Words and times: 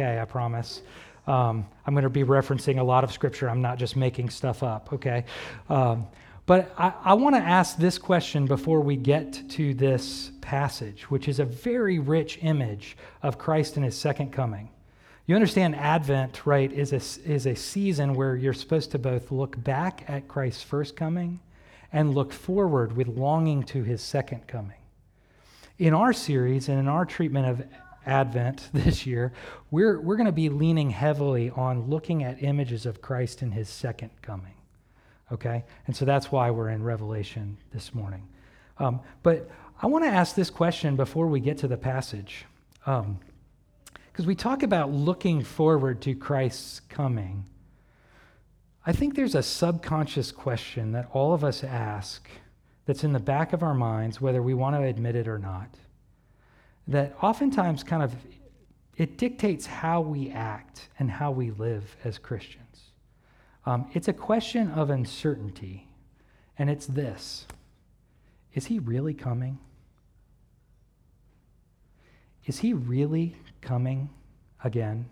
okay? 0.00 0.20
I 0.20 0.24
promise. 0.24 0.82
Um, 1.26 1.66
I'm 1.86 1.94
going 1.94 2.04
to 2.04 2.10
be 2.10 2.24
referencing 2.24 2.78
a 2.78 2.82
lot 2.82 3.04
of 3.04 3.12
scripture. 3.12 3.48
I'm 3.48 3.62
not 3.62 3.78
just 3.78 3.96
making 3.96 4.30
stuff 4.30 4.62
up, 4.62 4.92
okay? 4.92 5.24
Um, 5.68 6.06
but 6.46 6.74
I, 6.76 6.92
I 7.04 7.14
want 7.14 7.36
to 7.36 7.42
ask 7.42 7.76
this 7.76 7.98
question 7.98 8.46
before 8.46 8.80
we 8.80 8.96
get 8.96 9.48
to 9.50 9.74
this 9.74 10.32
passage, 10.40 11.10
which 11.10 11.28
is 11.28 11.38
a 11.38 11.44
very 11.44 11.98
rich 11.98 12.38
image 12.42 12.96
of 13.22 13.38
Christ 13.38 13.76
in 13.76 13.82
his 13.82 13.96
second 13.96 14.32
coming. 14.32 14.70
You 15.26 15.36
understand 15.36 15.76
Advent, 15.76 16.44
right, 16.44 16.72
is 16.72 16.92
a, 16.92 17.30
is 17.30 17.46
a 17.46 17.54
season 17.54 18.14
where 18.14 18.34
you're 18.34 18.52
supposed 18.52 18.90
to 18.92 18.98
both 18.98 19.30
look 19.30 19.62
back 19.62 20.04
at 20.08 20.26
Christ's 20.26 20.62
first 20.62 20.96
coming 20.96 21.38
and 21.92 22.14
look 22.14 22.32
forward 22.32 22.96
with 22.96 23.06
longing 23.06 23.62
to 23.64 23.84
his 23.84 24.00
second 24.00 24.48
coming. 24.48 24.76
In 25.78 25.94
our 25.94 26.12
series 26.12 26.68
and 26.68 26.78
in 26.78 26.88
our 26.88 27.04
treatment 27.04 27.46
of 27.46 27.66
Advent 28.06 28.68
this 28.72 29.06
year, 29.06 29.32
we're, 29.70 30.00
we're 30.00 30.16
going 30.16 30.26
to 30.26 30.32
be 30.32 30.48
leaning 30.48 30.90
heavily 30.90 31.50
on 31.50 31.88
looking 31.88 32.22
at 32.22 32.42
images 32.42 32.86
of 32.86 33.00
Christ 33.02 33.42
in 33.42 33.52
his 33.52 33.68
second 33.68 34.10
coming. 34.22 34.54
Okay? 35.32 35.64
And 35.86 35.94
so 35.94 36.04
that's 36.04 36.32
why 36.32 36.50
we're 36.50 36.70
in 36.70 36.82
Revelation 36.82 37.56
this 37.72 37.94
morning. 37.94 38.26
Um, 38.78 39.00
but 39.22 39.48
I 39.82 39.86
want 39.86 40.04
to 40.04 40.10
ask 40.10 40.34
this 40.34 40.50
question 40.50 40.96
before 40.96 41.26
we 41.26 41.40
get 41.40 41.58
to 41.58 41.68
the 41.68 41.76
passage. 41.76 42.46
Because 42.84 43.04
um, 43.04 44.26
we 44.26 44.34
talk 44.34 44.62
about 44.62 44.90
looking 44.90 45.42
forward 45.42 46.00
to 46.02 46.14
Christ's 46.14 46.80
coming. 46.80 47.44
I 48.84 48.92
think 48.92 49.14
there's 49.14 49.34
a 49.34 49.42
subconscious 49.42 50.32
question 50.32 50.92
that 50.92 51.08
all 51.12 51.34
of 51.34 51.44
us 51.44 51.62
ask 51.62 52.28
that's 52.86 53.04
in 53.04 53.12
the 53.12 53.20
back 53.20 53.52
of 53.52 53.62
our 53.62 53.74
minds, 53.74 54.20
whether 54.20 54.42
we 54.42 54.54
want 54.54 54.74
to 54.74 54.82
admit 54.82 55.14
it 55.14 55.28
or 55.28 55.38
not, 55.38 55.68
that 56.90 57.16
oftentimes 57.22 57.82
kind 57.82 58.02
of 58.02 58.14
it 58.96 59.16
dictates 59.16 59.64
how 59.64 60.02
we 60.02 60.30
act 60.30 60.88
and 60.98 61.10
how 61.10 61.30
we 61.30 61.52
live 61.52 61.96
as 62.04 62.18
Christians. 62.18 62.90
Um, 63.64 63.88
it's 63.94 64.08
a 64.08 64.12
question 64.12 64.70
of 64.72 64.90
uncertainty, 64.90 65.88
and 66.58 66.68
it's 66.68 66.86
this 66.86 67.46
Is 68.52 68.66
he 68.66 68.78
really 68.78 69.14
coming? 69.14 69.58
Is 72.44 72.58
he 72.58 72.72
really 72.72 73.36
coming 73.60 74.10
again? 74.64 75.06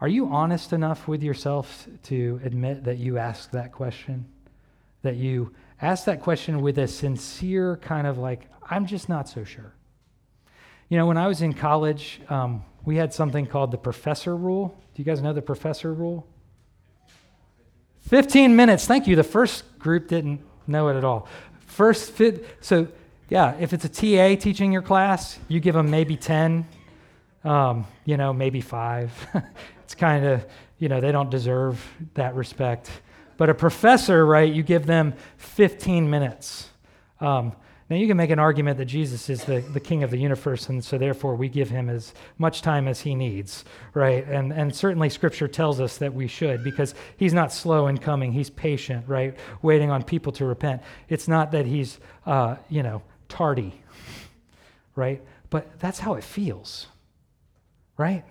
Are 0.00 0.08
you 0.08 0.26
honest 0.28 0.72
enough 0.72 1.06
with 1.06 1.22
yourself 1.22 1.86
to 2.04 2.40
admit 2.42 2.84
that 2.84 2.98
you 2.98 3.18
asked 3.18 3.52
that 3.52 3.70
question? 3.70 4.24
That 5.02 5.16
you 5.16 5.54
asked 5.80 6.06
that 6.06 6.20
question 6.20 6.62
with 6.62 6.78
a 6.78 6.88
sincere 6.88 7.76
kind 7.76 8.06
of 8.06 8.18
like, 8.18 8.48
I'm 8.68 8.86
just 8.86 9.08
not 9.08 9.28
so 9.28 9.44
sure. 9.44 9.74
You 10.92 10.98
know, 10.98 11.06
when 11.06 11.16
I 11.16 11.26
was 11.26 11.40
in 11.40 11.54
college, 11.54 12.20
um, 12.28 12.62
we 12.84 12.96
had 12.96 13.14
something 13.14 13.46
called 13.46 13.70
the 13.70 13.78
professor 13.78 14.36
rule. 14.36 14.78
Do 14.94 15.00
you 15.00 15.06
guys 15.06 15.22
know 15.22 15.32
the 15.32 15.40
professor 15.40 15.94
rule? 15.94 16.26
15 18.10 18.54
minutes. 18.54 18.86
Thank 18.86 19.06
you. 19.06 19.16
The 19.16 19.24
first 19.24 19.78
group 19.78 20.06
didn't 20.06 20.42
know 20.66 20.88
it 20.88 20.96
at 20.98 21.02
all. 21.02 21.28
First 21.64 22.10
fit. 22.10 22.44
So, 22.60 22.88
yeah, 23.30 23.54
if 23.58 23.72
it's 23.72 23.86
a 23.86 23.88
TA 23.88 24.38
teaching 24.38 24.70
your 24.70 24.82
class, 24.82 25.38
you 25.48 25.60
give 25.60 25.74
them 25.74 25.90
maybe 25.90 26.14
10, 26.14 26.68
um, 27.42 27.86
you 28.04 28.18
know, 28.18 28.34
maybe 28.34 28.60
five. 28.60 29.12
it's 29.84 29.94
kind 29.94 30.26
of, 30.26 30.44
you 30.78 30.90
know, 30.90 31.00
they 31.00 31.10
don't 31.10 31.30
deserve 31.30 31.82
that 32.12 32.34
respect. 32.34 32.90
But 33.38 33.48
a 33.48 33.54
professor, 33.54 34.26
right, 34.26 34.52
you 34.52 34.62
give 34.62 34.84
them 34.84 35.14
15 35.38 36.10
minutes. 36.10 36.68
Um, 37.18 37.56
now, 37.92 37.98
you 37.98 38.06
can 38.06 38.16
make 38.16 38.30
an 38.30 38.38
argument 38.38 38.78
that 38.78 38.86
Jesus 38.86 39.28
is 39.28 39.44
the, 39.44 39.60
the 39.60 39.78
king 39.78 40.02
of 40.02 40.10
the 40.10 40.16
universe, 40.16 40.70
and 40.70 40.82
so 40.82 40.96
therefore 40.96 41.34
we 41.34 41.50
give 41.50 41.68
him 41.68 41.90
as 41.90 42.14
much 42.38 42.62
time 42.62 42.88
as 42.88 43.02
he 43.02 43.14
needs, 43.14 43.66
right? 43.92 44.26
And, 44.26 44.50
and 44.50 44.74
certainly 44.74 45.10
scripture 45.10 45.46
tells 45.46 45.78
us 45.78 45.98
that 45.98 46.14
we 46.14 46.26
should 46.26 46.64
because 46.64 46.94
he's 47.18 47.34
not 47.34 47.52
slow 47.52 47.88
in 47.88 47.98
coming. 47.98 48.32
He's 48.32 48.48
patient, 48.48 49.06
right? 49.06 49.36
Waiting 49.60 49.90
on 49.90 50.04
people 50.04 50.32
to 50.32 50.46
repent. 50.46 50.80
It's 51.10 51.28
not 51.28 51.52
that 51.52 51.66
he's, 51.66 52.00
uh, 52.24 52.56
you 52.70 52.82
know, 52.82 53.02
tardy, 53.28 53.78
right? 54.96 55.20
But 55.50 55.78
that's 55.78 55.98
how 55.98 56.14
it 56.14 56.24
feels, 56.24 56.86
right? 57.98 58.24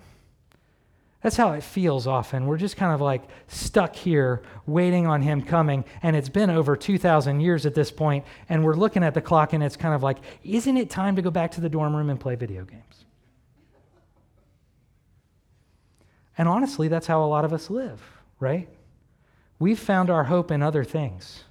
That's 1.22 1.36
how 1.36 1.52
it 1.52 1.62
feels 1.62 2.08
often. 2.08 2.46
We're 2.46 2.58
just 2.58 2.76
kind 2.76 2.92
of 2.92 3.00
like 3.00 3.22
stuck 3.46 3.94
here 3.94 4.42
waiting 4.66 5.06
on 5.06 5.22
him 5.22 5.42
coming. 5.42 5.84
And 6.02 6.16
it's 6.16 6.28
been 6.28 6.50
over 6.50 6.76
2,000 6.76 7.40
years 7.40 7.64
at 7.64 7.74
this 7.74 7.92
point, 7.92 8.24
And 8.48 8.64
we're 8.64 8.74
looking 8.74 9.04
at 9.04 9.14
the 9.14 9.20
clock 9.20 9.52
and 9.52 9.62
it's 9.62 9.76
kind 9.76 9.94
of 9.94 10.02
like, 10.02 10.18
isn't 10.42 10.76
it 10.76 10.90
time 10.90 11.14
to 11.16 11.22
go 11.22 11.30
back 11.30 11.52
to 11.52 11.60
the 11.60 11.68
dorm 11.68 11.94
room 11.94 12.10
and 12.10 12.18
play 12.18 12.34
video 12.34 12.64
games? 12.64 13.04
And 16.36 16.48
honestly, 16.48 16.88
that's 16.88 17.06
how 17.06 17.22
a 17.24 17.26
lot 17.26 17.44
of 17.44 17.52
us 17.52 17.70
live, 17.70 18.00
right? 18.40 18.68
We've 19.58 19.78
found 19.78 20.10
our 20.10 20.24
hope 20.24 20.50
in 20.50 20.60
other 20.60 20.82
things. 20.82 21.44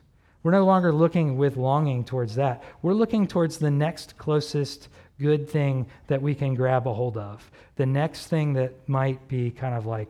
We're 0.43 0.51
no 0.51 0.65
longer 0.65 0.91
looking 0.91 1.37
with 1.37 1.55
longing 1.55 2.03
towards 2.03 2.35
that. 2.35 2.63
We're 2.81 2.93
looking 2.93 3.27
towards 3.27 3.57
the 3.57 3.71
next 3.71 4.17
closest 4.17 4.89
good 5.21 5.49
thing 5.49 5.85
that 6.07 6.21
we 6.21 6.35
can 6.35 6.55
grab 6.55 6.87
a 6.87 6.93
hold 6.93 7.17
of. 7.17 7.49
The 7.75 7.85
next 7.85 8.27
thing 8.27 8.53
that 8.53 8.73
might 8.87 9.27
be 9.27 9.51
kind 9.51 9.75
of 9.75 9.85
like 9.85 10.09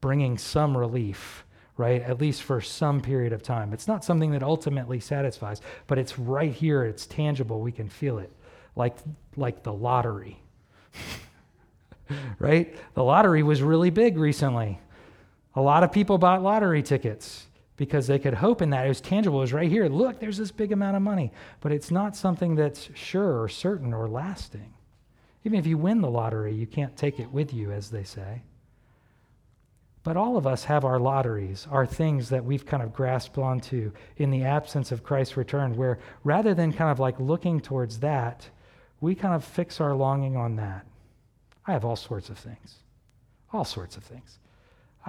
bringing 0.00 0.38
some 0.38 0.76
relief, 0.76 1.44
right? 1.76 2.02
At 2.02 2.20
least 2.20 2.42
for 2.42 2.60
some 2.60 3.00
period 3.00 3.32
of 3.32 3.42
time. 3.42 3.72
It's 3.72 3.88
not 3.88 4.04
something 4.04 4.30
that 4.32 4.42
ultimately 4.42 5.00
satisfies, 5.00 5.60
but 5.86 5.98
it's 5.98 6.18
right 6.18 6.52
here, 6.52 6.84
it's 6.84 7.06
tangible, 7.06 7.60
we 7.60 7.72
can 7.72 7.88
feel 7.88 8.18
it. 8.18 8.32
Like 8.76 8.96
like 9.36 9.64
the 9.64 9.72
lottery. 9.72 10.40
right? 12.38 12.76
The 12.94 13.04
lottery 13.04 13.42
was 13.42 13.62
really 13.62 13.90
big 13.90 14.16
recently. 14.16 14.80
A 15.54 15.60
lot 15.60 15.82
of 15.82 15.90
people 15.90 16.18
bought 16.18 16.42
lottery 16.42 16.82
tickets 16.82 17.47
because 17.78 18.08
they 18.08 18.18
could 18.18 18.34
hope 18.34 18.60
in 18.60 18.70
that. 18.70 18.84
It 18.84 18.88
was 18.88 19.00
tangible. 19.00 19.38
It 19.38 19.42
was 19.42 19.52
right 19.54 19.70
here. 19.70 19.88
Look, 19.88 20.20
there's 20.20 20.36
this 20.36 20.50
big 20.50 20.72
amount 20.72 20.96
of 20.96 21.02
money. 21.02 21.32
But 21.60 21.72
it's 21.72 21.90
not 21.90 22.16
something 22.16 22.56
that's 22.56 22.90
sure 22.94 23.40
or 23.40 23.48
certain 23.48 23.94
or 23.94 24.08
lasting. 24.08 24.74
Even 25.44 25.58
if 25.58 25.66
you 25.66 25.78
win 25.78 26.02
the 26.02 26.10
lottery, 26.10 26.52
you 26.52 26.66
can't 26.66 26.96
take 26.96 27.20
it 27.20 27.30
with 27.32 27.54
you, 27.54 27.72
as 27.72 27.90
they 27.90 28.02
say. 28.02 28.42
But 30.02 30.16
all 30.16 30.36
of 30.36 30.46
us 30.46 30.64
have 30.64 30.84
our 30.84 30.98
lotteries, 30.98 31.68
our 31.70 31.86
things 31.86 32.28
that 32.30 32.44
we've 32.44 32.66
kind 32.66 32.82
of 32.82 32.92
grasped 32.92 33.38
onto 33.38 33.92
in 34.16 34.30
the 34.30 34.42
absence 34.42 34.90
of 34.90 35.04
Christ's 35.04 35.36
return, 35.36 35.76
where 35.76 36.00
rather 36.24 36.54
than 36.54 36.72
kind 36.72 36.90
of 36.90 36.98
like 36.98 37.18
looking 37.20 37.60
towards 37.60 38.00
that, 38.00 38.48
we 39.00 39.14
kind 39.14 39.34
of 39.34 39.44
fix 39.44 39.80
our 39.80 39.94
longing 39.94 40.36
on 40.36 40.56
that. 40.56 40.84
I 41.64 41.72
have 41.72 41.84
all 41.84 41.96
sorts 41.96 42.28
of 42.28 42.38
things. 42.38 42.76
All 43.52 43.64
sorts 43.64 43.96
of 43.96 44.02
things. 44.02 44.40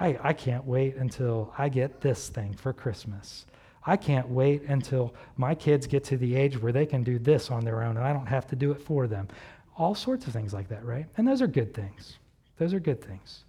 I, 0.00 0.18
I 0.22 0.32
can't 0.32 0.64
wait 0.64 0.96
until 0.96 1.52
I 1.58 1.68
get 1.68 2.00
this 2.00 2.30
thing 2.30 2.54
for 2.54 2.72
Christmas. 2.72 3.44
I 3.84 3.98
can't 3.98 4.28
wait 4.28 4.62
until 4.62 5.14
my 5.36 5.54
kids 5.54 5.86
get 5.86 6.04
to 6.04 6.16
the 6.16 6.36
age 6.36 6.60
where 6.60 6.72
they 6.72 6.86
can 6.86 7.02
do 7.02 7.18
this 7.18 7.50
on 7.50 7.64
their 7.64 7.82
own 7.82 7.98
and 7.98 8.06
I 8.06 8.14
don't 8.14 8.26
have 8.26 8.46
to 8.48 8.56
do 8.56 8.72
it 8.72 8.80
for 8.80 9.06
them. 9.06 9.28
All 9.76 9.94
sorts 9.94 10.26
of 10.26 10.32
things 10.32 10.54
like 10.54 10.68
that, 10.68 10.84
right? 10.84 11.04
And 11.18 11.28
those 11.28 11.42
are 11.42 11.46
good 11.46 11.74
things. 11.74 12.16
Those 12.56 12.72
are 12.72 12.80
good 12.80 13.04
things. 13.04 13.44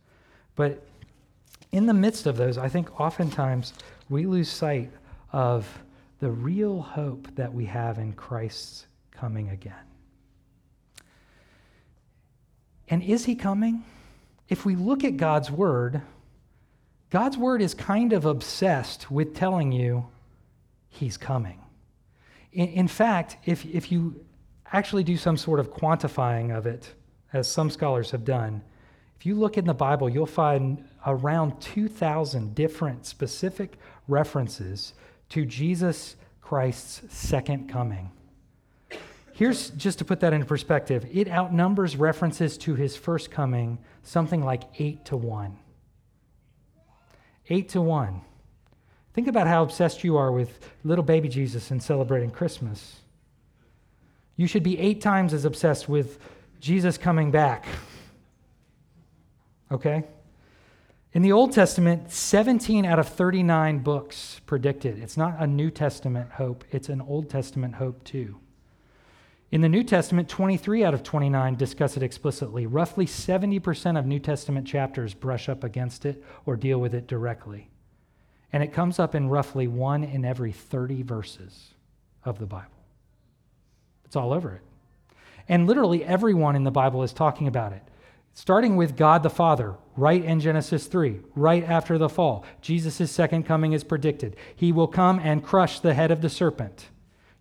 But 0.55 0.85
in 1.71 1.85
the 1.85 1.93
midst 1.93 2.27
of 2.27 2.35
those, 2.35 2.57
I 2.57 2.67
think 2.67 2.99
oftentimes 2.99 3.73
we 4.09 4.25
lose 4.25 4.49
sight 4.49 4.91
of 5.31 5.65
the 6.19 6.31
real 6.31 6.81
hope 6.81 7.33
that 7.35 7.53
we 7.53 7.65
have 7.65 7.97
in 7.97 8.11
Christ's 8.11 8.87
coming 9.11 9.49
again. 9.49 9.73
And 12.89 13.01
is 13.01 13.23
he 13.23 13.35
coming? 13.35 13.85
If 14.49 14.65
we 14.65 14.75
look 14.75 15.05
at 15.05 15.15
God's 15.15 15.49
word, 15.49 16.01
God's 17.11 17.37
word 17.37 17.61
is 17.61 17.73
kind 17.73 18.13
of 18.13 18.25
obsessed 18.25 19.11
with 19.11 19.35
telling 19.35 19.73
you 19.73 20.07
he's 20.87 21.17
coming. 21.17 21.59
In, 22.53 22.67
in, 22.69 22.87
fact, 22.87 23.37
if, 23.45 23.65
if 23.65 23.91
you 23.91 24.25
actually 24.71 25.03
do 25.03 25.17
some 25.17 25.35
sort 25.35 25.59
of 25.59 25.73
quantifying 25.73 26.55
of 26.55 26.65
it, 26.65 26.93
as 27.33 27.51
some 27.51 27.69
scholars 27.69 28.11
have 28.11 28.23
done, 28.23 28.61
if 29.19 29.25
you 29.25 29.35
look 29.35 29.57
in 29.57 29.65
the 29.65 29.73
Bible, 29.73 30.09
you'll 30.09 30.25
find 30.25 30.85
around 31.05 31.59
2,000 31.61 32.55
different 32.55 33.05
specific 33.05 33.77
references 34.07 34.93
to 35.29 35.45
Jesus 35.45 36.15
Christ's 36.41 37.13
second 37.13 37.69
coming. 37.69 38.09
Here's 39.33 39.69
just 39.71 39.99
to 39.99 40.05
put 40.05 40.21
that 40.21 40.33
into 40.33 40.45
perspective 40.45 41.05
it 41.11 41.27
outnumbers 41.27 41.97
references 41.97 42.57
to 42.59 42.75
his 42.75 42.95
first 42.95 43.31
coming 43.31 43.79
something 44.03 44.43
like 44.43 44.63
8 44.79 45.03
to 45.05 45.17
1. 45.17 45.57
Eight 47.51 47.67
to 47.69 47.81
one. 47.81 48.21
Think 49.13 49.27
about 49.27 49.45
how 49.45 49.61
obsessed 49.61 50.05
you 50.05 50.15
are 50.15 50.31
with 50.31 50.57
little 50.85 51.03
baby 51.03 51.27
Jesus 51.27 51.69
and 51.69 51.83
celebrating 51.83 52.31
Christmas. 52.31 53.01
You 54.37 54.47
should 54.47 54.63
be 54.63 54.79
eight 54.79 55.01
times 55.01 55.33
as 55.33 55.43
obsessed 55.43 55.89
with 55.89 56.17
Jesus 56.61 56.97
coming 56.97 57.29
back. 57.29 57.65
Okay? 59.69 60.05
In 61.11 61.23
the 61.23 61.33
Old 61.33 61.51
Testament, 61.51 62.09
17 62.09 62.85
out 62.85 62.99
of 62.99 63.09
39 63.09 63.79
books 63.79 64.39
predicted. 64.45 64.97
It's 64.97 65.17
not 65.17 65.35
a 65.37 65.45
New 65.45 65.69
Testament 65.69 66.31
hope, 66.31 66.63
it's 66.71 66.87
an 66.87 67.01
Old 67.01 67.29
Testament 67.29 67.75
hope 67.75 68.01
too. 68.05 68.40
In 69.51 69.59
the 69.59 69.69
New 69.69 69.83
Testament, 69.83 70.29
23 70.29 70.85
out 70.85 70.93
of 70.93 71.03
29 71.03 71.55
discuss 71.55 71.97
it 71.97 72.03
explicitly. 72.03 72.65
Roughly 72.65 73.05
70% 73.05 73.99
of 73.99 74.05
New 74.05 74.19
Testament 74.19 74.65
chapters 74.65 75.13
brush 75.13 75.49
up 75.49 75.65
against 75.65 76.05
it 76.05 76.23
or 76.45 76.55
deal 76.55 76.79
with 76.79 76.95
it 76.95 77.05
directly. 77.05 77.69
And 78.53 78.63
it 78.63 78.73
comes 78.73 78.97
up 78.97 79.13
in 79.13 79.27
roughly 79.27 79.67
one 79.67 80.05
in 80.05 80.23
every 80.23 80.53
30 80.53 81.03
verses 81.03 81.73
of 82.23 82.39
the 82.39 82.45
Bible. 82.45 82.71
It's 84.05 84.15
all 84.15 84.31
over 84.31 84.53
it. 84.53 84.61
And 85.49 85.67
literally 85.67 86.05
everyone 86.05 86.55
in 86.55 86.63
the 86.63 86.71
Bible 86.71 87.03
is 87.03 87.11
talking 87.11 87.47
about 87.47 87.73
it. 87.73 87.83
Starting 88.33 88.77
with 88.77 88.95
God 88.95 89.21
the 89.21 89.29
Father, 89.29 89.75
right 89.97 90.23
in 90.23 90.39
Genesis 90.39 90.87
3, 90.87 91.19
right 91.35 91.65
after 91.65 91.97
the 91.97 92.07
fall. 92.07 92.45
Jesus' 92.61 93.11
second 93.11 93.43
coming 93.43 93.73
is 93.73 93.83
predicted. 93.83 94.37
He 94.55 94.71
will 94.71 94.87
come 94.87 95.19
and 95.19 95.43
crush 95.43 95.81
the 95.81 95.93
head 95.93 96.11
of 96.11 96.21
the 96.21 96.29
serpent. 96.29 96.87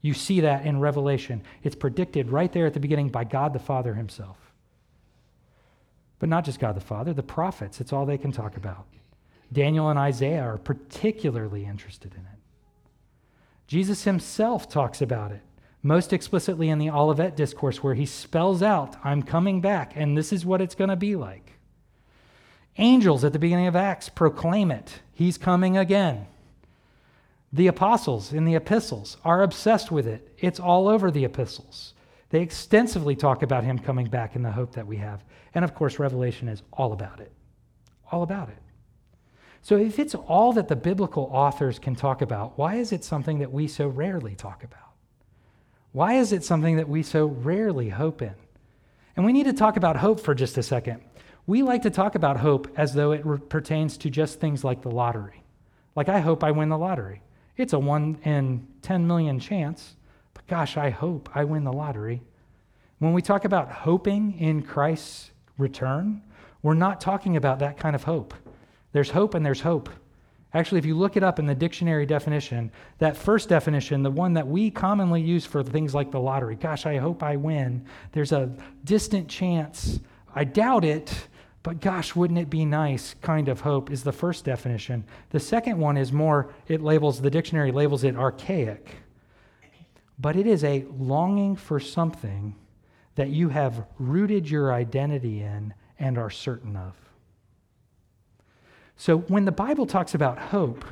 You 0.02 0.14
see 0.14 0.41
that 0.41 0.64
in 0.64 0.81
Revelation. 0.81 1.43
It's 1.62 1.76
predicted 1.76 2.31
right 2.31 2.50
there 2.52 2.67
at 2.67 2.75
the 2.75 2.81
beginning 2.81 3.11
by 3.11 3.25
God 3.25 3.52
the 3.52 3.58
Father 3.58 3.94
himself. 3.94 4.38
But 6.19 6.29
not 6.29 6.44
just 6.44 6.61
God 6.61 6.76
the 6.76 6.81
Father, 6.81 7.12
the 7.12 7.23
prophets, 7.23 7.81
it's 7.81 7.93
all 7.93 8.06
they 8.06 8.19
can 8.19 8.32
talk 8.32 8.56
about. 8.56 8.87
Daniel 9.52 9.88
and 9.88 9.99
Isaiah 9.99 10.43
are 10.43 10.58
particularly 10.58 11.64
interested 11.64 12.14
in 12.14 12.20
it. 12.20 12.38
Jesus 13.67 14.05
himself 14.05 14.69
talks 14.69 15.00
about 15.00 15.32
it, 15.32 15.43
most 15.82 16.12
explicitly 16.12 16.69
in 16.69 16.79
the 16.79 16.91
Olivet 16.91 17.37
Discourse, 17.37 17.82
where 17.82 17.94
he 17.94 18.06
spells 18.06 18.62
out, 18.62 18.96
I'm 19.05 19.23
coming 19.23 19.61
back, 19.61 19.93
and 19.94 20.17
this 20.17 20.32
is 20.32 20.44
what 20.44 20.61
it's 20.61 20.75
going 20.75 20.91
to 20.91 20.96
be 20.96 21.17
like. 21.17 21.53
Angels 22.79 23.25
at 23.25 23.32
the 23.32 23.38
beginning 23.38 23.67
of 23.67 23.76
Acts 23.76 24.08
proclaim 24.08 24.70
it. 24.70 25.00
He's 25.12 25.38
coming 25.38 25.76
again. 25.76 26.26
The 27.52 27.67
apostles 27.67 28.32
in 28.32 28.44
the 28.44 28.55
epistles 28.55 29.17
are 29.25 29.43
obsessed 29.43 29.91
with 29.91 30.06
it. 30.06 30.35
It's 30.38 30.61
all 30.61 30.88
over 30.88 31.11
the 31.11 31.25
epistles. 31.25 31.94
They 32.31 32.43
extensively 32.43 33.17
talk 33.17 33.43
about 33.43 33.64
him 33.64 33.79
coming 33.79 34.06
back 34.06 34.37
and 34.37 34.44
the 34.44 34.52
hope 34.52 34.73
that 34.75 34.87
we 34.87 34.99
have. 34.99 35.25
And 35.52 35.64
of 35.64 35.75
course, 35.75 35.99
Revelation 35.99 36.49
is 36.49 36.62
all 36.73 36.93
about 36.93 37.19
it. 37.19 37.32
All 38.12 38.23
about 38.23 38.49
it. 38.50 38.58
So, 39.62 39.76
if 39.76 39.99
it's 39.99 40.14
all 40.14 40.52
that 40.55 40.69
the 40.69 40.76
biblical 40.76 41.29
authors 41.32 41.79
can 41.79 41.94
talk 41.94 42.23
about, 42.23 42.56
why 42.56 42.76
is 42.76 42.93
it 42.93 43.05
something 43.05 43.41
that 43.41 43.53
we 43.53 43.69
so 43.69 43.88
rarely 43.88 44.35
talk 44.35 44.64
about? 44.64 44.94
Why 45.93 46.14
is 46.14 46.32
it 46.32 46.44
something 46.44 46.76
that 46.76 46.88
we 46.88 47.03
so 47.03 47.26
rarely 47.26 47.88
hope 47.88 48.23
in? 48.23 48.35
And 49.17 49.26
we 49.26 49.32
need 49.32 49.44
to 49.44 49.53
talk 49.53 49.76
about 49.76 49.96
hope 49.96 50.20
for 50.20 50.35
just 50.35 50.56
a 50.56 50.62
second. 50.62 51.03
We 51.46 51.62
like 51.62 51.82
to 51.82 51.91
talk 51.91 52.14
about 52.14 52.38
hope 52.38 52.69
as 52.76 52.94
though 52.94 53.11
it 53.11 53.26
re- 53.26 53.38
pertains 53.38 53.99
to 53.99 54.08
just 54.08 54.41
things 54.41 54.62
like 54.62 54.82
the 54.82 54.91
lottery. 54.91 55.43
Like, 55.96 56.08
I 56.08 56.20
hope 56.20 56.44
I 56.44 56.53
win 56.53 56.69
the 56.69 56.79
lottery. 56.79 57.23
It's 57.56 57.73
a 57.73 57.79
1 57.79 58.19
in 58.25 58.67
10 58.82 59.06
million 59.06 59.38
chance, 59.38 59.97
but 60.35 60.47
gosh, 60.47 60.76
I 60.76 60.91
hope 60.91 61.29
I 61.35 61.44
win 61.44 61.64
the 61.64 61.73
lottery. 61.73 62.23
When 62.99 63.12
we 63.12 63.23
talk 63.23 63.44
about 63.44 63.70
hoping 63.70 64.38
in 64.38 64.62
Christ's 64.62 65.31
return, 65.58 66.23
we're 66.62 66.75
not 66.75 67.00
talking 67.00 67.37
about 67.37 67.58
that 67.61 67.79
kind 67.79 67.94
of 67.94 68.05
hope. 68.05 68.35
There's 68.93 69.11
hope 69.11 69.35
and 69.35 69.44
there's 69.44 69.61
hope. 69.61 69.88
Actually, 70.52 70.79
if 70.79 70.87
you 70.87 70.97
look 70.97 71.17
it 71.17 71.23
up 71.23 71.38
in 71.38 71.47
the 71.47 71.55
dictionary 71.55 72.05
definition, 72.05 72.73
that 72.99 73.17
first 73.17 73.49
definition, 73.49 74.03
the 74.03 74.11
one 74.11 74.35
that 74.35 74.46
we 74.46 74.70
commonly 74.70 75.23
use 75.23 75.46
for 75.46 75.62
things 75.62 75.94
like 75.94 76.11
the 76.11 76.19
lottery, 76.19 76.56
gosh, 76.56 76.87
I 76.87 76.96
hope 76.96 77.23
I 77.23 77.37
win, 77.37 77.85
there's 78.12 78.32
a 78.32 78.53
distant 78.82 79.29
chance. 79.29 80.00
I 80.35 80.44
doubt 80.44 80.85
it, 80.85 81.29
but 81.62 81.80
gosh, 81.80 82.16
wouldn't 82.16 82.38
it 82.38 82.48
be 82.48 82.64
nice 82.64 83.14
kind 83.20 83.48
of 83.48 83.60
hope 83.60 83.90
is 83.90 84.02
the 84.02 84.12
first 84.12 84.44
definition. 84.44 85.04
The 85.30 85.40
second 85.40 85.78
one 85.78 85.96
is 85.96 86.12
more, 86.12 86.52
it 86.68 86.80
labels, 86.80 87.20
the 87.20 87.30
dictionary 87.30 87.70
labels 87.70 88.02
it 88.02 88.16
archaic. 88.16 88.96
But 90.18 90.36
it 90.36 90.46
is 90.46 90.64
a 90.64 90.86
longing 90.98 91.56
for 91.56 91.78
something 91.78 92.56
that 93.14 93.30
you 93.30 93.50
have 93.50 93.86
rooted 93.98 94.48
your 94.48 94.72
identity 94.72 95.42
in 95.42 95.74
and 95.98 96.16
are 96.16 96.30
certain 96.30 96.76
of. 96.76 96.94
So 98.96 99.18
when 99.18 99.44
the 99.44 99.52
Bible 99.52 99.86
talks 99.86 100.14
about 100.14 100.38
hope, 100.38 100.84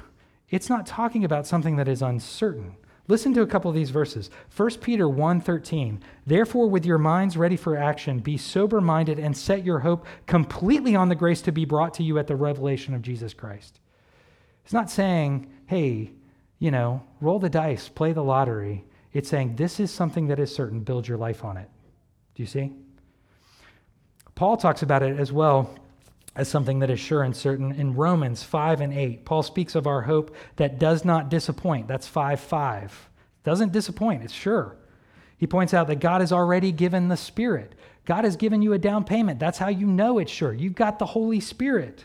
it's 0.50 0.68
not 0.68 0.86
talking 0.86 1.24
about 1.24 1.46
something 1.46 1.76
that 1.76 1.88
is 1.88 2.02
uncertain. 2.02 2.76
Listen 3.08 3.32
to 3.32 3.40
a 3.40 3.46
couple 3.46 3.70
of 3.70 3.74
these 3.74 3.88
verses. 3.88 4.30
1 4.54 4.82
Peter 4.82 5.08
1:13. 5.08 6.00
Therefore 6.26 6.68
with 6.68 6.84
your 6.84 6.98
minds 6.98 7.38
ready 7.38 7.56
for 7.56 7.76
action, 7.76 8.18
be 8.18 8.36
sober-minded 8.36 9.18
and 9.18 9.34
set 9.34 9.64
your 9.64 9.80
hope 9.80 10.06
completely 10.26 10.94
on 10.94 11.08
the 11.08 11.14
grace 11.14 11.40
to 11.42 11.50
be 11.50 11.64
brought 11.64 11.94
to 11.94 12.02
you 12.02 12.18
at 12.18 12.26
the 12.26 12.36
revelation 12.36 12.94
of 12.94 13.00
Jesus 13.02 13.32
Christ. 13.32 13.80
It's 14.62 14.74
not 14.74 14.90
saying, 14.90 15.50
"Hey, 15.66 16.12
you 16.58 16.70
know, 16.70 17.02
roll 17.22 17.38
the 17.38 17.48
dice, 17.48 17.88
play 17.88 18.12
the 18.12 18.22
lottery." 18.22 18.84
It's 19.14 19.30
saying 19.30 19.56
this 19.56 19.80
is 19.80 19.90
something 19.90 20.26
that 20.26 20.38
is 20.38 20.54
certain, 20.54 20.80
build 20.80 21.08
your 21.08 21.16
life 21.16 21.42
on 21.42 21.56
it. 21.56 21.70
Do 22.34 22.42
you 22.42 22.46
see? 22.46 22.72
Paul 24.34 24.58
talks 24.58 24.82
about 24.82 25.02
it 25.02 25.18
as 25.18 25.32
well 25.32 25.70
as 26.38 26.48
something 26.48 26.78
that 26.78 26.88
is 26.88 27.00
sure 27.00 27.24
and 27.24 27.36
certain 27.36 27.72
in 27.72 27.96
Romans 27.96 28.44
5 28.44 28.80
and 28.80 28.94
8. 28.94 29.24
Paul 29.24 29.42
speaks 29.42 29.74
of 29.74 29.88
our 29.88 30.02
hope 30.02 30.34
that 30.54 30.78
does 30.78 31.04
not 31.04 31.28
disappoint. 31.28 31.88
That's 31.88 32.06
5 32.06 32.38
5. 32.38 33.08
Doesn't 33.42 33.72
disappoint, 33.72 34.22
it's 34.22 34.32
sure. 34.32 34.76
He 35.36 35.48
points 35.48 35.74
out 35.74 35.88
that 35.88 36.00
God 36.00 36.20
has 36.20 36.32
already 36.32 36.70
given 36.70 37.08
the 37.08 37.16
Spirit. 37.16 37.74
God 38.04 38.22
has 38.22 38.36
given 38.36 38.62
you 38.62 38.72
a 38.72 38.78
down 38.78 39.04
payment. 39.04 39.40
That's 39.40 39.58
how 39.58 39.68
you 39.68 39.86
know 39.86 40.18
it's 40.18 40.30
sure. 40.30 40.52
You've 40.52 40.76
got 40.76 41.00
the 41.00 41.06
Holy 41.06 41.40
Spirit. 41.40 42.04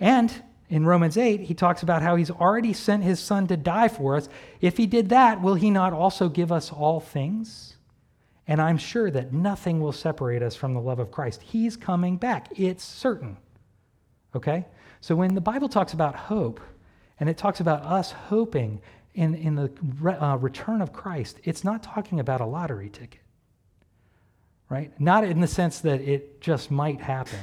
And 0.00 0.32
in 0.68 0.84
Romans 0.84 1.16
8, 1.16 1.40
he 1.40 1.54
talks 1.54 1.84
about 1.84 2.02
how 2.02 2.16
he's 2.16 2.30
already 2.32 2.72
sent 2.72 3.04
his 3.04 3.20
Son 3.20 3.46
to 3.46 3.56
die 3.56 3.88
for 3.88 4.16
us. 4.16 4.28
If 4.60 4.76
he 4.76 4.86
did 4.86 5.10
that, 5.10 5.40
will 5.40 5.54
he 5.54 5.70
not 5.70 5.92
also 5.92 6.28
give 6.28 6.50
us 6.50 6.72
all 6.72 6.98
things? 6.98 7.76
And 8.46 8.60
I'm 8.60 8.78
sure 8.78 9.10
that 9.10 9.32
nothing 9.32 9.80
will 9.80 9.92
separate 9.92 10.42
us 10.42 10.54
from 10.54 10.74
the 10.74 10.80
love 10.80 10.98
of 10.98 11.10
Christ. 11.10 11.42
He's 11.42 11.76
coming 11.76 12.16
back. 12.16 12.48
It's 12.58 12.84
certain. 12.84 13.36
Okay? 14.34 14.66
So 15.00 15.14
when 15.14 15.34
the 15.34 15.40
Bible 15.40 15.68
talks 15.68 15.92
about 15.92 16.14
hope, 16.14 16.60
and 17.20 17.28
it 17.28 17.38
talks 17.38 17.60
about 17.60 17.82
us 17.82 18.12
hoping 18.12 18.80
in, 19.14 19.34
in 19.34 19.54
the 19.54 19.70
re, 20.00 20.14
uh, 20.14 20.36
return 20.36 20.82
of 20.82 20.92
Christ, 20.92 21.40
it's 21.44 21.64
not 21.64 21.82
talking 21.82 22.20
about 22.20 22.40
a 22.40 22.46
lottery 22.46 22.90
ticket, 22.90 23.20
right? 24.68 24.92
Not 25.00 25.24
in 25.24 25.40
the 25.40 25.46
sense 25.46 25.80
that 25.80 26.00
it 26.00 26.40
just 26.40 26.70
might 26.70 27.00
happen. 27.00 27.38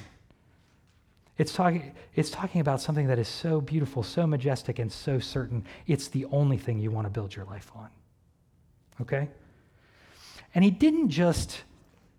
It's 1.38 1.53
talking, 1.53 1.94
it's 2.13 2.30
talking 2.30 2.62
about 2.62 2.81
something 2.81 3.07
that 3.07 3.18
is 3.18 3.27
so 3.27 3.62
beautiful, 3.62 4.03
so 4.03 4.27
majestic, 4.27 4.77
and 4.80 4.92
so 4.92 5.19
certain. 5.19 5.65
It's 5.88 6.09
the 6.09 6.25
only 6.25 6.57
thing 6.57 6.77
you 6.77 6.92
want 6.92 7.07
to 7.07 7.12
build 7.12 7.36
your 7.36 7.45
life 7.45 7.71
on. 7.75 7.89
Okay? 9.01 9.30
And 10.53 10.63
he 10.63 10.71
didn't 10.71 11.09
just 11.09 11.63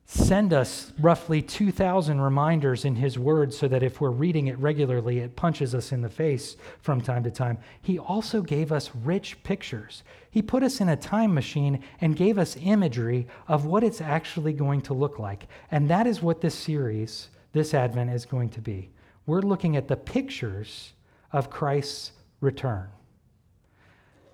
send 0.04 0.52
us 0.52 0.92
roughly 1.00 1.40
2,000 1.40 2.20
reminders 2.20 2.84
in 2.84 2.96
His 2.96 3.18
Word 3.18 3.54
so 3.54 3.66
that 3.68 3.82
if 3.82 4.00
we're 4.00 4.10
reading 4.10 4.48
it 4.48 4.58
regularly, 4.58 5.20
it 5.20 5.36
punches 5.36 5.74
us 5.74 5.90
in 5.90 6.02
the 6.02 6.08
face 6.10 6.56
from 6.80 7.00
time 7.00 7.24
to 7.24 7.30
time. 7.30 7.56
He 7.80 7.98
also 7.98 8.42
gave 8.42 8.72
us 8.72 8.90
rich 9.04 9.42
pictures. 9.42 10.02
He 10.30 10.42
put 10.42 10.62
us 10.62 10.82
in 10.82 10.90
a 10.90 10.96
time 10.96 11.32
machine 11.32 11.82
and 12.00 12.14
gave 12.14 12.36
us 12.36 12.58
imagery 12.60 13.26
of 13.48 13.64
what 13.64 13.82
it's 13.82 14.02
actually 14.02 14.52
going 14.52 14.82
to 14.82 14.94
look 14.94 15.18
like. 15.18 15.46
And 15.70 15.88
that 15.88 16.06
is 16.06 16.20
what 16.20 16.42
this 16.42 16.54
series, 16.54 17.30
this 17.52 17.72
Advent, 17.72 18.10
is 18.10 18.26
going 18.26 18.50
to 18.50 18.60
be. 18.60 18.90
We're 19.24 19.40
looking 19.40 19.76
at 19.76 19.88
the 19.88 19.96
pictures 19.96 20.92
of 21.32 21.48
Christ's 21.48 22.12
return. 22.40 22.88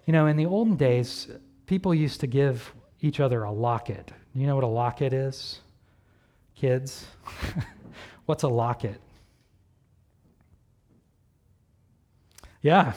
You 0.07 0.13
know, 0.13 0.27
in 0.27 0.37
the 0.37 0.47
olden 0.47 0.75
days, 0.75 1.29
people 1.67 1.95
used 1.95 2.21
to 2.21 2.27
give 2.27 2.75
each 3.01 3.21
other 3.21 3.45
a 3.45 3.53
locket. 3.53 4.11
You 4.35 4.47
know 4.47 4.55
what 4.55 4.65
a 4.65 4.69
locket 4.69 5.13
is? 5.13 5.61
Kids, 6.55 7.07
what's 8.27 8.43
a 8.43 8.49
locket? 8.49 9.01
Yeah. 12.63 12.93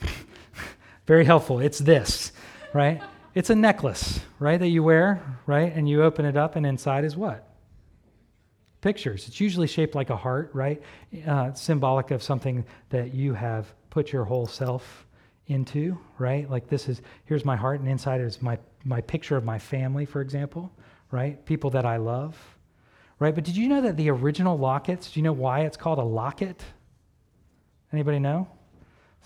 Very 1.06 1.24
helpful. 1.24 1.60
It's 1.60 1.78
this, 1.78 2.32
right? 2.72 3.02
It's 3.34 3.50
a 3.50 3.54
necklace, 3.54 4.20
right, 4.38 4.58
that 4.58 4.68
you 4.68 4.82
wear, 4.82 5.22
right? 5.46 5.72
And 5.74 5.88
you 5.88 6.02
open 6.02 6.24
it 6.24 6.36
up, 6.36 6.56
and 6.56 6.66
inside 6.66 7.04
is 7.04 7.16
what? 7.16 7.48
Pictures. 8.80 9.28
It's 9.28 9.40
usually 9.40 9.66
shaped 9.66 9.94
like 9.94 10.10
a 10.10 10.16
heart, 10.16 10.50
right? 10.52 10.82
Uh, 11.26 11.52
symbolic 11.52 12.10
of 12.10 12.22
something 12.22 12.64
that 12.90 13.14
you 13.14 13.34
have 13.34 13.72
put 13.90 14.12
your 14.12 14.24
whole 14.24 14.46
self 14.46 15.06
into, 15.48 15.98
right? 16.18 16.50
Like 16.50 16.68
this 16.68 16.88
is, 16.88 17.02
here's 17.24 17.44
my 17.44 17.56
heart, 17.56 17.80
and 17.80 17.88
inside 17.88 18.20
is 18.20 18.42
my, 18.42 18.58
my 18.86 19.00
picture 19.00 19.36
of 19.36 19.44
my 19.44 19.58
family, 19.58 20.04
for 20.04 20.20
example, 20.20 20.72
right? 21.10 21.44
People 21.44 21.70
that 21.70 21.84
I 21.84 21.96
love 21.96 22.36
right? 23.18 23.34
But 23.34 23.44
did 23.44 23.56
you 23.56 23.68
know 23.68 23.80
that 23.80 23.96
the 23.96 24.10
original 24.10 24.58
lockets, 24.58 25.10
do 25.10 25.20
you 25.20 25.24
know 25.24 25.32
why 25.32 25.60
it's 25.60 25.76
called 25.76 25.98
a 25.98 26.04
locket? 26.04 26.62
Anybody 27.92 28.18
know? 28.18 28.48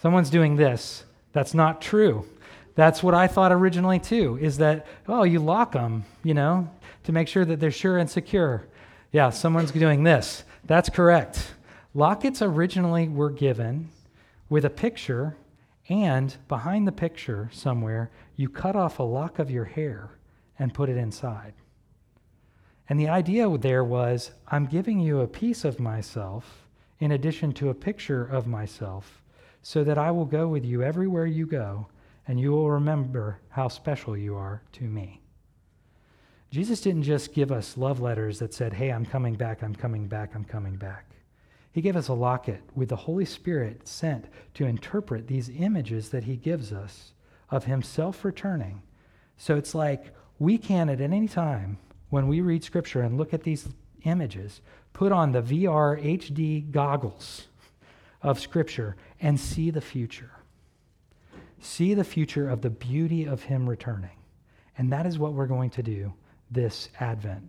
Someone's 0.00 0.31
doing 0.31 0.57
this. 0.57 1.05
That's 1.33 1.55
not 1.55 1.81
true. 1.81 2.26
That's 2.75 3.02
what 3.02 3.14
I 3.14 3.26
thought 3.26 3.52
originally 3.52 3.99
too, 3.99 4.38
is 4.40 4.59
that, 4.59 4.87
oh, 5.09 5.25
you 5.25 5.40
lock 5.40 5.73
them, 5.73 6.05
you 6.23 6.35
know, 6.35 6.71
to 7.05 7.12
make 7.12 7.29
sure 7.29 7.45
that 7.45 7.61
they're 7.61 7.71
sure 7.71 7.99
and 7.99 8.09
secure. 8.09 8.67
Yeah, 9.12 9.31
someone's 9.31 9.73
doing 9.73 10.05
this. 10.05 10.45
That's 10.64 10.88
correct. 10.88 11.55
Lockets 11.95 12.43
originally 12.43 13.09
were 13.09 13.31
given 13.31 13.90
with 14.49 14.64
a 14.64 14.71
picture, 14.71 15.37
and 15.90 16.37
behind 16.47 16.87
the 16.87 16.92
picture 16.92 17.50
somewhere, 17.52 18.11
you 18.37 18.49
cut 18.49 18.76
off 18.76 19.00
a 19.00 19.02
lock 19.02 19.40
of 19.40 19.50
your 19.50 19.64
hair 19.64 20.12
and 20.59 20.73
put 20.73 20.88
it 20.88 20.97
inside. 20.97 21.52
And 22.88 22.99
the 22.99 23.09
idea 23.09 23.59
there 23.59 23.85
was 23.85 24.30
I'm 24.49 24.66
giving 24.66 25.00
you 25.00 25.20
a 25.20 25.26
piece 25.26 25.64
of 25.64 25.80
myself 25.80 26.66
in 27.00 27.12
addition 27.12 27.52
to 27.54 27.70
a 27.70 27.75
picture 27.75 28.25
of 28.25 28.47
myself 28.47 29.23
so 29.62 29.85
that 29.85 29.99
I 29.99 30.11
will 30.11 30.25
go 30.25 30.49
with 30.49 30.64
you 30.64 30.82
everywhere 30.82 31.26
you 31.26 31.47
go 31.47 31.88
and 32.28 32.38
you 32.38 32.52
will 32.52 32.70
remember 32.70 33.40
how 33.49 33.68
special 33.68 34.16
you 34.16 34.37
are 34.37 34.62
to 34.73 34.85
me. 34.85 35.20
Jesus 36.50 36.80
didn't 36.80 37.02
just 37.02 37.32
give 37.32 37.50
us 37.50 37.76
love 37.76 38.00
letters 38.00 38.38
that 38.38 38.54
said, 38.54 38.73
Hey, 38.73 38.90
I'm 38.90 39.06
coming 39.06 39.35
back, 39.35 39.62
I'm 39.62 39.75
coming 39.75 40.06
back, 40.06 40.35
I'm 40.35 40.44
coming 40.44 40.76
back. 40.76 41.10
He 41.72 41.80
gave 41.80 41.96
us 41.96 42.08
a 42.08 42.14
locket 42.14 42.62
with 42.74 42.88
the 42.88 42.96
Holy 42.96 43.24
Spirit 43.24 43.86
sent 43.86 44.26
to 44.54 44.66
interpret 44.66 45.26
these 45.26 45.50
images 45.50 46.08
that 46.10 46.24
He 46.24 46.36
gives 46.36 46.72
us 46.72 47.12
of 47.50 47.64
Himself 47.64 48.24
returning. 48.24 48.82
So 49.36 49.56
it's 49.56 49.74
like 49.74 50.12
we 50.38 50.58
can 50.58 50.88
at 50.88 51.00
any 51.00 51.28
time 51.28 51.78
when 52.08 52.26
we 52.26 52.40
read 52.40 52.64
Scripture 52.64 53.02
and 53.02 53.16
look 53.16 53.32
at 53.32 53.44
these 53.44 53.68
images, 54.04 54.60
put 54.92 55.12
on 55.12 55.30
the 55.30 55.42
VR 55.42 56.02
HD 56.02 56.68
goggles 56.70 57.46
of 58.22 58.40
Scripture 58.40 58.96
and 59.20 59.38
see 59.38 59.70
the 59.70 59.80
future. 59.80 60.32
See 61.60 61.94
the 61.94 62.04
future 62.04 62.48
of 62.48 62.62
the 62.62 62.70
beauty 62.70 63.26
of 63.26 63.44
Him 63.44 63.68
returning. 63.68 64.16
And 64.76 64.92
that 64.92 65.06
is 65.06 65.18
what 65.18 65.34
we're 65.34 65.46
going 65.46 65.70
to 65.70 65.82
do 65.82 66.12
this 66.50 66.88
Advent, 66.98 67.48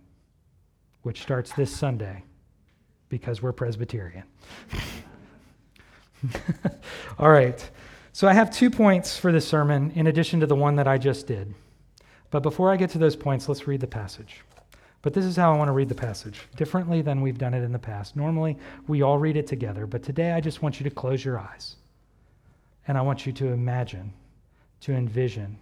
which 1.02 1.22
starts 1.22 1.54
this 1.54 1.76
Sunday 1.76 2.24
because 3.12 3.42
we're 3.42 3.52
Presbyterian. 3.52 4.24
All 7.20 7.30
right. 7.30 7.70
So 8.14 8.28
I 8.28 8.34
have 8.34 8.50
two 8.50 8.72
points 8.72 9.18
for 9.18 9.32
this 9.32 9.48
sermon 9.48 9.92
in 9.92 10.08
addition 10.08 10.40
to 10.40 10.48
the 10.48 10.56
one 10.56 10.78
that 10.78 10.88
I 10.88 10.98
just 10.98 11.28
did. 11.28 11.54
But 12.32 12.40
before 12.40 12.72
I 12.72 12.78
get 12.78 12.90
to 12.92 12.98
those 12.98 13.18
points, 13.18 13.48
let's 13.50 13.68
read 13.68 13.82
the 13.82 13.88
passage. 13.88 14.42
But 15.02 15.14
this 15.14 15.26
is 15.26 15.36
how 15.36 15.54
I 15.54 15.58
want 15.58 15.68
to 15.68 15.74
read 15.74 15.90
the 15.90 15.96
passage, 15.96 16.40
differently 16.56 17.02
than 17.02 17.22
we've 17.22 17.38
done 17.38 17.54
it 17.54 17.64
in 17.64 17.72
the 17.72 17.80
past. 17.80 18.16
Normally, 18.16 18.58
we 18.88 19.02
all 19.02 19.18
read 19.18 19.36
it 19.36 19.48
together, 19.48 19.86
but 19.86 20.04
today 20.04 20.32
I 20.32 20.40
just 20.40 20.62
want 20.62 20.80
you 20.80 20.84
to 20.86 20.96
close 20.96 21.26
your 21.26 21.38
eyes. 21.38 21.76
And 22.88 22.98
I 22.98 23.02
want 23.02 23.26
you 23.26 23.34
to 23.34 23.48
imagine, 23.48 24.14
to 24.82 24.94
envision, 24.94 25.58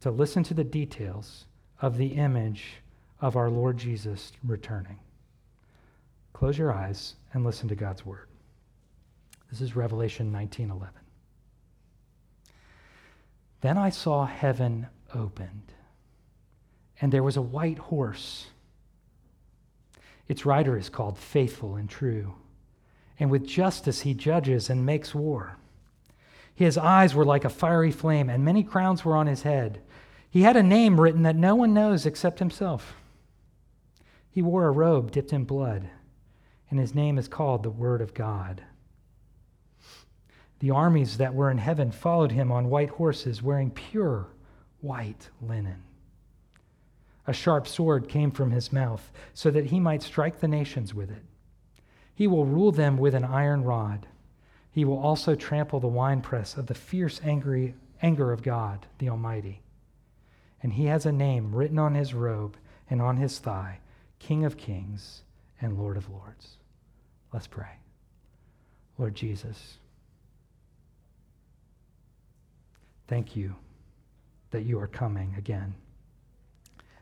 to 0.00 0.10
listen 0.10 0.42
to 0.44 0.54
the 0.54 0.64
details 0.64 1.46
of 1.80 1.96
the 1.96 2.08
image 2.08 2.74
of 3.20 3.36
our 3.36 3.48
Lord 3.48 3.78
Jesus 3.78 4.32
returning. 4.44 4.98
Close 6.32 6.58
your 6.58 6.72
eyes 6.72 7.14
and 7.32 7.44
listen 7.44 7.68
to 7.68 7.74
God's 7.74 8.04
word. 8.04 8.28
This 9.50 9.60
is 9.60 9.76
Revelation 9.76 10.32
19:11. 10.32 10.88
Then 13.60 13.78
I 13.78 13.90
saw 13.90 14.26
heaven 14.26 14.88
opened 15.14 15.72
and 17.02 17.12
there 17.12 17.22
was 17.24 17.36
a 17.36 17.42
white 17.42 17.78
horse. 17.78 18.46
Its 20.28 20.46
rider 20.46 20.78
is 20.78 20.88
called 20.88 21.18
Faithful 21.18 21.74
and 21.74 21.90
True, 21.90 22.34
and 23.18 23.28
with 23.28 23.44
justice 23.44 24.02
he 24.02 24.14
judges 24.14 24.70
and 24.70 24.86
makes 24.86 25.12
war. 25.12 25.58
His 26.54 26.78
eyes 26.78 27.12
were 27.12 27.24
like 27.24 27.44
a 27.44 27.50
fiery 27.50 27.90
flame, 27.90 28.30
and 28.30 28.44
many 28.44 28.62
crowns 28.62 29.04
were 29.04 29.16
on 29.16 29.26
his 29.26 29.42
head. 29.42 29.82
He 30.30 30.42
had 30.42 30.56
a 30.56 30.62
name 30.62 31.00
written 31.00 31.22
that 31.22 31.34
no 31.34 31.56
one 31.56 31.74
knows 31.74 32.06
except 32.06 32.38
himself. 32.38 32.94
He 34.30 34.40
wore 34.40 34.66
a 34.68 34.70
robe 34.70 35.10
dipped 35.10 35.32
in 35.32 35.44
blood, 35.44 35.90
and 36.72 36.80
his 36.80 36.94
name 36.94 37.18
is 37.18 37.28
called 37.28 37.62
the 37.62 37.68
Word 37.68 38.00
of 38.00 38.14
God. 38.14 38.62
The 40.60 40.70
armies 40.70 41.18
that 41.18 41.34
were 41.34 41.50
in 41.50 41.58
heaven 41.58 41.92
followed 41.92 42.32
him 42.32 42.50
on 42.50 42.70
white 42.70 42.88
horses, 42.88 43.42
wearing 43.42 43.70
pure 43.70 44.28
white 44.80 45.28
linen. 45.42 45.82
A 47.26 47.34
sharp 47.34 47.68
sword 47.68 48.08
came 48.08 48.30
from 48.30 48.52
his 48.52 48.72
mouth, 48.72 49.12
so 49.34 49.50
that 49.50 49.66
he 49.66 49.80
might 49.80 50.02
strike 50.02 50.40
the 50.40 50.48
nations 50.48 50.94
with 50.94 51.10
it. 51.10 51.22
He 52.14 52.26
will 52.26 52.46
rule 52.46 52.72
them 52.72 52.96
with 52.96 53.14
an 53.14 53.24
iron 53.26 53.64
rod. 53.64 54.06
He 54.70 54.86
will 54.86 54.98
also 54.98 55.34
trample 55.34 55.78
the 55.78 55.88
winepress 55.88 56.56
of 56.56 56.68
the 56.68 56.74
fierce 56.74 57.20
angry 57.22 57.74
anger 58.00 58.32
of 58.32 58.42
God, 58.42 58.86
the 58.96 59.10
Almighty. 59.10 59.60
And 60.62 60.72
he 60.72 60.86
has 60.86 61.04
a 61.04 61.12
name 61.12 61.54
written 61.54 61.78
on 61.78 61.94
his 61.94 62.14
robe 62.14 62.56
and 62.88 63.02
on 63.02 63.18
his 63.18 63.38
thigh 63.40 63.80
King 64.18 64.46
of 64.46 64.56
Kings 64.56 65.20
and 65.60 65.76
Lord 65.76 65.98
of 65.98 66.08
Lords. 66.08 66.56
Let's 67.32 67.46
pray. 67.46 67.78
Lord 68.98 69.14
Jesus, 69.14 69.78
thank 73.08 73.34
you 73.34 73.54
that 74.50 74.64
you 74.64 74.78
are 74.78 74.86
coming 74.86 75.34
again. 75.38 75.74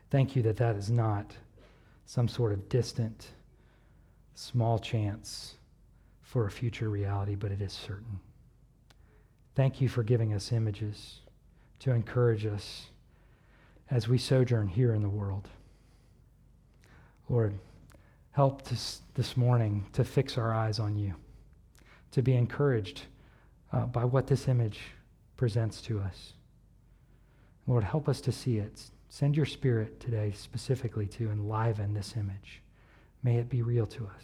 Thank 0.09 0.35
you 0.35 0.41
that 0.43 0.57
that 0.57 0.75
is 0.75 0.89
not 0.89 1.35
some 2.05 2.27
sort 2.27 2.53
of 2.53 2.69
distant, 2.69 3.27
small 4.35 4.79
chance 4.79 5.55
for 6.21 6.45
a 6.45 6.51
future 6.51 6.89
reality, 6.89 7.35
but 7.35 7.51
it 7.51 7.61
is 7.61 7.73
certain. 7.73 8.19
Thank 9.55 9.81
you 9.81 9.89
for 9.89 10.01
giving 10.01 10.33
us 10.33 10.51
images 10.51 11.19
to 11.79 11.91
encourage 11.91 12.45
us 12.45 12.87
as 13.89 14.07
we 14.07 14.17
sojourn 14.17 14.69
here 14.69 14.93
in 14.93 15.01
the 15.01 15.09
world. 15.09 15.49
Lord, 17.27 17.53
help 18.31 18.71
us 18.71 19.01
this 19.13 19.35
morning 19.35 19.85
to 19.93 20.03
fix 20.03 20.37
our 20.37 20.53
eyes 20.53 20.79
on 20.79 20.95
you, 20.95 21.15
to 22.11 22.21
be 22.21 22.33
encouraged 22.33 23.03
uh, 23.73 23.85
by 23.85 24.05
what 24.05 24.27
this 24.27 24.47
image 24.47 24.79
presents 25.37 25.81
to 25.81 25.99
us. 25.99 26.33
Lord, 27.67 27.83
help 27.83 28.09
us 28.09 28.21
to 28.21 28.31
see 28.31 28.57
it 28.57 28.91
Send 29.11 29.35
your 29.35 29.45
spirit 29.45 29.99
today 29.99 30.31
specifically 30.33 31.05
to 31.05 31.29
enliven 31.31 31.93
this 31.93 32.15
image. 32.15 32.61
May 33.23 33.35
it 33.35 33.49
be 33.49 33.61
real 33.61 33.85
to 33.87 34.05
us. 34.05 34.23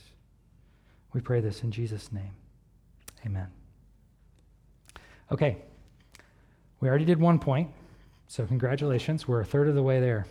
We 1.12 1.20
pray 1.20 1.42
this 1.42 1.62
in 1.62 1.72
Jesus' 1.72 2.10
name. 2.14 2.32
Amen. 3.26 3.48
Okay, 5.30 5.58
we 6.80 6.88
already 6.88 7.04
did 7.04 7.20
one 7.20 7.38
point, 7.38 7.70
so 8.30 8.46
congratulations. 8.46 9.28
We're 9.28 9.42
a 9.42 9.46
third 9.46 9.68
of 9.68 9.76
the 9.76 9.84
way 9.84 10.00
there. 10.00 10.26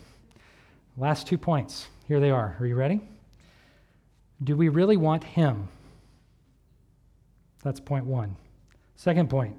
Last 0.96 1.26
two 1.26 1.36
points. 1.36 1.88
Here 2.08 2.18
they 2.18 2.30
are. 2.30 2.56
Are 2.58 2.66
you 2.66 2.76
ready? 2.76 3.02
Do 4.44 4.56
we 4.56 4.68
really 4.68 4.96
want 4.96 5.24
Him? 5.24 5.68
That's 7.62 7.80
point 7.80 8.04
one. 8.04 8.36
Second 8.96 9.30
point. 9.30 9.56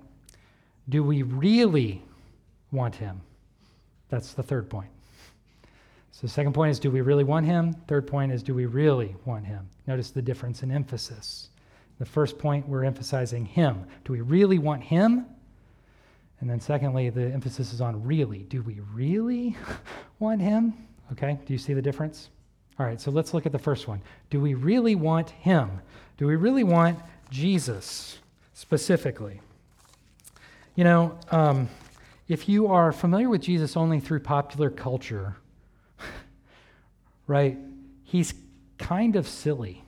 Do 0.89 1.03
we 1.03 1.23
really 1.23 2.01
want 2.71 2.95
Him? 2.95 3.21
That's 4.09 4.33
the 4.33 4.43
third 4.43 4.69
point. 4.69 4.89
So, 6.11 6.27
second 6.27 6.53
point 6.53 6.71
is 6.71 6.79
do 6.79 6.89
we 6.89 7.01
really 7.01 7.23
want 7.23 7.45
him? 7.45 7.75
Third 7.87 8.07
point 8.07 8.31
is 8.31 8.41
do 8.41 8.55
we 8.55 8.65
really 8.65 9.15
want 9.25 9.45
him? 9.45 9.69
Notice 9.85 10.09
the 10.09 10.21
difference 10.21 10.63
in 10.63 10.71
emphasis. 10.71 11.49
The 11.99 12.05
first 12.05 12.39
point, 12.39 12.67
we're 12.67 12.83
emphasizing 12.83 13.45
him. 13.45 13.85
Do 14.03 14.13
we 14.13 14.21
really 14.21 14.57
want 14.57 14.81
him? 14.81 15.27
And 16.39 16.49
then, 16.49 16.59
secondly, 16.59 17.11
the 17.11 17.31
emphasis 17.31 17.71
is 17.71 17.81
on 17.81 18.03
really. 18.03 18.39
Do 18.39 18.63
we 18.63 18.79
really 18.93 19.55
want 20.19 20.41
him? 20.41 20.73
Okay, 21.11 21.37
do 21.45 21.53
you 21.53 21.59
see 21.59 21.75
the 21.75 21.83
difference? 21.83 22.29
All 22.79 22.85
right, 22.85 23.01
so 23.01 23.09
let's 23.09 23.33
look 23.33 23.45
at 23.45 23.51
the 23.51 23.59
first 23.59 23.87
one. 23.87 24.01
Do 24.29 24.39
we 24.39 24.53
really 24.53 24.93
want 24.93 25.31
him? 25.31 25.81
Do 26.17 26.27
we 26.27 26.35
really 26.35 26.63
want 26.63 26.99
Jesus 27.31 28.19
specifically? 28.53 29.41
You 30.75 30.83
know, 30.83 31.17
um, 31.31 31.69
if 32.27 32.47
you 32.47 32.67
are 32.67 32.91
familiar 32.91 33.29
with 33.29 33.41
Jesus 33.41 33.75
only 33.75 33.99
through 33.99 34.19
popular 34.19 34.69
culture, 34.69 35.37
right, 37.27 37.57
he's 38.03 38.35
kind 38.77 39.15
of 39.15 39.27
silly, 39.27 39.83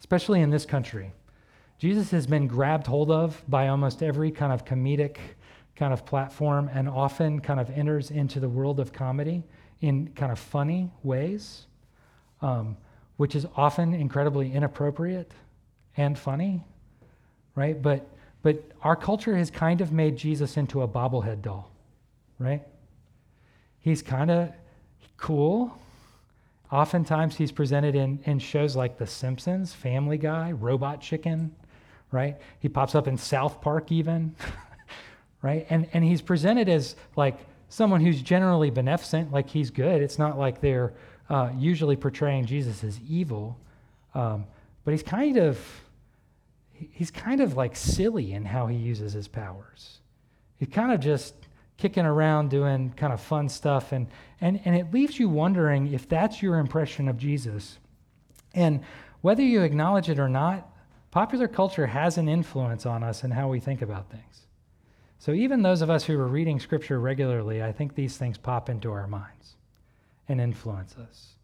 especially 0.00 0.40
in 0.40 0.50
this 0.50 0.66
country. 0.66 1.12
Jesus 1.78 2.10
has 2.10 2.26
been 2.26 2.48
grabbed 2.48 2.88
hold 2.88 3.08
of 3.08 3.40
by 3.46 3.68
almost 3.68 4.02
every 4.02 4.32
kind 4.32 4.52
of 4.52 4.64
comedic 4.64 5.18
kind 5.76 5.92
of 5.92 6.04
platform 6.04 6.68
and 6.74 6.88
often 6.88 7.38
kind 7.38 7.60
of 7.60 7.70
enters 7.70 8.10
into 8.10 8.40
the 8.40 8.48
world 8.48 8.80
of 8.80 8.92
comedy 8.92 9.44
in 9.80 10.08
kind 10.16 10.32
of 10.32 10.40
funny 10.40 10.90
ways, 11.04 11.67
um, 12.42 12.76
which 13.16 13.34
is 13.34 13.46
often 13.56 13.94
incredibly 13.94 14.52
inappropriate 14.52 15.32
and 15.96 16.18
funny, 16.18 16.64
right? 17.54 17.80
But 17.80 18.08
but 18.42 18.62
our 18.82 18.96
culture 18.96 19.36
has 19.36 19.50
kind 19.50 19.80
of 19.80 19.92
made 19.92 20.16
Jesus 20.16 20.56
into 20.56 20.82
a 20.82 20.88
bobblehead 20.88 21.42
doll, 21.42 21.70
right? 22.38 22.62
He's 23.80 24.02
kind 24.02 24.30
of 24.30 24.52
cool. 25.16 25.76
Oftentimes 26.70 27.36
he's 27.36 27.50
presented 27.50 27.94
in, 27.94 28.20
in 28.24 28.38
shows 28.38 28.76
like 28.76 28.98
The 28.98 29.06
Simpsons, 29.06 29.72
Family 29.72 30.18
Guy, 30.18 30.52
Robot 30.52 31.00
Chicken, 31.00 31.54
right? 32.12 32.36
He 32.60 32.68
pops 32.68 32.94
up 32.94 33.08
in 33.08 33.16
South 33.16 33.60
Park 33.60 33.90
even, 33.90 34.36
right? 35.42 35.66
And, 35.70 35.88
and 35.92 36.04
he's 36.04 36.22
presented 36.22 36.68
as 36.68 36.94
like 37.16 37.38
someone 37.68 38.00
who's 38.00 38.22
generally 38.22 38.70
beneficent, 38.70 39.32
like 39.32 39.48
he's 39.48 39.70
good. 39.70 40.00
It's 40.00 40.18
not 40.18 40.38
like 40.38 40.60
they're 40.60 40.92
uh, 41.28 41.50
usually 41.56 41.96
portraying 41.96 42.46
Jesus 42.46 42.82
as 42.82 42.98
evil, 43.08 43.58
um, 44.14 44.46
but 44.84 44.92
he's 44.92 45.02
kind 45.02 45.36
of 45.36 45.58
he's 46.72 47.10
kind 47.10 47.40
of 47.40 47.56
like 47.56 47.76
silly 47.76 48.32
in 48.32 48.44
how 48.44 48.66
he 48.66 48.76
uses 48.76 49.12
his 49.12 49.28
powers. 49.28 49.98
He's 50.58 50.68
kind 50.68 50.92
of 50.92 51.00
just 51.00 51.34
kicking 51.76 52.04
around 52.04 52.50
doing 52.50 52.92
kind 52.96 53.12
of 53.12 53.20
fun 53.20 53.48
stuff. 53.48 53.92
And, 53.92 54.08
and, 54.40 54.60
and 54.64 54.76
it 54.76 54.92
leaves 54.92 55.18
you 55.18 55.28
wondering 55.28 55.92
if 55.92 56.08
that's 56.08 56.42
your 56.42 56.58
impression 56.58 57.08
of 57.08 57.16
Jesus. 57.18 57.78
And 58.54 58.80
whether 59.22 59.42
you 59.42 59.62
acknowledge 59.62 60.08
it 60.08 60.18
or 60.18 60.28
not, 60.28 60.68
popular 61.10 61.48
culture 61.48 61.86
has 61.86 62.18
an 62.18 62.28
influence 62.28 62.86
on 62.86 63.02
us 63.02 63.22
and 63.24 63.32
how 63.32 63.48
we 63.48 63.60
think 63.60 63.82
about 63.82 64.10
things. 64.10 64.46
So 65.20 65.32
even 65.32 65.62
those 65.62 65.82
of 65.82 65.90
us 65.90 66.04
who 66.04 66.18
are 66.18 66.28
reading 66.28 66.60
scripture 66.60 67.00
regularly, 67.00 67.62
I 67.62 67.72
think 67.72 67.94
these 67.94 68.16
things 68.16 68.38
pop 68.38 68.68
into 68.68 68.92
our 68.92 69.06
minds 69.06 69.54
and 70.28 70.40
influence 70.40 70.94
us. 70.96 71.34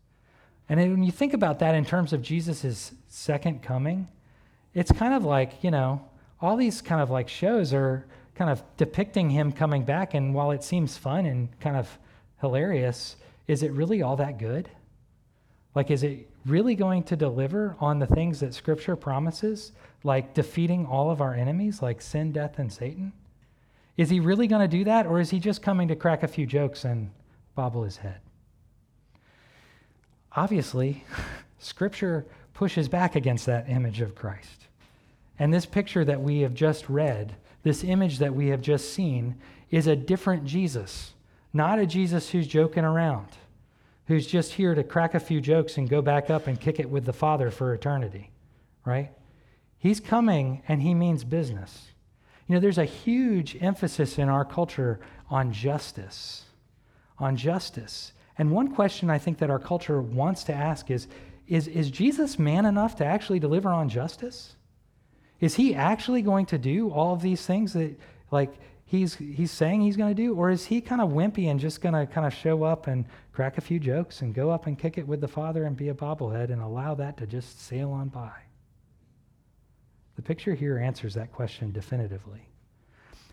And 0.68 0.80
when 0.80 1.02
you 1.02 1.12
think 1.12 1.34
about 1.34 1.58
that 1.58 1.74
in 1.74 1.84
terms 1.84 2.12
of 2.12 2.22
Jesus' 2.22 2.92
second 3.08 3.62
coming, 3.62 4.08
it's 4.72 4.90
kind 4.92 5.14
of 5.14 5.24
like, 5.24 5.62
you 5.62 5.70
know, 5.70 6.02
all 6.40 6.56
these 6.56 6.80
kind 6.80 7.00
of 7.00 7.10
like 7.10 7.28
shows 7.28 7.72
are 7.72 8.06
kind 8.34 8.50
of 8.50 8.62
depicting 8.76 9.30
him 9.30 9.52
coming 9.52 9.84
back. 9.84 10.14
And 10.14 10.34
while 10.34 10.50
it 10.50 10.64
seems 10.64 10.96
fun 10.96 11.26
and 11.26 11.48
kind 11.60 11.76
of 11.76 11.98
hilarious, 12.40 13.16
is 13.46 13.62
it 13.62 13.72
really 13.72 14.02
all 14.02 14.16
that 14.16 14.38
good? 14.38 14.68
Like, 15.74 15.90
is 15.90 16.02
it 16.02 16.28
really 16.46 16.74
going 16.74 17.02
to 17.04 17.16
deliver 17.16 17.76
on 17.80 17.98
the 17.98 18.06
things 18.06 18.40
that 18.40 18.54
Scripture 18.54 18.96
promises, 18.96 19.72
like 20.02 20.34
defeating 20.34 20.86
all 20.86 21.10
of 21.10 21.20
our 21.20 21.34
enemies, 21.34 21.82
like 21.82 22.00
sin, 22.00 22.32
death, 22.32 22.58
and 22.58 22.72
Satan? 22.72 23.12
Is 23.96 24.10
he 24.10 24.20
really 24.20 24.46
going 24.46 24.62
to 24.62 24.76
do 24.76 24.84
that, 24.84 25.06
or 25.06 25.20
is 25.20 25.30
he 25.30 25.38
just 25.38 25.62
coming 25.62 25.88
to 25.88 25.96
crack 25.96 26.22
a 26.22 26.28
few 26.28 26.46
jokes 26.46 26.84
and 26.84 27.10
bobble 27.54 27.84
his 27.84 27.96
head? 27.96 28.20
Obviously, 30.36 31.04
Scripture 31.58 32.26
pushes 32.52 32.88
back 32.88 33.16
against 33.16 33.46
that 33.46 33.68
image 33.68 34.00
of 34.00 34.14
Christ. 34.14 34.66
And 35.38 35.52
this 35.52 35.66
picture 35.66 36.04
that 36.04 36.20
we 36.20 36.40
have 36.40 36.54
just 36.54 36.88
read, 36.88 37.34
this 37.62 37.82
image 37.82 38.18
that 38.18 38.34
we 38.34 38.48
have 38.48 38.60
just 38.60 38.92
seen, 38.92 39.36
is 39.70 39.86
a 39.86 39.96
different 39.96 40.44
Jesus, 40.44 41.14
not 41.52 41.78
a 41.78 41.86
Jesus 41.86 42.30
who's 42.30 42.46
joking 42.46 42.84
around 42.84 43.28
who's 44.06 44.26
just 44.26 44.52
here 44.52 44.74
to 44.74 44.84
crack 44.84 45.14
a 45.14 45.20
few 45.20 45.40
jokes 45.40 45.78
and 45.78 45.88
go 45.88 46.02
back 46.02 46.30
up 46.30 46.46
and 46.46 46.60
kick 46.60 46.78
it 46.78 46.90
with 46.90 47.04
the 47.04 47.12
Father 47.12 47.50
for 47.50 47.72
eternity, 47.72 48.30
right? 48.84 49.10
He's 49.78 50.00
coming 50.00 50.62
and 50.68 50.82
he 50.82 50.94
means 50.94 51.24
business. 51.24 51.88
You 52.46 52.54
know, 52.54 52.60
there's 52.60 52.78
a 52.78 52.84
huge 52.84 53.56
emphasis 53.62 54.18
in 54.18 54.28
our 54.28 54.44
culture 54.44 55.00
on 55.30 55.52
justice, 55.52 56.44
on 57.18 57.36
justice. 57.36 58.12
And 58.38 58.50
one 58.50 58.74
question 58.74 59.10
I 59.10 59.18
think 59.18 59.38
that 59.38 59.50
our 59.50 59.58
culture 59.58 60.02
wants 60.02 60.44
to 60.44 60.54
ask 60.54 60.90
is 60.90 61.06
is, 61.46 61.68
is 61.68 61.90
Jesus 61.90 62.38
man 62.38 62.64
enough 62.64 62.96
to 62.96 63.04
actually 63.04 63.38
deliver 63.38 63.68
on 63.68 63.88
justice? 63.88 64.56
Is 65.40 65.54
he 65.56 65.74
actually 65.74 66.22
going 66.22 66.46
to 66.46 66.58
do 66.58 66.90
all 66.90 67.12
of 67.12 67.20
these 67.20 67.44
things 67.44 67.74
that, 67.74 67.98
like, 68.30 68.54
he's, 68.86 69.16
he's 69.16 69.50
saying 69.50 69.82
he's 69.82 69.96
going 69.96 70.14
to 70.14 70.22
do? 70.22 70.34
Or 70.34 70.50
is 70.50 70.64
he 70.64 70.80
kind 70.80 71.00
of 71.00 71.10
wimpy 71.10 71.50
and 71.50 71.60
just 71.60 71.82
going 71.82 71.94
to 71.94 72.06
kind 72.06 72.26
of 72.26 72.32
show 72.32 72.62
up 72.62 72.86
and 72.86 73.04
crack 73.32 73.58
a 73.58 73.60
few 73.60 73.78
jokes 73.78 74.22
and 74.22 74.34
go 74.34 74.50
up 74.50 74.66
and 74.66 74.78
kick 74.78 74.96
it 74.96 75.06
with 75.06 75.20
the 75.20 75.28
Father 75.28 75.64
and 75.64 75.76
be 75.76 75.90
a 75.90 75.94
bobblehead 75.94 76.50
and 76.50 76.62
allow 76.62 76.94
that 76.94 77.18
to 77.18 77.26
just 77.26 77.60
sail 77.60 77.90
on 77.90 78.08
by? 78.08 78.32
The 80.16 80.22
picture 80.22 80.54
here 80.54 80.78
answers 80.78 81.14
that 81.14 81.32
question 81.32 81.72
definitively. 81.72 82.48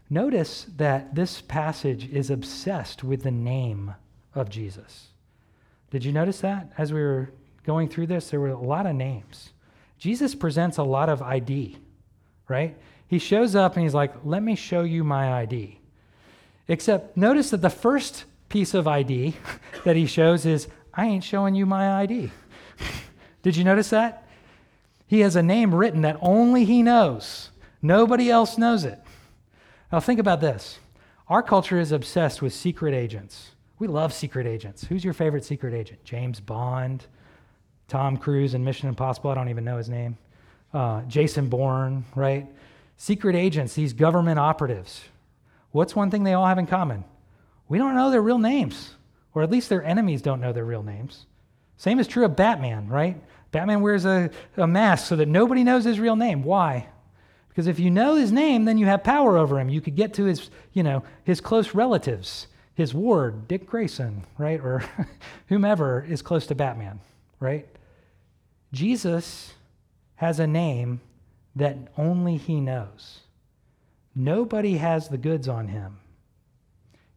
Notice 0.09 0.65
that 0.75 1.15
this 1.15 1.39
passage 1.39 2.09
is 2.11 2.29
obsessed 2.29 3.03
with 3.03 3.23
the 3.23 3.31
name 3.31 3.93
of 4.35 4.49
Jesus. 4.49 5.07
Did 5.89 6.05
you 6.05 6.11
notice 6.11 6.39
that? 6.41 6.71
As 6.77 6.93
we 6.93 7.01
were 7.01 7.31
going 7.65 7.89
through 7.89 8.07
this, 8.07 8.29
there 8.29 8.39
were 8.39 8.49
a 8.49 8.59
lot 8.59 8.85
of 8.85 8.95
names. 8.95 9.51
Jesus 9.97 10.33
presents 10.33 10.77
a 10.77 10.83
lot 10.83 11.09
of 11.09 11.21
ID, 11.21 11.77
right? 12.47 12.77
He 13.07 13.19
shows 13.19 13.55
up 13.55 13.75
and 13.75 13.83
he's 13.83 13.93
like, 13.93 14.13
Let 14.23 14.41
me 14.41 14.55
show 14.55 14.83
you 14.83 15.03
my 15.03 15.41
ID. 15.41 15.79
Except 16.67 17.17
notice 17.17 17.49
that 17.49 17.61
the 17.61 17.69
first 17.69 18.23
piece 18.49 18.73
of 18.73 18.87
ID 18.87 19.35
that 19.83 19.95
he 19.95 20.05
shows 20.05 20.45
is, 20.45 20.67
I 20.93 21.05
ain't 21.05 21.23
showing 21.23 21.55
you 21.55 21.65
my 21.65 22.01
ID. 22.01 22.31
Did 23.43 23.55
you 23.55 23.63
notice 23.63 23.89
that? 23.89 24.27
He 25.07 25.19
has 25.19 25.35
a 25.35 25.43
name 25.43 25.75
written 25.75 26.01
that 26.03 26.17
only 26.21 26.63
he 26.63 26.81
knows. 26.81 27.49
Nobody 27.81 28.29
else 28.29 28.57
knows 28.57 28.85
it. 28.85 28.99
Now, 29.91 29.99
think 29.99 30.19
about 30.19 30.39
this. 30.39 30.79
Our 31.27 31.43
culture 31.43 31.79
is 31.79 31.91
obsessed 31.91 32.41
with 32.41 32.53
secret 32.53 32.93
agents. 32.93 33.51
We 33.81 33.87
love 33.87 34.13
secret 34.13 34.45
agents. 34.45 34.85
Who's 34.85 35.03
your 35.03 35.13
favorite 35.13 35.43
secret 35.43 35.73
agent? 35.73 36.03
James 36.03 36.39
Bond, 36.39 37.03
Tom 37.87 38.15
Cruise 38.15 38.53
in 38.53 38.63
Mission 38.63 38.87
Impossible. 38.87 39.31
I 39.31 39.35
don't 39.35 39.49
even 39.49 39.65
know 39.65 39.77
his 39.77 39.89
name. 39.89 40.17
Uh, 40.71 41.01
Jason 41.07 41.49
Bourne, 41.49 42.05
right? 42.15 42.47
secret 43.01 43.35
agents, 43.35 43.73
these 43.73 43.93
government 43.93 44.37
operatives, 44.37 45.01
what's 45.71 45.95
one 45.95 46.11
thing 46.11 46.23
they 46.23 46.33
all 46.33 46.45
have 46.45 46.59
in 46.59 46.67
common? 46.67 47.03
We 47.67 47.79
don't 47.79 47.95
know 47.95 48.11
their 48.11 48.21
real 48.21 48.37
names, 48.37 48.93
or 49.33 49.41
at 49.41 49.49
least 49.49 49.69
their 49.69 49.83
enemies 49.83 50.21
don't 50.21 50.39
know 50.39 50.53
their 50.53 50.63
real 50.63 50.83
names. 50.83 51.25
Same 51.77 51.97
is 51.97 52.07
true 52.07 52.25
of 52.25 52.35
Batman, 52.35 52.87
right? 52.87 53.19
Batman 53.51 53.81
wears 53.81 54.05
a, 54.05 54.29
a 54.57 54.67
mask 54.67 55.07
so 55.07 55.15
that 55.15 55.27
nobody 55.27 55.63
knows 55.63 55.85
his 55.85 55.99
real 55.99 56.15
name. 56.15 56.43
Why? 56.43 56.87
Because 57.49 57.65
if 57.65 57.79
you 57.79 57.89
know 57.89 58.13
his 58.13 58.31
name, 58.31 58.65
then 58.65 58.77
you 58.77 58.85
have 58.85 59.03
power 59.03 59.35
over 59.35 59.59
him. 59.59 59.69
You 59.69 59.81
could 59.81 59.95
get 59.95 60.13
to 60.13 60.25
his, 60.25 60.51
you 60.71 60.83
know, 60.83 61.01
his 61.23 61.41
close 61.41 61.73
relatives, 61.73 62.45
his 62.73 62.93
ward, 62.93 63.47
Dick 63.47 63.67
Grayson, 63.67 64.23
right? 64.37 64.59
Or 64.59 64.83
whomever 65.47 66.05
is 66.07 66.21
close 66.21 66.47
to 66.47 66.55
Batman, 66.55 66.99
right? 67.39 67.67
Jesus 68.71 69.53
has 70.15 70.39
a 70.39 70.47
name 70.47 71.01
that 71.55 71.77
only 71.97 72.37
he 72.37 72.61
knows. 72.61 73.21
Nobody 74.15 74.77
has 74.77 75.09
the 75.09 75.17
goods 75.17 75.47
on 75.47 75.67
him. 75.67 75.97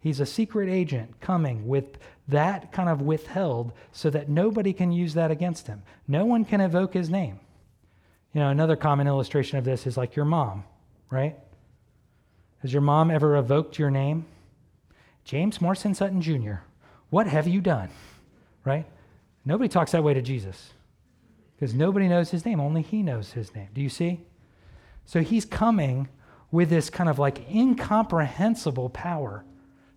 He's 0.01 0.21
a 0.21 0.27
secret 0.27 0.69
agent 0.69 1.21
coming 1.21 1.67
with 1.67 1.99
that 2.29 2.73
kind 2.73 2.89
of 2.89 3.03
withheld 3.03 3.73
so 3.93 4.11
that 4.11 4.29
nobody 4.29 4.73
can 4.73 4.93
use 4.93 5.15
that 5.15 5.31
against 5.31 5.67
him. 5.67 5.83
No 6.07 6.25
one 6.25 6.45
can 6.45 6.61
evoke 6.61 6.95
his 6.95 7.09
name. 7.09 7.41
You 8.33 8.41
know, 8.41 8.49
another 8.49 8.77
common 8.77 9.07
illustration 9.07 9.59
of 9.59 9.65
this 9.65 9.87
is 9.87 9.97
like 9.97 10.17
your 10.17 10.25
mom, 10.25 10.65
right? 11.11 11.37
Has 12.63 12.73
your 12.73 12.83
mom 12.83 13.11
ever 13.11 13.37
evoked 13.37 13.79
your 13.79 13.91
name? 13.91 14.27
James 15.25 15.61
Morrison 15.61 15.95
Sutton 15.95 16.21
Jr., 16.21 16.57
what 17.11 17.27
have 17.27 17.49
you 17.49 17.61
done? 17.61 17.89
Right? 18.65 18.87
Nobody 19.45 19.69
talks 19.69 19.93
that 19.93 20.05
way 20.05 20.15
to 20.15 20.23
Jesus 20.23 20.73
because 21.55 21.75
nobody 21.75 22.09
knows 22.09 22.31
his 22.31 22.45
name. 22.45 22.61
Only 22.61 22.83
he 22.83 23.03
knows 23.03 23.33
his 23.33 23.55
name. 23.55 23.69
Do 23.73 23.81
you 23.81 23.89
see? 23.89 24.21
So 25.05 25.21
he's 25.21 25.45
coming 25.45 26.09
with 26.51 26.71
this 26.71 26.91
kind 26.91 27.09
of 27.09 27.19
like 27.19 27.49
incomprehensible 27.51 28.91
power, 28.91 29.45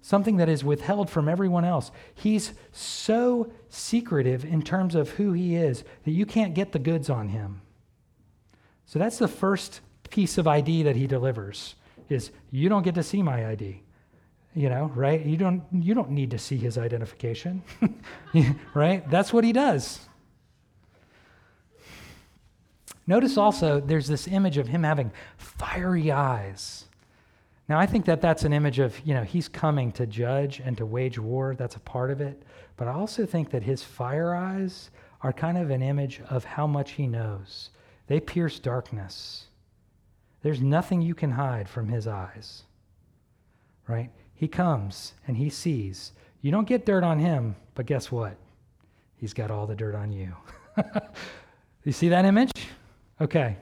something 0.02 0.38
that 0.38 0.50
is 0.50 0.64
withheld 0.64 1.10
from 1.10 1.30
everyone 1.30 1.66
else. 1.66 1.92
He's 2.14 2.54
so 2.72 3.52
secretive 3.70 4.44
in 4.44 4.62
terms 4.62 4.96
of 4.96 5.12
who 5.12 5.34
he 5.34 5.56
is 5.56 5.84
that 6.04 6.12
you 6.12 6.26
can't 6.26 6.54
get 6.54 6.72
the 6.72 6.80
goods 6.80 7.10
on 7.10 7.30
him. 7.30 7.62
So 8.86 9.00
that's 9.00 9.18
the 9.18 9.28
first 9.28 9.82
piece 10.10 10.38
of 10.38 10.48
ID 10.48 10.84
that 10.84 10.96
he 10.96 11.08
delivers 11.08 11.76
is 12.10 12.32
you 12.50 12.70
don't 12.70 12.84
get 12.84 12.96
to 12.96 13.04
see 13.04 13.22
my 13.22 13.50
ID 13.50 13.82
you 14.56 14.70
know 14.70 14.92
right 14.96 15.26
you 15.26 15.38
don't 15.38 15.64
you 15.72 15.94
don't 15.94 16.10
need 16.10 16.32
to 16.32 16.38
see 16.38 16.58
his 16.58 16.78
identification 16.78 17.62
right 18.74 19.10
that's 19.10 19.32
what 19.32 19.44
he 19.44 19.52
does 19.52 20.08
Notice 23.08 23.38
also 23.38 23.80
there's 23.80 24.08
this 24.08 24.28
image 24.28 24.58
of 24.58 24.68
him 24.68 24.84
having 24.84 25.12
fiery 25.38 26.12
eyes. 26.12 26.86
Now, 27.70 27.80
I 27.80 27.86
think 27.86 28.06
that 28.06 28.22
that's 28.22 28.44
an 28.44 28.54
image 28.54 28.80
of, 28.80 29.00
you 29.06 29.14
know, 29.14 29.24
he's 29.24 29.48
coming 29.48 29.92
to 29.94 30.06
judge 30.06 30.60
and 30.60 30.78
to 30.78 30.86
wage 30.86 31.18
war. 31.18 31.56
That's 31.56 31.76
a 31.76 31.82
part 31.82 32.12
of 32.12 32.22
it. 32.22 32.44
But 32.76 32.88
I 32.88 32.94
also 32.94 33.26
think 33.26 33.50
that 33.52 33.64
his 33.64 33.82
fire 33.82 34.36
eyes 34.36 34.92
are 35.22 35.34
kind 35.34 35.58
of 35.58 35.70
an 35.70 35.82
image 35.82 36.22
of 36.30 36.44
how 36.44 36.68
much 36.68 36.92
he 36.92 37.08
knows. 37.08 37.72
They 38.08 38.20
pierce 38.20 38.60
darkness. 38.60 39.48
There's 40.44 40.62
nothing 40.62 41.02
you 41.02 41.16
can 41.16 41.32
hide 41.32 41.68
from 41.68 41.88
his 41.90 42.08
eyes, 42.08 42.64
right? 43.88 44.12
He 44.38 44.48
comes 44.48 45.14
and 45.28 45.36
he 45.36 45.50
sees. 45.50 46.12
You 46.42 46.52
don't 46.52 46.68
get 46.68 46.86
dirt 46.86 47.04
on 47.04 47.18
him, 47.18 47.56
but 47.74 47.88
guess 47.88 48.12
what? 48.12 48.38
He's 49.18 49.34
got 49.34 49.50
all 49.50 49.66
the 49.66 49.76
dirt 49.76 49.96
on 49.96 50.12
you. 50.12 50.34
you 51.84 51.92
see 51.92 52.10
that 52.10 52.24
image? 52.24 52.52
Okay. 53.20 53.58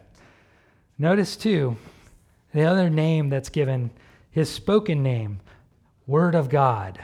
Notice 0.99 1.37
too, 1.37 1.77
the 2.53 2.65
other 2.65 2.89
name 2.89 3.29
that's 3.29 3.47
given, 3.49 3.89
his 4.31 4.49
spoken 4.49 5.01
name, 5.01 5.39
Word 6.07 6.35
of 6.35 6.49
God, 6.49 6.99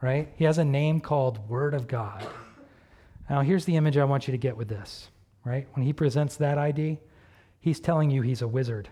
right? 0.00 0.28
He 0.36 0.44
has 0.44 0.56
a 0.56 0.64
name 0.64 1.00
called 1.00 1.46
Word 1.48 1.74
of 1.74 1.86
God. 1.86 2.26
Now, 3.28 3.42
here's 3.42 3.66
the 3.66 3.76
image 3.76 3.98
I 3.98 4.04
want 4.04 4.26
you 4.26 4.32
to 4.32 4.38
get 4.38 4.56
with 4.56 4.68
this, 4.68 5.10
right? 5.44 5.68
When 5.74 5.84
he 5.84 5.92
presents 5.92 6.36
that 6.36 6.56
ID, 6.56 6.98
he's 7.60 7.80
telling 7.80 8.10
you 8.10 8.22
he's 8.22 8.42
a 8.42 8.48
wizard, 8.48 8.88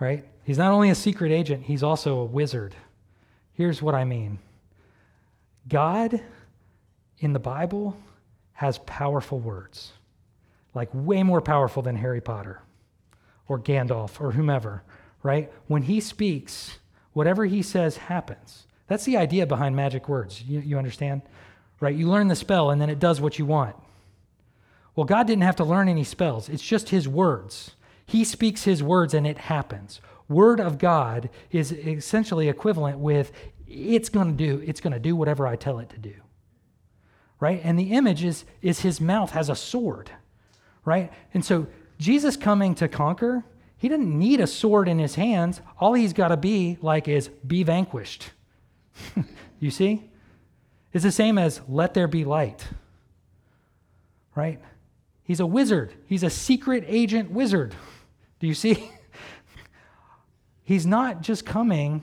right? 0.00 0.24
He's 0.48 0.56
not 0.56 0.72
only 0.72 0.88
a 0.88 0.94
secret 0.94 1.30
agent, 1.30 1.64
he's 1.64 1.82
also 1.82 2.20
a 2.20 2.24
wizard. 2.24 2.74
Here's 3.52 3.82
what 3.82 3.94
I 3.94 4.04
mean 4.04 4.38
God 5.68 6.22
in 7.18 7.34
the 7.34 7.38
Bible 7.38 7.98
has 8.54 8.78
powerful 8.78 9.38
words 9.38 9.92
like 10.72 10.88
way 10.94 11.22
more 11.22 11.42
powerful 11.42 11.82
than 11.82 11.96
Harry 11.96 12.22
Potter 12.22 12.62
or 13.46 13.58
Gandalf 13.58 14.22
or 14.22 14.32
whomever, 14.32 14.82
right? 15.22 15.52
When 15.66 15.82
he 15.82 16.00
speaks, 16.00 16.78
whatever 17.12 17.44
he 17.44 17.60
says 17.60 17.98
happens. 17.98 18.66
That's 18.86 19.04
the 19.04 19.18
idea 19.18 19.46
behind 19.46 19.76
magic 19.76 20.08
words. 20.08 20.40
You, 20.40 20.60
you 20.60 20.78
understand? 20.78 21.20
Right? 21.78 21.94
You 21.94 22.08
learn 22.08 22.28
the 22.28 22.34
spell 22.34 22.70
and 22.70 22.80
then 22.80 22.88
it 22.88 22.98
does 22.98 23.20
what 23.20 23.38
you 23.38 23.44
want. 23.44 23.76
Well, 24.96 25.04
God 25.04 25.26
didn't 25.26 25.42
have 25.42 25.56
to 25.56 25.64
learn 25.64 25.90
any 25.90 26.04
spells, 26.04 26.48
it's 26.48 26.66
just 26.66 26.88
his 26.88 27.06
words. 27.06 27.72
He 28.06 28.24
speaks 28.24 28.64
his 28.64 28.82
words 28.82 29.12
and 29.12 29.26
it 29.26 29.36
happens. 29.36 30.00
Word 30.28 30.60
of 30.60 30.78
God 30.78 31.30
is 31.50 31.72
essentially 31.72 32.48
equivalent 32.48 32.98
with 32.98 33.32
it's 33.66 34.08
going 34.08 34.36
to 34.36 34.46
do 34.46 34.62
it's 34.64 34.80
going 34.80 34.92
to 34.92 34.98
do 34.98 35.16
whatever 35.16 35.46
I 35.46 35.56
tell 35.56 35.78
it 35.78 35.90
to 35.90 35.98
do. 35.98 36.14
Right? 37.40 37.60
And 37.62 37.78
the 37.78 37.92
image 37.92 38.24
is 38.24 38.44
is 38.62 38.80
his 38.80 39.00
mouth 39.00 39.30
has 39.30 39.48
a 39.48 39.56
sword. 39.56 40.10
Right? 40.84 41.12
And 41.34 41.44
so 41.44 41.66
Jesus 41.98 42.36
coming 42.36 42.74
to 42.76 42.88
conquer, 42.88 43.44
he 43.76 43.88
didn't 43.88 44.16
need 44.16 44.40
a 44.40 44.46
sword 44.46 44.88
in 44.88 44.98
his 44.98 45.14
hands. 45.14 45.60
All 45.78 45.94
he's 45.94 46.12
got 46.12 46.28
to 46.28 46.36
be 46.36 46.78
like 46.82 47.08
is 47.08 47.28
be 47.28 47.62
vanquished. 47.62 48.30
you 49.60 49.70
see? 49.70 50.10
It's 50.92 51.04
the 51.04 51.12
same 51.12 51.38
as 51.38 51.60
let 51.68 51.94
there 51.94 52.08
be 52.08 52.24
light. 52.24 52.66
Right? 54.34 54.60
He's 55.22 55.40
a 55.40 55.46
wizard. 55.46 55.94
He's 56.06 56.22
a 56.22 56.30
secret 56.30 56.84
agent 56.86 57.30
wizard. 57.30 57.74
Do 58.40 58.46
you 58.46 58.54
see? 58.54 58.90
He's 60.68 60.84
not 60.84 61.22
just 61.22 61.46
coming 61.46 62.02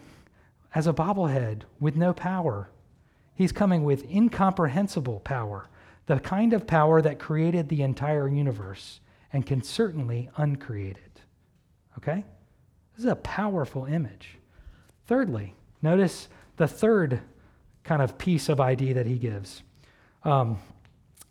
as 0.74 0.88
a 0.88 0.92
bobblehead 0.92 1.66
with 1.80 1.96
no 1.96 2.14
power. 2.14 2.72
He's 3.36 3.52
coming 3.52 3.84
with 3.84 4.10
incomprehensible 4.10 5.20
power, 5.20 5.70
the 6.08 6.20
kind 6.20 6.52
of 6.52 6.66
power 6.66 7.00
that 7.04 7.20
created 7.20 7.70
the 7.70 7.84
entire 7.84 8.28
universe 8.28 9.02
and 9.32 9.46
can 9.46 9.62
certainly 9.62 10.32
uncreate 10.38 10.98
it. 10.98 11.22
Okay? 12.00 12.26
This 12.96 13.06
is 13.06 13.12
a 13.12 13.18
powerful 13.18 13.86
image. 13.86 14.40
Thirdly, 15.06 15.54
notice 15.84 16.28
the 16.58 16.68
third 16.68 17.20
kind 17.84 18.02
of 18.02 18.18
piece 18.18 18.50
of 18.50 18.60
ID 18.60 18.94
that 18.94 19.06
he 19.06 19.20
gives. 19.20 19.62
Um, 20.24 20.58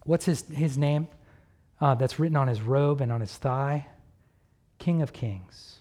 what's 0.04 0.26
his, 0.26 0.42
his 0.42 0.78
name? 0.78 1.08
Uh, 1.80 1.96
that's 1.96 2.20
written 2.20 2.36
on 2.36 2.46
his 2.46 2.60
robe 2.60 3.00
and 3.00 3.10
on 3.10 3.20
his 3.20 3.36
thigh 3.36 3.88
King 4.78 5.02
of 5.02 5.12
Kings. 5.12 5.80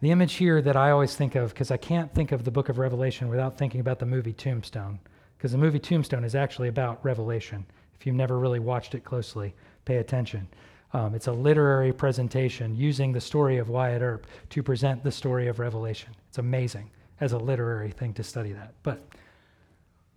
The 0.00 0.12
image 0.12 0.34
here 0.34 0.62
that 0.62 0.76
I 0.76 0.92
always 0.92 1.16
think 1.16 1.34
of, 1.34 1.52
because 1.52 1.72
I 1.72 1.76
can't 1.76 2.14
think 2.14 2.30
of 2.30 2.44
the 2.44 2.52
book 2.52 2.68
of 2.68 2.78
Revelation 2.78 3.28
without 3.28 3.58
thinking 3.58 3.80
about 3.80 3.98
the 3.98 4.06
movie 4.06 4.32
Tombstone, 4.32 5.00
because 5.36 5.50
the 5.50 5.58
movie 5.58 5.80
Tombstone 5.80 6.22
is 6.22 6.36
actually 6.36 6.68
about 6.68 7.04
Revelation. 7.04 7.66
If 7.98 8.06
you've 8.06 8.14
never 8.14 8.38
really 8.38 8.60
watched 8.60 8.94
it 8.94 9.02
closely, 9.02 9.54
pay 9.84 9.96
attention. 9.96 10.46
Um, 10.92 11.16
it's 11.16 11.26
a 11.26 11.32
literary 11.32 11.92
presentation 11.92 12.76
using 12.76 13.12
the 13.12 13.20
story 13.20 13.58
of 13.58 13.70
Wyatt 13.70 14.00
Earp 14.00 14.28
to 14.50 14.62
present 14.62 15.02
the 15.02 15.10
story 15.10 15.48
of 15.48 15.58
Revelation. 15.58 16.14
It's 16.28 16.38
amazing 16.38 16.90
as 17.20 17.32
a 17.32 17.38
literary 17.38 17.90
thing 17.90 18.14
to 18.14 18.22
study 18.22 18.52
that. 18.52 18.74
But 18.84 19.02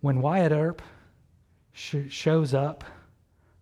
when 0.00 0.20
Wyatt 0.20 0.52
Earp 0.52 0.80
sh- 1.72 2.08
shows 2.08 2.54
up, 2.54 2.84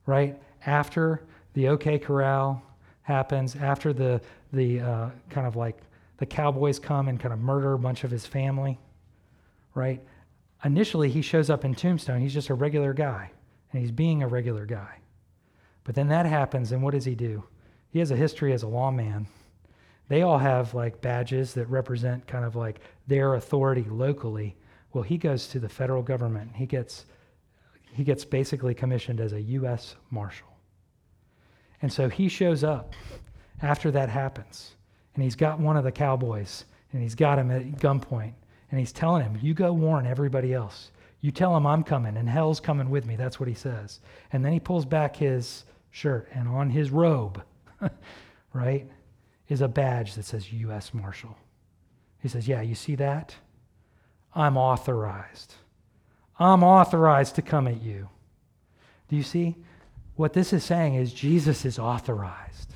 right, 0.04 0.38
after 0.66 1.22
the 1.54 1.68
OK 1.68 1.98
Corral 1.98 2.62
happens, 3.02 3.56
after 3.56 3.94
the, 3.94 4.20
the 4.52 4.80
uh, 4.80 5.10
kind 5.30 5.46
of 5.46 5.56
like 5.56 5.78
the 6.20 6.26
cowboys 6.26 6.78
come 6.78 7.08
and 7.08 7.18
kind 7.18 7.32
of 7.32 7.40
murder 7.40 7.72
a 7.72 7.78
bunch 7.78 8.04
of 8.04 8.10
his 8.10 8.26
family, 8.26 8.78
right? 9.74 10.00
Initially, 10.64 11.08
he 11.08 11.22
shows 11.22 11.48
up 11.48 11.64
in 11.64 11.74
Tombstone. 11.74 12.20
He's 12.20 12.34
just 12.34 12.50
a 12.50 12.54
regular 12.54 12.92
guy, 12.92 13.32
and 13.72 13.80
he's 13.80 13.90
being 13.90 14.22
a 14.22 14.28
regular 14.28 14.66
guy. 14.66 14.98
But 15.82 15.94
then 15.94 16.08
that 16.08 16.26
happens, 16.26 16.72
and 16.72 16.82
what 16.82 16.92
does 16.92 17.06
he 17.06 17.14
do? 17.14 17.42
He 17.88 17.98
has 18.00 18.10
a 18.10 18.16
history 18.16 18.52
as 18.52 18.62
a 18.62 18.68
lawman. 18.68 19.26
They 20.08 20.20
all 20.20 20.38
have 20.38 20.74
like 20.74 21.00
badges 21.00 21.54
that 21.54 21.66
represent 21.70 22.26
kind 22.26 22.44
of 22.44 22.54
like 22.54 22.80
their 23.06 23.34
authority 23.34 23.86
locally. 23.88 24.56
Well, 24.92 25.02
he 25.02 25.16
goes 25.16 25.48
to 25.48 25.58
the 25.58 25.68
federal 25.70 26.02
government. 26.02 26.50
He 26.54 26.66
gets 26.66 27.06
he 27.92 28.04
gets 28.04 28.24
basically 28.24 28.74
commissioned 28.74 29.20
as 29.20 29.32
a 29.32 29.40
U.S. 29.40 29.96
Marshal. 30.10 30.46
And 31.82 31.92
so 31.92 32.08
he 32.08 32.28
shows 32.28 32.62
up 32.62 32.94
after 33.62 33.90
that 33.90 34.08
happens, 34.08 34.76
and 35.14 35.24
he's 35.24 35.36
got 35.36 35.58
one 35.58 35.76
of 35.76 35.84
the 35.84 35.92
cowboys, 35.92 36.64
and 36.92 37.02
he's 37.02 37.14
got 37.14 37.38
him 37.38 37.50
at 37.50 37.72
gunpoint, 37.76 38.32
and 38.70 38.78
he's 38.78 38.92
telling 38.92 39.22
him, 39.22 39.38
You 39.40 39.54
go 39.54 39.72
warn 39.72 40.06
everybody 40.06 40.52
else. 40.52 40.90
You 41.20 41.30
tell 41.30 41.56
him 41.56 41.66
I'm 41.66 41.84
coming, 41.84 42.16
and 42.16 42.28
hell's 42.28 42.60
coming 42.60 42.88
with 42.88 43.04
me. 43.04 43.16
That's 43.16 43.38
what 43.38 43.48
he 43.48 43.54
says. 43.54 44.00
And 44.32 44.44
then 44.44 44.52
he 44.52 44.60
pulls 44.60 44.86
back 44.86 45.16
his 45.16 45.64
shirt, 45.90 46.28
and 46.32 46.48
on 46.48 46.70
his 46.70 46.90
robe, 46.90 47.42
right, 48.52 48.86
is 49.48 49.60
a 49.60 49.68
badge 49.68 50.14
that 50.14 50.24
says 50.24 50.52
U.S. 50.52 50.94
Marshal. 50.94 51.36
He 52.20 52.28
says, 52.28 52.48
Yeah, 52.48 52.62
you 52.62 52.74
see 52.74 52.94
that? 52.96 53.34
I'm 54.34 54.56
authorized. 54.56 55.54
I'm 56.38 56.62
authorized 56.62 57.34
to 57.34 57.42
come 57.42 57.66
at 57.68 57.82
you. 57.82 58.08
Do 59.08 59.16
you 59.16 59.22
see? 59.22 59.56
What 60.16 60.32
this 60.32 60.52
is 60.52 60.64
saying 60.64 60.94
is 60.94 61.12
Jesus 61.12 61.64
is 61.64 61.78
authorized. 61.78 62.69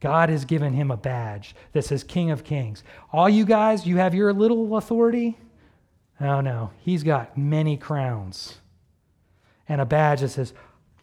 God 0.00 0.28
has 0.28 0.44
given 0.44 0.72
him 0.72 0.90
a 0.90 0.96
badge 0.96 1.54
that 1.72 1.84
says 1.84 2.04
King 2.04 2.30
of 2.30 2.44
Kings. 2.44 2.84
All 3.12 3.28
you 3.28 3.44
guys, 3.44 3.86
you 3.86 3.96
have 3.96 4.14
your 4.14 4.32
little 4.32 4.76
authority? 4.76 5.36
Oh 6.20 6.40
no, 6.40 6.70
he's 6.80 7.02
got 7.02 7.36
many 7.36 7.76
crowns 7.76 8.58
and 9.68 9.80
a 9.80 9.86
badge 9.86 10.20
that 10.20 10.30
says 10.30 10.52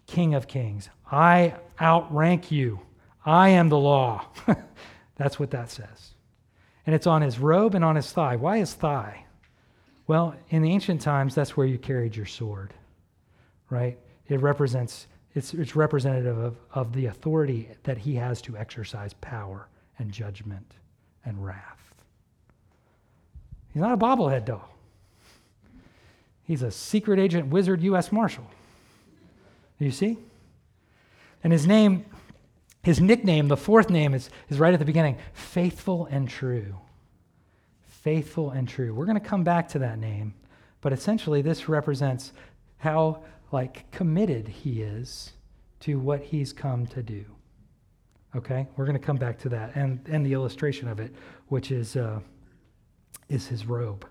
King 0.08 0.34
of 0.34 0.48
Kings. 0.48 0.90
I 1.12 1.56
outrank 1.82 2.52
you. 2.52 2.80
I 3.26 3.50
am 3.50 3.70
the 3.70 3.78
law. 3.78 4.26
That's 5.16 5.40
what 5.40 5.52
that 5.52 5.72
says. 5.72 6.14
And 6.86 6.94
it's 6.94 7.08
on 7.08 7.22
his 7.22 7.40
robe 7.40 7.76
and 7.76 7.84
on 7.84 7.96
his 7.96 8.12
thigh. 8.12 8.36
Why 8.36 8.60
his 8.60 8.74
thigh? 8.74 9.26
Well, 10.08 10.36
in 10.50 10.62
the 10.62 10.72
ancient 10.72 11.02
times, 11.02 11.34
that's 11.34 11.58
where 11.58 11.66
you 11.66 11.80
carried 11.80 12.16
your 12.16 12.28
sword, 12.28 12.76
right? 13.72 13.98
It 14.28 14.40
represents, 14.40 15.08
it's, 15.36 15.54
it's 15.54 15.76
representative 15.76 16.38
of, 16.38 16.56
of 16.74 16.94
the 16.94 17.08
authority 17.08 17.70
that 17.84 17.98
he 17.98 18.16
has 18.16 18.42
to 18.44 18.58
exercise 18.58 19.14
power 19.16 19.68
and 20.00 20.12
judgment 20.12 20.74
and 21.26 21.44
wrath. 21.44 21.94
He's 23.74 23.82
not 23.82 23.92
a 23.92 23.98
bobblehead 23.98 24.46
doll. 24.46 24.70
He's 26.46 26.62
a 26.62 26.72
secret 26.72 27.20
agent 27.20 27.48
wizard 27.48 27.84
U.S. 27.84 28.12
Marshal. 28.12 28.46
You 29.78 29.92
see? 29.92 30.18
And 31.44 31.52
his 31.52 31.68
name, 31.68 32.06
his 32.84 33.02
nickname, 33.02 33.50
the 33.50 33.58
fourth 33.58 33.90
name, 33.90 34.14
is, 34.14 34.30
is 34.50 34.58
right 34.58 34.74
at 34.74 34.80
the 34.80 34.86
beginning 34.86 35.18
faithful 35.34 36.08
and 36.10 36.30
true. 36.30 36.76
Faithful 37.88 38.52
and 38.52 38.70
true. 38.70 38.94
We're 38.94 39.06
going 39.06 39.20
to 39.20 39.28
come 39.28 39.44
back 39.44 39.68
to 39.70 39.80
that 39.80 40.00
name, 40.00 40.34
but 40.80 40.94
essentially 40.94 41.42
this 41.42 41.68
represents 41.68 42.32
how 42.78 43.24
like 43.56 43.90
committed 43.90 44.50
he 44.50 44.82
is 44.82 45.32
to 45.80 45.98
what 45.98 46.22
he's 46.22 46.52
come 46.52 46.86
to 46.86 47.02
do. 47.02 47.24
Okay, 48.36 48.68
we're 48.76 48.84
going 48.84 49.00
to 49.00 49.06
come 49.06 49.16
back 49.16 49.40
to 49.40 49.48
that 49.48 49.74
and, 49.78 49.98
and 50.12 50.26
the 50.26 50.34
illustration 50.34 50.90
of 50.90 51.00
it, 51.00 51.16
which 51.48 51.72
is, 51.72 51.96
uh, 51.96 52.20
is 53.30 53.48
his 53.48 53.66
robe. 53.66 54.06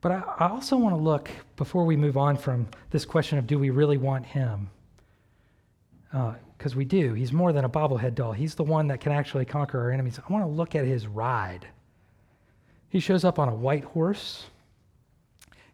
But 0.00 0.12
I, 0.12 0.22
I 0.38 0.48
also 0.48 0.78
want 0.78 0.96
to 0.96 1.02
look, 1.02 1.30
before 1.56 1.84
we 1.84 1.94
move 1.94 2.16
on 2.16 2.38
from 2.38 2.66
this 2.88 3.04
question 3.04 3.36
of 3.36 3.46
do 3.46 3.58
we 3.58 3.68
really 3.68 3.98
want 3.98 4.24
him? 4.24 4.70
Because 6.10 6.72
uh, 6.72 6.76
we 6.78 6.86
do. 6.86 7.12
He's 7.12 7.34
more 7.34 7.52
than 7.52 7.66
a 7.66 7.68
bobblehead 7.68 8.14
doll, 8.14 8.32
he's 8.32 8.54
the 8.54 8.64
one 8.64 8.86
that 8.86 8.98
can 8.98 9.12
actually 9.12 9.44
conquer 9.44 9.78
our 9.78 9.90
enemies. 9.90 10.18
I 10.18 10.32
want 10.32 10.42
to 10.42 10.48
look 10.50 10.74
at 10.74 10.86
his 10.86 11.06
ride. 11.06 11.66
He 12.88 12.98
shows 12.98 13.26
up 13.26 13.38
on 13.38 13.50
a 13.50 13.54
white 13.54 13.84
horse. 13.84 14.46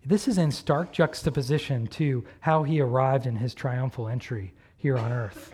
This 0.04 0.28
is 0.28 0.38
in 0.38 0.50
stark 0.50 0.92
juxtaposition 0.92 1.86
to 1.88 2.24
how 2.40 2.62
he 2.62 2.80
arrived 2.80 3.26
in 3.26 3.36
his 3.36 3.54
triumphal 3.54 4.08
entry 4.08 4.52
here 4.76 4.96
on 4.96 5.12
earth. 5.12 5.52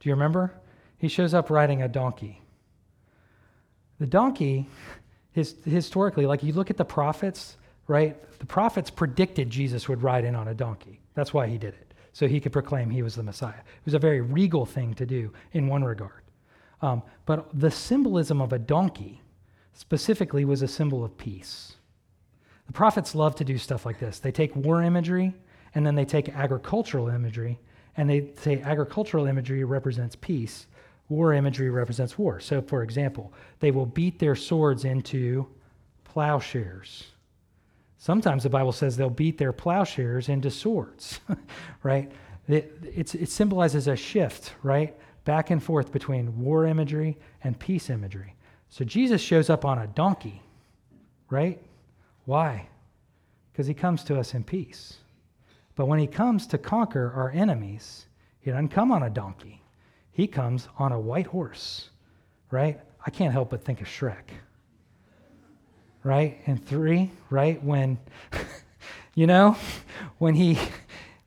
Do 0.00 0.08
you 0.08 0.14
remember? 0.14 0.52
He 0.98 1.08
shows 1.08 1.34
up 1.34 1.50
riding 1.50 1.82
a 1.82 1.88
donkey. 1.88 2.42
The 3.98 4.06
donkey, 4.06 4.68
his, 5.32 5.56
historically, 5.64 6.26
like 6.26 6.42
you 6.42 6.52
look 6.52 6.70
at 6.70 6.76
the 6.76 6.84
prophets, 6.84 7.56
right? 7.88 8.16
The 8.38 8.46
prophets 8.46 8.90
predicted 8.90 9.50
Jesus 9.50 9.88
would 9.88 10.02
ride 10.02 10.24
in 10.24 10.36
on 10.36 10.48
a 10.48 10.54
donkey. 10.54 11.00
That's 11.14 11.34
why 11.34 11.48
he 11.48 11.58
did 11.58 11.74
it 11.74 11.88
so 12.18 12.26
he 12.26 12.40
could 12.40 12.52
proclaim 12.52 12.90
he 12.90 13.02
was 13.02 13.14
the 13.14 13.22
Messiah. 13.22 13.60
It 13.60 13.84
was 13.84 13.94
a 13.94 13.98
very 14.00 14.20
regal 14.20 14.66
thing 14.66 14.92
to 14.94 15.06
do 15.06 15.32
in 15.52 15.68
one 15.68 15.84
regard. 15.84 16.24
Um, 16.82 17.04
but 17.26 17.48
the 17.56 17.70
symbolism 17.70 18.40
of 18.40 18.52
a 18.52 18.58
donkey 18.58 19.22
specifically 19.72 20.44
was 20.44 20.60
a 20.60 20.66
symbol 20.66 21.04
of 21.04 21.16
peace. 21.16 21.76
The 22.68 22.72
prophets 22.72 23.14
love 23.14 23.34
to 23.36 23.44
do 23.44 23.58
stuff 23.58 23.84
like 23.84 23.98
this. 23.98 24.20
They 24.20 24.32
take 24.32 24.54
war 24.54 24.82
imagery 24.82 25.34
and 25.74 25.84
then 25.84 25.96
they 25.96 26.04
take 26.04 26.28
agricultural 26.28 27.08
imagery 27.08 27.58
and 27.96 28.08
they 28.08 28.30
say 28.38 28.62
agricultural 28.62 29.26
imagery 29.26 29.64
represents 29.64 30.16
peace, 30.20 30.66
war 31.08 31.34
imagery 31.34 31.70
represents 31.70 32.16
war. 32.16 32.38
So, 32.38 32.62
for 32.62 32.82
example, 32.82 33.32
they 33.58 33.72
will 33.72 33.86
beat 33.86 34.20
their 34.20 34.36
swords 34.36 34.84
into 34.84 35.48
plowshares 36.04 37.08
Sometimes 37.98 38.44
the 38.44 38.50
Bible 38.50 38.72
says 38.72 38.96
they'll 38.96 39.10
beat 39.10 39.38
their 39.38 39.52
plowshares 39.52 40.28
into 40.28 40.50
swords, 40.50 41.20
right? 41.82 42.10
It, 42.46 42.72
it 42.94 43.28
symbolizes 43.28 43.88
a 43.88 43.96
shift, 43.96 44.54
right? 44.62 44.96
Back 45.24 45.50
and 45.50 45.62
forth 45.62 45.92
between 45.92 46.38
war 46.38 46.64
imagery 46.64 47.18
and 47.42 47.58
peace 47.58 47.90
imagery. 47.90 48.34
So 48.70 48.84
Jesus 48.84 49.20
shows 49.20 49.50
up 49.50 49.64
on 49.64 49.78
a 49.78 49.86
donkey, 49.88 50.42
right? 51.28 51.60
Why? 52.28 52.68
Because 53.50 53.66
he 53.66 53.72
comes 53.72 54.04
to 54.04 54.20
us 54.20 54.34
in 54.34 54.44
peace. 54.44 54.98
But 55.76 55.86
when 55.86 55.98
he 55.98 56.06
comes 56.06 56.46
to 56.48 56.58
conquer 56.58 57.10
our 57.16 57.30
enemies, 57.30 58.04
he 58.40 58.50
doesn't 58.50 58.68
come 58.68 58.92
on 58.92 59.02
a 59.02 59.08
donkey. 59.08 59.62
He 60.12 60.26
comes 60.26 60.68
on 60.78 60.92
a 60.92 61.00
white 61.00 61.28
horse, 61.28 61.88
right? 62.50 62.78
I 63.06 63.08
can't 63.08 63.32
help 63.32 63.48
but 63.48 63.64
think 63.64 63.80
of 63.80 63.86
Shrek. 63.86 64.28
Right? 66.04 66.38
And 66.44 66.62
three, 66.62 67.10
right? 67.30 67.64
When, 67.64 67.98
you 69.14 69.26
know, 69.26 69.56
when 70.18 70.34
he, 70.34 70.58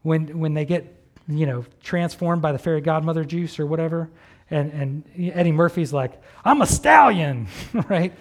when, 0.03 0.37
when 0.37 0.53
they 0.53 0.65
get, 0.65 0.85
you 1.27 1.47
know, 1.47 1.65
transformed 1.81 2.43
by 2.43 2.51
the 2.51 2.59
fairy 2.59 2.81
godmother 2.81 3.25
juice 3.25 3.59
or 3.59 3.65
whatever, 3.65 4.07
and, 4.51 4.71
and 4.71 5.31
Eddie 5.33 5.51
Murphy's 5.51 5.93
like, 5.93 6.21
I'm 6.45 6.61
a 6.61 6.67
stallion, 6.67 7.47
right? 7.89 8.13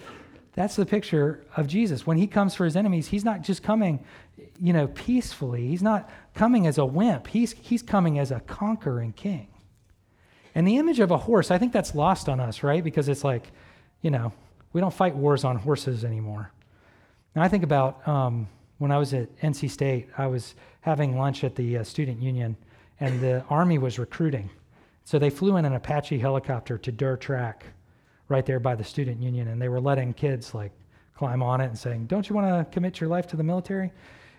That's 0.53 0.75
the 0.75 0.85
picture 0.85 1.45
of 1.55 1.67
Jesus. 1.67 2.05
When 2.05 2.17
he 2.17 2.27
comes 2.27 2.55
for 2.55 2.65
his 2.65 2.75
enemies, 2.75 3.07
he's 3.07 3.23
not 3.23 3.41
just 3.41 3.63
coming, 3.63 4.03
you 4.59 4.73
know, 4.73 4.87
peacefully. 4.87 5.67
He's 5.67 5.81
not 5.81 6.09
coming 6.33 6.67
as 6.67 6.77
a 6.77 6.85
wimp. 6.85 7.27
He's, 7.27 7.53
he's 7.53 7.81
coming 7.81 8.19
as 8.19 8.31
a 8.31 8.41
conquering 8.41 9.13
king. 9.13 9.47
And 10.53 10.67
the 10.67 10.77
image 10.77 10.99
of 10.99 11.11
a 11.11 11.17
horse, 11.17 11.51
I 11.51 11.57
think 11.57 11.71
that's 11.71 11.95
lost 11.95 12.27
on 12.27 12.41
us, 12.41 12.63
right? 12.63 12.83
Because 12.83 13.07
it's 13.07 13.23
like, 13.23 13.51
you 14.01 14.11
know, 14.11 14.33
we 14.73 14.81
don't 14.81 14.93
fight 14.93 15.15
wars 15.15 15.45
on 15.45 15.55
horses 15.55 16.03
anymore. 16.03 16.51
And 17.33 17.43
I 17.43 17.47
think 17.47 17.63
about 17.63 18.05
um, 18.05 18.49
when 18.77 18.91
I 18.91 18.97
was 18.97 19.13
at 19.13 19.33
NC 19.39 19.69
State, 19.69 20.09
I 20.17 20.27
was 20.27 20.55
having 20.81 21.17
lunch 21.17 21.45
at 21.45 21.55
the 21.55 21.77
uh, 21.77 21.83
student 21.85 22.21
union, 22.21 22.57
and 22.99 23.21
the 23.21 23.45
Army 23.49 23.77
was 23.77 23.97
recruiting. 23.97 24.49
So 25.05 25.17
they 25.17 25.29
flew 25.29 25.55
in 25.55 25.63
an 25.63 25.73
Apache 25.73 26.19
helicopter 26.19 26.77
to 26.77 26.91
Durr 26.91 27.15
Track 27.15 27.65
right 28.31 28.45
there 28.45 28.59
by 28.59 28.73
the 28.73 28.83
student 28.83 29.21
union, 29.21 29.49
and 29.49 29.61
they 29.61 29.69
were 29.69 29.79
letting 29.79 30.13
kids 30.13 30.55
like 30.55 30.71
climb 31.15 31.43
on 31.43 31.61
it 31.61 31.65
and 31.65 31.77
saying, 31.77 32.07
Don't 32.07 32.27
you 32.27 32.35
want 32.35 32.47
to 32.47 32.73
commit 32.73 32.99
your 32.99 33.09
life 33.09 33.27
to 33.27 33.37
the 33.37 33.43
military? 33.43 33.91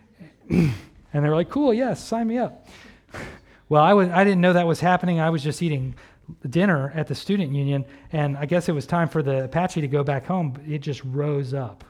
and 0.50 0.74
they 1.12 1.20
were 1.20 1.36
like, 1.36 1.50
Cool, 1.50 1.72
yes, 1.72 2.02
sign 2.02 2.26
me 2.26 2.38
up. 2.38 2.66
well, 3.68 3.82
I, 3.82 3.94
was, 3.94 4.08
I 4.08 4.24
didn't 4.24 4.40
know 4.40 4.54
that 4.54 4.66
was 4.66 4.80
happening. 4.80 5.20
I 5.20 5.30
was 5.30 5.44
just 5.44 5.62
eating 5.62 5.94
dinner 6.48 6.92
at 6.96 7.06
the 7.06 7.14
student 7.14 7.52
union, 7.52 7.84
and 8.10 8.36
I 8.36 8.46
guess 8.46 8.68
it 8.68 8.72
was 8.72 8.86
time 8.86 9.08
for 9.08 9.22
the 9.22 9.44
Apache 9.44 9.80
to 9.80 9.88
go 9.88 10.02
back 10.02 10.26
home. 10.26 10.60
It 10.66 10.78
just 10.78 11.04
rose 11.04 11.54
up 11.54 11.84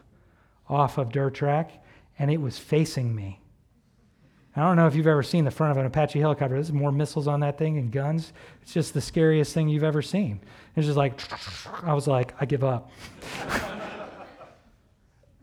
off 0.69 0.99
of 0.99 1.11
dirt 1.11 1.35
Track, 1.35 1.83
and 2.19 2.31
it 2.31 2.41
was 2.41 2.59
facing 2.59 3.15
me. 3.15 3.39
I 4.55 4.61
don't 4.61 4.77
know 4.77 4.87
if 4.87 4.95
you've 4.95 5.07
ever 5.07 5.23
seen 5.23 5.47
the 5.47 5.51
front 5.51 5.71
of 5.71 5.79
an 5.79 5.87
Apache 5.87 6.21
helicopter. 6.21 6.57
There's 6.57 6.73
more 6.73 6.93
missiles 6.93 7.27
on 7.27 7.41
that 7.41 7.57
thing 7.57 7.79
and 7.79 7.91
guns. 7.91 8.35
It's 8.61 8.75
just 8.75 8.93
the 8.93 9.01
scariest 9.01 9.55
thing 9.55 9.69
you've 9.69 9.83
ever 9.83 10.03
seen. 10.03 10.41
It's 10.75 10.87
just 10.87 10.97
like, 10.97 11.21
I 11.83 11.93
was 11.95 12.07
like, 12.07 12.35
I 12.41 12.47
give 12.47 12.65
up. 12.65 12.91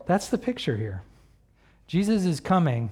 That's 0.06 0.28
the 0.28 0.38
picture 0.38 0.76
here. 0.76 1.02
Jesus 1.86 2.24
is 2.24 2.40
coming 2.40 2.90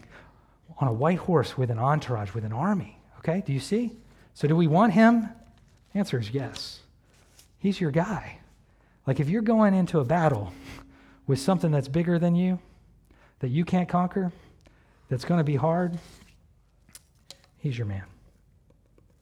on 0.78 0.88
a 0.88 0.92
white 0.92 1.18
horse 1.18 1.58
with 1.58 1.70
an 1.70 1.78
entourage, 1.78 2.32
with 2.32 2.44
an 2.44 2.52
army. 2.52 3.00
Okay, 3.18 3.42
do 3.44 3.52
you 3.52 3.60
see? 3.60 3.92
So, 4.34 4.46
do 4.46 4.54
we 4.54 4.68
want 4.68 4.92
him? 4.92 5.28
The 5.92 5.98
answer 5.98 6.18
is 6.18 6.30
yes. 6.30 6.80
He's 7.58 7.80
your 7.80 7.90
guy. 7.90 8.38
Like, 9.06 9.18
if 9.18 9.28
you're 9.28 9.42
going 9.42 9.74
into 9.74 9.98
a 9.98 10.04
battle 10.04 10.52
with 11.26 11.40
something 11.40 11.72
that's 11.72 11.88
bigger 11.88 12.18
than 12.18 12.36
you, 12.36 12.60
that 13.40 13.48
you 13.48 13.64
can't 13.64 13.88
conquer, 13.88 14.30
that's 15.08 15.24
going 15.24 15.38
to 15.38 15.44
be 15.44 15.56
hard, 15.56 15.98
he's 17.58 17.76
your 17.76 17.86
man. 17.86 18.04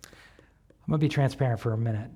I'm 0.04 0.90
going 0.90 1.00
to 1.00 1.04
be 1.04 1.08
transparent 1.08 1.60
for 1.60 1.72
a 1.72 1.78
minute. 1.78 2.10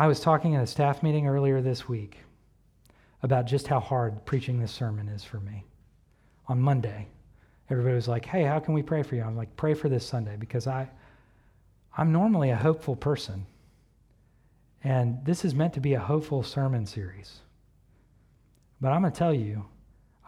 I 0.00 0.06
was 0.06 0.20
talking 0.20 0.54
at 0.54 0.62
a 0.62 0.66
staff 0.66 1.02
meeting 1.02 1.26
earlier 1.26 1.60
this 1.60 1.88
week 1.88 2.18
about 3.24 3.46
just 3.46 3.66
how 3.66 3.80
hard 3.80 4.24
preaching 4.24 4.60
this 4.60 4.70
sermon 4.70 5.08
is 5.08 5.24
for 5.24 5.40
me. 5.40 5.64
On 6.46 6.60
Monday, 6.60 7.08
everybody 7.68 7.96
was 7.96 8.06
like, 8.06 8.24
"Hey, 8.24 8.44
how 8.44 8.60
can 8.60 8.74
we 8.74 8.82
pray 8.82 9.02
for 9.02 9.16
you?" 9.16 9.22
I'm 9.22 9.36
like, 9.36 9.56
"Pray 9.56 9.74
for 9.74 9.88
this 9.88 10.06
Sunday 10.06 10.36
because 10.36 10.68
I 10.68 10.88
I'm 11.96 12.12
normally 12.12 12.50
a 12.50 12.56
hopeful 12.56 12.94
person. 12.94 13.44
And 14.84 15.24
this 15.24 15.44
is 15.44 15.52
meant 15.52 15.74
to 15.74 15.80
be 15.80 15.94
a 15.94 16.00
hopeful 16.00 16.44
sermon 16.44 16.86
series. 16.86 17.40
But 18.80 18.92
I'm 18.92 19.00
going 19.00 19.12
to 19.12 19.18
tell 19.18 19.34
you, 19.34 19.66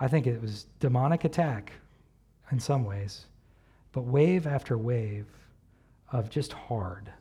I 0.01 0.09
think 0.09 0.27
it 0.27 0.43
was 0.43 0.67
demonic 0.81 1.25
attack 1.25 1.73
in 2.51 2.59
some 2.59 2.85
ways, 2.85 3.27
but 3.93 4.03
wave 4.03 4.49
after 4.49 4.77
wave 4.77 5.29
of 6.11 6.29
just 6.29 6.53
hard 6.53 7.13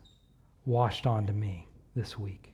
washed 0.65 1.05
onto 1.05 1.33
me 1.33 1.68
this 1.95 2.17
week. 2.17 2.53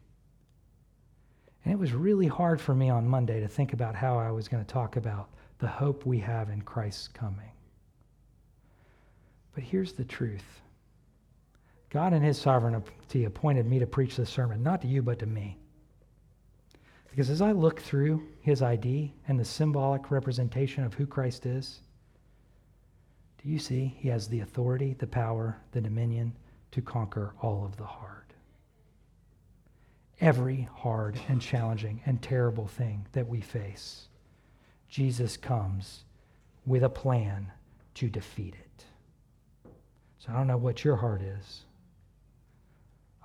And 1.64 1.74
it 1.74 1.80
was 1.80 1.94
really 1.94 2.28
hard 2.28 2.62
for 2.62 2.76
me 2.76 2.90
on 2.90 3.08
Monday 3.08 3.40
to 3.40 3.48
think 3.48 3.74
about 3.74 3.96
how 3.96 4.18
I 4.18 4.32
was 4.32 4.48
going 4.48 4.64
to 4.64 4.72
talk 4.72 4.98
about 4.98 5.30
the 5.60 5.68
hope 5.68 6.06
we 6.06 6.20
have 6.20 6.50
in 6.50 6.62
Christ's 6.62 7.08
coming. 7.08 7.52
But 9.54 9.64
here's 9.64 9.94
the 9.94 10.04
truth 10.04 10.62
God, 11.90 12.14
in 12.14 12.22
His 12.22 12.38
sovereignty, 12.38 13.24
appointed 13.24 13.66
me 13.66 13.80
to 13.80 13.88
preach 13.88 14.18
this 14.18 14.30
sermon, 14.30 14.62
not 14.62 14.82
to 14.82 14.88
you, 14.88 15.02
but 15.02 15.18
to 15.20 15.26
me. 15.26 15.58
Because 17.10 17.30
as 17.30 17.42
I 17.42 17.54
look 17.54 17.80
through 17.80 18.22
His 18.42 18.62
ID 18.62 19.14
and 19.28 19.40
the 19.40 19.46
symbolic 19.46 20.12
representation 20.12 20.84
of 20.84 20.94
who 20.94 21.08
Christ 21.08 21.46
is, 21.46 21.80
do 23.42 23.50
you 23.50 23.58
see 23.58 23.96
He 23.98 24.10
has 24.10 24.28
the 24.28 24.42
authority, 24.42 24.96
the 25.00 25.08
power, 25.08 25.58
the 25.72 25.82
dominion 25.82 26.36
to 26.72 26.82
conquer 26.82 27.34
all 27.42 27.64
of 27.64 27.78
the 27.78 27.86
hard? 27.86 28.25
Every 30.22 30.70
hard 30.76 31.20
and 31.28 31.42
challenging 31.42 32.02
and 32.06 32.22
terrible 32.22 32.68
thing 32.68 33.06
that 33.12 33.28
we 33.28 33.42
face, 33.42 34.08
Jesus 34.88 35.36
comes 35.36 36.06
with 36.66 36.84
a 36.84 36.90
plan 36.90 37.52
to 37.96 38.10
defeat 38.10 38.56
it. 38.56 38.86
So 40.20 40.32
I 40.32 40.38
don't 40.38 40.48
know 40.48 40.58
what 40.58 40.84
your 40.84 40.96
heart 40.96 41.22
is. 41.22 41.66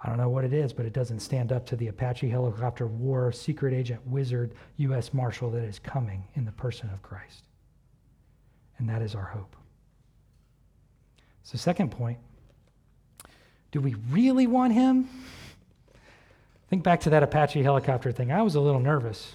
I 0.02 0.08
don't 0.08 0.18
know 0.18 0.28
what 0.30 0.44
it 0.44 0.52
is, 0.52 0.72
but 0.72 0.86
it 0.86 0.92
doesn't 0.92 1.20
stand 1.20 1.52
up 1.52 1.66
to 1.66 1.76
the 1.76 1.88
Apache 1.88 2.28
helicopter 2.28 2.86
war 2.86 3.32
secret 3.32 3.74
agent 3.74 4.00
wizard 4.06 4.54
U.S. 4.78 5.12
Marshal 5.12 5.50
that 5.50 5.62
is 5.62 5.78
coming 5.78 6.24
in 6.34 6.44
the 6.44 6.52
person 6.52 6.88
of 6.90 7.02
Christ. 7.02 7.44
And 8.78 8.88
that 8.88 9.02
is 9.02 9.14
our 9.14 9.24
hope. 9.24 9.56
So, 11.42 11.58
second 11.58 11.90
point 11.90 12.18
do 13.72 13.80
we 13.80 13.94
really 14.10 14.46
want 14.46 14.72
him? 14.72 15.08
Think 16.70 16.84
back 16.84 17.00
to 17.00 17.10
that 17.10 17.24
Apache 17.24 17.62
helicopter 17.62 18.12
thing. 18.12 18.30
I 18.30 18.42
was 18.42 18.54
a 18.54 18.60
little 18.60 18.80
nervous. 18.80 19.32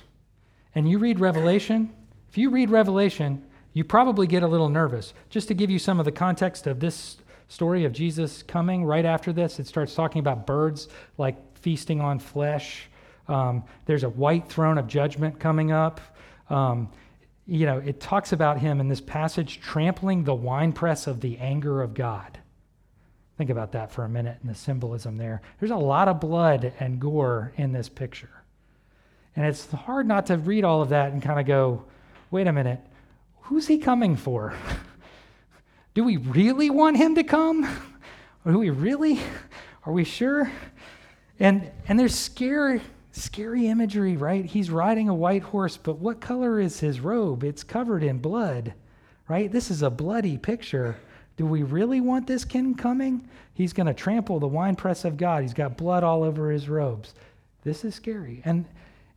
And 0.73 0.89
you 0.89 0.97
read 0.97 1.19
Revelation, 1.19 1.93
if 2.29 2.37
you 2.37 2.49
read 2.49 2.69
Revelation, 2.69 3.45
you 3.73 3.83
probably 3.83 4.25
get 4.25 4.41
a 4.41 4.47
little 4.47 4.69
nervous. 4.69 5.13
Just 5.29 5.49
to 5.49 5.53
give 5.53 5.69
you 5.69 5.77
some 5.77 5.99
of 5.99 6.05
the 6.05 6.11
context 6.11 6.65
of 6.65 6.79
this 6.79 7.17
story 7.49 7.83
of 7.85 7.91
Jesus 7.91 8.41
coming 8.41 8.85
right 8.85 9.05
after 9.05 9.33
this. 9.33 9.59
It 9.59 9.67
starts 9.67 9.93
talking 9.93 10.19
about 10.19 10.47
birds 10.47 10.87
like 11.17 11.35
feasting 11.57 11.99
on 11.99 12.19
flesh. 12.19 12.87
Um, 13.27 13.63
there's 13.85 14.03
a 14.03 14.09
white 14.09 14.47
throne 14.47 14.77
of 14.77 14.87
judgment 14.87 15.39
coming 15.39 15.71
up. 15.71 15.99
Um, 16.49 16.89
you 17.47 17.65
know, 17.65 17.79
it 17.79 17.99
talks 17.99 18.31
about 18.31 18.59
him 18.59 18.79
in 18.79 18.87
this 18.87 19.01
passage 19.01 19.59
trampling 19.59 20.23
the 20.23 20.33
winepress 20.33 21.05
of 21.05 21.21
the 21.21 21.37
anger 21.39 21.81
of 21.81 21.93
God. 21.93 22.39
Think 23.37 23.49
about 23.49 23.73
that 23.73 23.91
for 23.91 24.05
a 24.05 24.09
minute 24.09 24.37
and 24.41 24.49
the 24.49 24.55
symbolism 24.55 25.17
there. 25.17 25.41
There's 25.59 25.71
a 25.71 25.75
lot 25.75 26.07
of 26.07 26.21
blood 26.21 26.71
and 26.79 26.99
gore 26.99 27.51
in 27.57 27.73
this 27.73 27.89
picture. 27.89 28.29
And 29.35 29.45
it's 29.45 29.69
hard 29.71 30.07
not 30.07 30.27
to 30.27 30.37
read 30.37 30.63
all 30.63 30.81
of 30.81 30.89
that 30.89 31.11
and 31.11 31.21
kind 31.21 31.39
of 31.39 31.45
go, 31.45 31.83
wait 32.31 32.47
a 32.47 32.53
minute, 32.53 32.79
who's 33.41 33.67
he 33.67 33.77
coming 33.77 34.15
for? 34.15 34.53
Do 35.93 36.03
we 36.03 36.17
really 36.17 36.69
want 36.69 36.97
him 36.97 37.15
to 37.15 37.23
come? 37.23 37.67
Or 38.45 38.51
do 38.51 38.59
we 38.59 38.69
really? 38.69 39.19
Are 39.87 39.91
we 39.91 40.03
sure? 40.03 40.51
And 41.39 41.71
and 41.87 41.99
there's 41.99 42.13
scary 42.13 42.79
scary 43.15 43.67
imagery, 43.67 44.17
right? 44.17 44.45
He's 44.45 44.69
riding 44.69 45.07
a 45.09 45.15
white 45.15 45.41
horse, 45.41 45.77
but 45.77 45.99
what 45.99 46.19
color 46.19 46.59
is 46.59 46.79
his 46.79 46.99
robe? 46.99 47.43
It's 47.43 47.63
covered 47.63 48.03
in 48.03 48.17
blood, 48.17 48.73
right? 49.27 49.51
This 49.51 49.71
is 49.71 49.81
a 49.81 49.89
bloody 49.89 50.37
picture. 50.37 50.97
Do 51.37 51.45
we 51.45 51.63
really 51.63 52.01
want 52.01 52.27
this 52.27 52.45
king 52.45 52.75
coming? 52.75 53.27
He's 53.53 53.73
going 53.73 53.87
to 53.87 53.93
trample 53.93 54.39
the 54.39 54.47
winepress 54.47 55.05
of 55.05 55.17
God. 55.17 55.41
He's 55.41 55.53
got 55.53 55.77
blood 55.77 56.03
all 56.03 56.23
over 56.23 56.49
his 56.49 56.69
robes. 56.69 57.13
This 57.63 57.83
is 57.83 57.95
scary. 57.95 58.41
And 58.45 58.65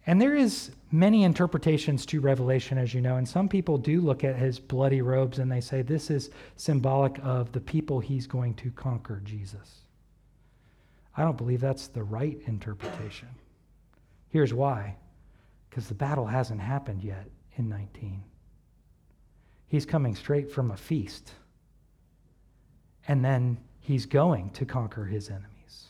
and 0.09 0.19
there 0.19 0.35
is 0.35 0.71
many 0.91 1.25
interpretations 1.25 2.07
to 2.07 2.23
Revelation, 2.23 2.79
as 2.79 2.95
you 2.95 3.03
know, 3.03 3.17
and 3.17 3.29
some 3.29 3.47
people 3.47 3.77
do 3.77 4.01
look 4.01 4.25
at 4.25 4.37
his 4.37 4.59
bloody 4.59 5.03
robes 5.03 5.39
and 5.39 5.53
they 5.53 5.61
say 5.61 5.83
this 5.83 6.09
is 6.09 6.31
symbolic 6.57 7.19
of 7.23 7.53
the 7.53 7.61
people 7.61 8.01
he's 8.01 8.27
going 8.27 8.55
to 8.55 8.71
conquer, 8.71 9.21
Jesus. 9.23 9.81
I 11.15 11.25
don't 11.25 11.37
believe 11.37 11.61
that's 11.61 11.89
the 11.89 12.05
right 12.05 12.41
interpretation. 12.47 13.29
Here's 14.31 14.55
why 14.55 14.97
because 15.69 15.89
the 15.89 15.95
battle 15.95 16.25
hasn't 16.25 16.63
happened 16.63 17.05
yet 17.05 17.29
in 17.57 17.69
19. 17.69 18.23
He's 19.67 19.85
coming 19.85 20.15
straight 20.15 20.51
from 20.51 20.71
a 20.71 20.77
feast, 20.79 21.33
and 23.09 23.25
then 23.25 23.59
he's 23.81 24.07
going 24.07 24.51
to 24.51 24.65
conquer 24.65 25.05
his 25.05 25.29
enemies. 25.29 25.87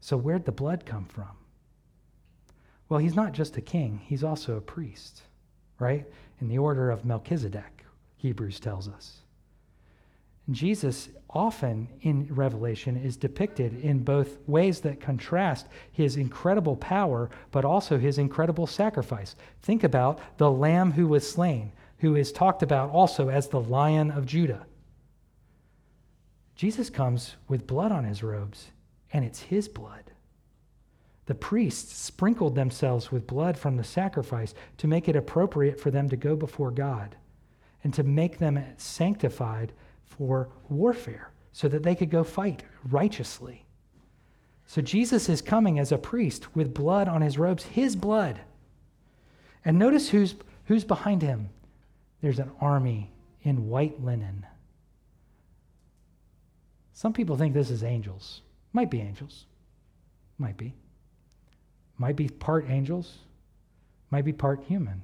So, 0.00 0.16
where'd 0.16 0.44
the 0.44 0.52
blood 0.52 0.86
come 0.86 1.04
from? 1.06 1.36
Well, 2.88 3.00
he's 3.00 3.16
not 3.16 3.32
just 3.32 3.56
a 3.56 3.60
king, 3.60 4.00
he's 4.04 4.24
also 4.24 4.56
a 4.56 4.60
priest, 4.60 5.22
right? 5.78 6.06
in 6.40 6.48
the 6.48 6.58
order 6.58 6.90
of 6.90 7.04
Melchizedek, 7.04 7.84
Hebrews 8.16 8.60
tells 8.60 8.88
us. 8.88 9.20
Jesus 10.50 11.08
often 11.30 11.88
in 12.02 12.26
Revelation 12.28 12.98
is 12.98 13.16
depicted 13.16 13.82
in 13.82 14.04
both 14.04 14.36
ways 14.46 14.80
that 14.80 15.00
contrast 15.00 15.66
his 15.90 16.16
incredible 16.16 16.76
power, 16.76 17.30
but 17.50 17.64
also 17.64 17.98
his 17.98 18.18
incredible 18.18 18.66
sacrifice. 18.66 19.36
Think 19.62 19.84
about 19.84 20.20
the 20.36 20.50
Lamb 20.50 20.92
who 20.92 21.08
was 21.08 21.28
slain, 21.28 21.72
who 21.98 22.14
is 22.14 22.30
talked 22.30 22.62
about 22.62 22.90
also 22.90 23.30
as 23.30 23.48
the 23.48 23.60
Lion 23.60 24.10
of 24.10 24.26
Judah. 24.26 24.66
Jesus 26.54 26.90
comes 26.90 27.34
with 27.48 27.66
blood 27.66 27.92
on 27.92 28.04
his 28.04 28.22
robes, 28.22 28.70
and 29.12 29.24
it's 29.24 29.40
his 29.40 29.68
blood. 29.68 30.10
The 31.26 31.34
priests 31.34 31.96
sprinkled 31.96 32.54
themselves 32.54 33.10
with 33.10 33.26
blood 33.26 33.56
from 33.56 33.76
the 33.76 33.84
sacrifice 33.84 34.54
to 34.78 34.86
make 34.86 35.08
it 35.08 35.16
appropriate 35.16 35.80
for 35.80 35.90
them 35.90 36.08
to 36.10 36.16
go 36.16 36.36
before 36.36 36.70
God 36.70 37.16
and 37.82 37.92
to 37.94 38.02
make 38.02 38.38
them 38.38 38.62
sanctified 38.76 39.72
for 40.04 40.48
warfare 40.68 41.30
so 41.52 41.68
that 41.68 41.82
they 41.82 41.94
could 41.94 42.10
go 42.10 42.24
fight 42.24 42.62
righteously. 42.90 43.64
So 44.66 44.82
Jesus 44.82 45.28
is 45.28 45.42
coming 45.42 45.78
as 45.78 45.92
a 45.92 45.98
priest 45.98 46.54
with 46.54 46.74
blood 46.74 47.08
on 47.08 47.22
his 47.22 47.38
robes, 47.38 47.64
his 47.64 47.96
blood. 47.96 48.40
And 49.64 49.78
notice 49.78 50.10
who's, 50.10 50.34
who's 50.66 50.84
behind 50.84 51.22
him. 51.22 51.48
There's 52.20 52.38
an 52.38 52.50
army 52.60 53.12
in 53.42 53.68
white 53.68 54.02
linen. 54.02 54.46
Some 56.94 57.12
people 57.12 57.36
think 57.36 57.52
this 57.52 57.70
is 57.70 57.82
angels. 57.82 58.40
Might 58.72 58.90
be 58.90 59.00
angels. 59.00 59.46
Might 60.38 60.56
be. 60.56 60.74
Might 61.98 62.16
be 62.16 62.28
part 62.28 62.70
angels. 62.70 63.18
Might 64.10 64.24
be 64.24 64.32
part 64.32 64.62
human. 64.62 65.02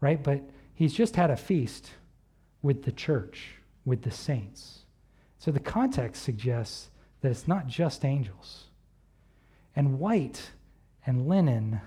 Right? 0.00 0.22
But 0.22 0.42
he's 0.74 0.94
just 0.94 1.16
had 1.16 1.30
a 1.30 1.36
feast 1.36 1.90
with 2.62 2.84
the 2.84 2.92
church 2.92 3.52
with 3.84 4.02
the 4.02 4.10
saints. 4.10 4.80
So 5.38 5.50
the 5.50 5.60
context 5.60 6.22
suggests 6.22 6.90
that 7.20 7.30
it's 7.30 7.48
not 7.48 7.66
just 7.66 8.04
angels. 8.04 8.64
And 9.76 9.98
white 9.98 10.50
and 11.06 11.28
linen, 11.28 11.80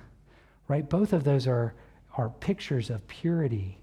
right? 0.68 0.88
Both 0.88 1.12
of 1.12 1.24
those 1.24 1.48
are, 1.48 1.74
are 2.18 2.30
pictures 2.30 2.90
of 2.90 3.08
purity 3.08 3.80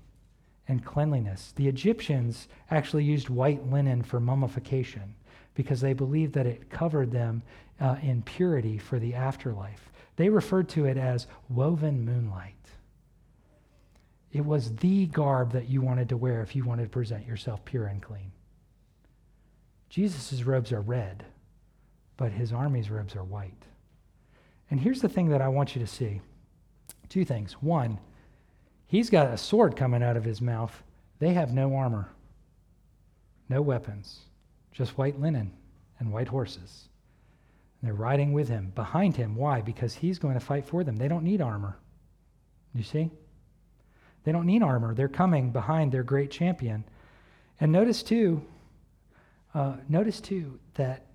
and 0.69 0.85
cleanliness. 0.85 1.53
The 1.57 1.69
Egyptians 1.69 2.47
actually 2.71 3.05
used 3.05 3.29
white 3.29 3.69
linen 3.69 4.03
for 4.03 4.21
mummification 4.21 5.15
because 5.55 5.81
they 5.81 5.93
believed 5.93 6.35
that 6.35 6.47
it 6.47 6.71
covered 6.71 7.11
them 7.11 7.43
uh, 7.81 7.97
in 8.03 8.23
purity 8.23 8.79
for 8.79 8.99
the 8.99 9.15
afterlife. 9.15 9.91
They 10.17 10.29
referred 10.29 10.69
to 10.71 10.85
it 10.85 10.97
as 10.97 11.27
woven 11.49 12.05
moonlight. 12.05 12.55
It 14.33 14.45
was 14.45 14.77
the 14.77 15.07
garb 15.07 15.53
that 15.53 15.69
you 15.69 15.81
wanted 15.81 16.09
to 16.11 16.17
wear 16.17 16.43
if 16.43 16.55
you 16.55 16.65
wanted 16.65 16.85
to 16.85 16.91
present 16.91 17.27
yourself 17.27 17.65
pure 17.65 17.87
and 17.87 18.01
clean. 18.01 18.31
Jesus' 19.89 20.45
robes 20.45 20.73
are 20.73 20.81
red, 20.81 21.25
but 22.17 22.31
his 22.31 22.53
army's 22.53 22.91
robes 22.91 23.17
are 23.17 23.25
white. 23.25 23.65
And 24.71 24.79
here's 24.81 25.01
the 25.01 25.09
thing 25.09 25.31
that 25.31 25.43
I 25.43 25.49
want 25.49 25.75
you 25.75 25.81
to 25.81 25.87
see 25.87 26.21
two 27.09 27.25
things. 27.25 27.55
One, 27.55 27.99
he's 28.87 29.11
got 29.11 29.33
a 29.33 29.37
sword 29.37 29.75
coming 29.75 30.03
out 30.03 30.17
of 30.17 30.25
his 30.25 30.41
mouth. 30.41 30.83
They 31.19 31.35
have 31.35 31.53
no 31.53 31.75
armor, 31.75 32.11
no 33.49 33.61
weapons, 33.63 34.21
just 34.73 34.97
white 34.99 35.21
linen 35.21 35.53
and 35.99 36.13
white 36.13 36.29
horses. 36.29 36.89
And 37.81 37.89
they're 37.89 37.95
riding 37.95 38.33
with 38.33 38.49
him, 38.49 38.73
behind 38.75 39.17
him. 39.17 39.37
Why? 39.37 39.61
Because 39.61 39.95
he's 39.95 40.19
going 40.19 40.35
to 40.35 40.41
fight 40.41 40.67
for 40.67 40.85
them. 40.85 40.97
They 40.97 41.09
don't 41.09 41.25
need 41.25 41.41
armor. 41.41 41.77
You 42.75 42.83
see? 42.83 43.11
They 44.25 44.33
don't 44.33 44.47
need 44.47 44.63
armor. 44.63 44.95
They're 44.95 45.09
coming 45.09 45.51
behind 45.51 45.93
their 45.93 46.03
great 46.03 46.31
champion. 46.31 46.85
And 47.61 47.73
notice 47.73 48.03
too, 48.03 48.43
uh, 49.55 49.77
notice 49.89 50.21
too 50.21 50.59
that 50.75 51.07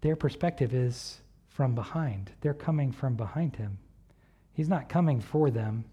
their 0.00 0.16
perspective 0.16 0.74
is 0.74 1.20
from 1.48 1.74
behind. 1.74 2.30
They're 2.40 2.54
coming 2.54 2.92
from 2.92 3.16
behind 3.16 3.56
him. 3.56 3.78
He's 4.52 4.68
not 4.68 4.88
coming 4.88 5.20
for 5.20 5.50
them. 5.50 5.84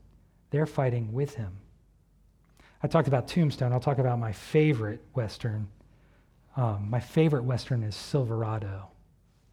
They're 0.51 0.65
fighting 0.65 1.13
with 1.13 1.35
him. 1.35 1.57
I 2.81 2.87
talked 2.87 3.07
about 3.07 3.27
Tombstone. 3.27 3.71
I'll 3.71 3.79
talk 3.79 3.97
about 3.97 4.19
my 4.19 4.31
favorite 4.33 5.01
Western. 5.13 5.67
Um, 6.55 6.87
my 6.89 6.99
favorite 6.99 7.43
Western 7.43 7.83
is 7.83 7.95
Silverado. 7.95 8.87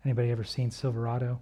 Anybody 0.05 0.31
ever 0.31 0.45
seen 0.45 0.71
Silverado? 0.71 1.41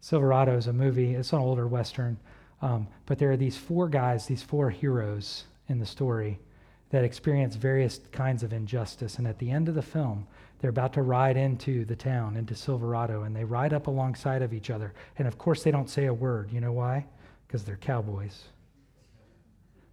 Silverado 0.00 0.56
is 0.56 0.66
a 0.66 0.72
movie. 0.72 1.14
It's 1.14 1.32
an 1.32 1.38
older 1.38 1.66
Western 1.66 2.18
um, 2.64 2.88
but 3.04 3.18
there 3.18 3.30
are 3.30 3.36
these 3.36 3.58
four 3.58 3.90
guys, 3.90 4.26
these 4.26 4.42
four 4.42 4.70
heroes 4.70 5.44
in 5.68 5.78
the 5.78 5.84
story 5.84 6.40
that 6.88 7.04
experience 7.04 7.56
various 7.56 8.00
kinds 8.10 8.42
of 8.42 8.54
injustice. 8.54 9.18
And 9.18 9.26
at 9.26 9.38
the 9.38 9.50
end 9.50 9.68
of 9.68 9.74
the 9.74 9.82
film, 9.82 10.26
they're 10.58 10.70
about 10.70 10.94
to 10.94 11.02
ride 11.02 11.36
into 11.36 11.84
the 11.84 11.94
town, 11.94 12.38
into 12.38 12.54
Silverado, 12.54 13.24
and 13.24 13.36
they 13.36 13.44
ride 13.44 13.74
up 13.74 13.86
alongside 13.86 14.40
of 14.40 14.54
each 14.54 14.70
other. 14.70 14.94
And 15.18 15.28
of 15.28 15.36
course, 15.36 15.62
they 15.62 15.70
don't 15.70 15.90
say 15.90 16.06
a 16.06 16.14
word. 16.14 16.50
You 16.52 16.62
know 16.62 16.72
why? 16.72 17.04
Because 17.46 17.64
they're 17.64 17.76
cowboys. 17.76 18.44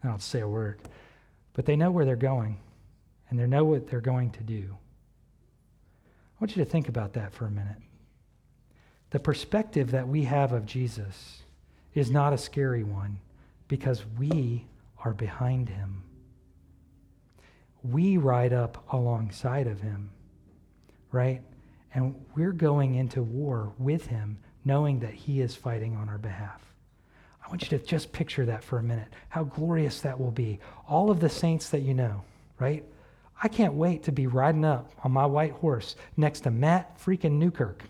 They 0.01 0.07
don't 0.07 0.21
say 0.21 0.39
a 0.39 0.47
word. 0.47 0.79
But 1.51 1.65
they 1.65 1.75
know 1.75 1.91
where 1.91 2.05
they're 2.05 2.15
going, 2.15 2.57
and 3.29 3.37
they 3.37 3.47
know 3.47 3.65
what 3.65 3.89
they're 3.89 3.99
going 3.99 4.29
to 4.31 4.43
do. 4.43 4.77
Want 6.41 6.57
you 6.57 6.65
to 6.65 6.69
think 6.69 6.89
about 6.89 7.13
that 7.13 7.33
for 7.33 7.45
a 7.45 7.51
minute. 7.51 7.77
The 9.11 9.19
perspective 9.19 9.91
that 9.91 10.07
we 10.07 10.23
have 10.23 10.53
of 10.53 10.65
Jesus 10.65 11.43
is 11.93 12.09
not 12.09 12.33
a 12.33 12.37
scary 12.37 12.83
one 12.83 13.19
because 13.67 14.03
we 14.17 14.65
are 15.05 15.13
behind 15.13 15.69
him. 15.69 16.01
We 17.83 18.17
ride 18.17 18.53
up 18.53 18.83
alongside 18.91 19.67
of 19.67 19.81
him, 19.81 20.09
right? 21.11 21.41
And 21.93 22.15
we're 22.35 22.53
going 22.53 22.95
into 22.95 23.21
war 23.21 23.71
with 23.77 24.07
him, 24.07 24.39
knowing 24.65 24.99
that 25.01 25.13
he 25.13 25.41
is 25.41 25.55
fighting 25.55 25.95
on 25.95 26.09
our 26.09 26.17
behalf. 26.17 26.61
I 27.45 27.49
want 27.49 27.61
you 27.61 27.77
to 27.77 27.85
just 27.85 28.11
picture 28.11 28.47
that 28.47 28.63
for 28.63 28.79
a 28.79 28.83
minute, 28.83 29.09
how 29.29 29.43
glorious 29.43 30.01
that 30.01 30.19
will 30.19 30.31
be. 30.31 30.59
All 30.87 31.11
of 31.11 31.19
the 31.19 31.29
saints 31.29 31.69
that 31.69 31.81
you 31.81 31.93
know, 31.93 32.23
right? 32.57 32.83
I 33.41 33.47
can't 33.47 33.73
wait 33.73 34.03
to 34.03 34.11
be 34.11 34.27
riding 34.27 34.63
up 34.63 34.91
on 35.03 35.11
my 35.11 35.25
white 35.25 35.53
horse 35.53 35.95
next 36.15 36.41
to 36.41 36.51
Matt 36.51 36.99
freaking 36.99 37.33
Newkirk 37.33 37.83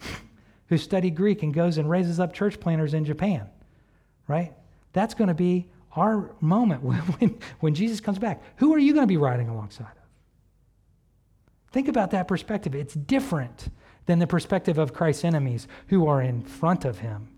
who 0.66 0.76
studied 0.76 1.14
Greek 1.14 1.42
and 1.42 1.54
goes 1.54 1.78
and 1.78 1.88
raises 1.88 2.18
up 2.18 2.32
church 2.32 2.58
planters 2.58 2.92
in 2.92 3.04
Japan, 3.04 3.48
right? 4.26 4.52
That's 4.92 5.14
going 5.14 5.28
to 5.28 5.34
be 5.34 5.70
our 5.94 6.30
moment 6.40 6.82
when, 7.18 7.38
when 7.60 7.74
Jesus 7.74 8.00
comes 8.00 8.18
back. 8.18 8.42
Who 8.56 8.74
are 8.74 8.78
you 8.78 8.92
going 8.92 9.04
to 9.04 9.08
be 9.08 9.16
riding 9.16 9.48
alongside 9.48 9.84
of? 9.84 10.00
Think 11.72 11.86
about 11.86 12.10
that 12.10 12.26
perspective. 12.26 12.74
It's 12.74 12.94
different 12.94 13.68
than 14.06 14.18
the 14.18 14.26
perspective 14.26 14.76
of 14.76 14.92
Christ's 14.92 15.24
enemies 15.24 15.68
who 15.86 16.08
are 16.08 16.20
in 16.20 16.42
front 16.42 16.84
of 16.84 16.98
him, 16.98 17.28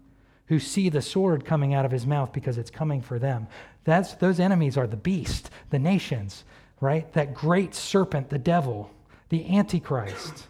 who 0.47 0.59
see 0.59 0.89
the 0.89 1.03
sword 1.03 1.45
coming 1.45 1.75
out 1.75 1.85
of 1.85 1.91
his 1.91 2.07
mouth 2.07 2.33
because 2.33 2.57
it's 2.57 2.71
coming 2.71 3.03
for 3.03 3.19
them. 3.19 3.47
That's, 3.85 4.15
those 4.15 4.41
enemies 4.41 4.79
are 4.79 4.87
the 4.87 4.97
beast, 4.97 5.51
the 5.69 5.79
nations, 5.79 6.45
right? 6.83 7.11
That 7.13 7.33
great 7.33 7.75
serpent, 7.75 8.29
the 8.29 8.41
devil, 8.41 8.91
the 9.29 9.57
Antichrist. 9.57 10.49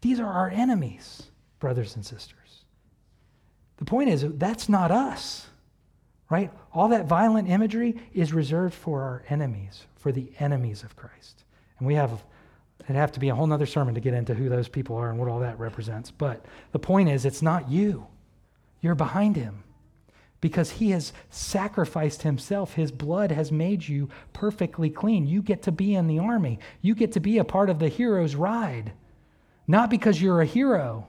These 0.00 0.18
are 0.18 0.26
our 0.26 0.48
enemies 0.48 1.24
brothers 1.60 1.94
and 1.94 2.04
sisters. 2.04 2.64
The 3.76 3.84
point 3.84 4.08
is, 4.08 4.24
that's 4.36 4.68
not 4.68 4.90
us, 4.90 5.46
right? 6.30 6.50
All 6.72 6.88
that 6.88 7.06
violent 7.06 7.48
imagery 7.48 7.96
is 8.14 8.32
reserved 8.32 8.74
for 8.74 9.02
our 9.02 9.24
enemies, 9.28 9.84
for 9.96 10.10
the 10.10 10.30
enemies 10.38 10.82
of 10.82 10.96
Christ. 10.96 11.44
And 11.78 11.86
we 11.86 11.94
have, 11.94 12.24
it'd 12.84 12.96
have 12.96 13.12
to 13.12 13.20
be 13.20 13.28
a 13.28 13.34
whole 13.34 13.52
other 13.52 13.66
sermon 13.66 13.94
to 13.94 14.00
get 14.00 14.14
into 14.14 14.34
who 14.34 14.48
those 14.48 14.68
people 14.68 14.96
are 14.96 15.10
and 15.10 15.18
what 15.18 15.28
all 15.28 15.40
that 15.40 15.58
represents. 15.58 16.10
But 16.10 16.46
the 16.72 16.78
point 16.78 17.10
is, 17.10 17.26
it's 17.26 17.42
not 17.42 17.70
you. 17.70 18.06
You're 18.80 18.94
behind 18.94 19.36
him 19.36 19.64
because 20.40 20.72
he 20.72 20.90
has 20.90 21.12
sacrificed 21.30 22.22
himself. 22.22 22.74
His 22.74 22.92
blood 22.92 23.30
has 23.30 23.50
made 23.50 23.88
you 23.88 24.08
perfectly 24.32 24.90
clean. 24.90 25.26
You 25.26 25.42
get 25.42 25.62
to 25.62 25.72
be 25.72 25.94
in 25.94 26.06
the 26.06 26.18
army, 26.18 26.58
you 26.80 26.94
get 26.94 27.12
to 27.12 27.20
be 27.20 27.38
a 27.38 27.44
part 27.44 27.70
of 27.70 27.78
the 27.78 27.88
hero's 27.88 28.34
ride, 28.34 28.92
not 29.66 29.90
because 29.90 30.20
you're 30.20 30.40
a 30.40 30.46
hero 30.46 31.08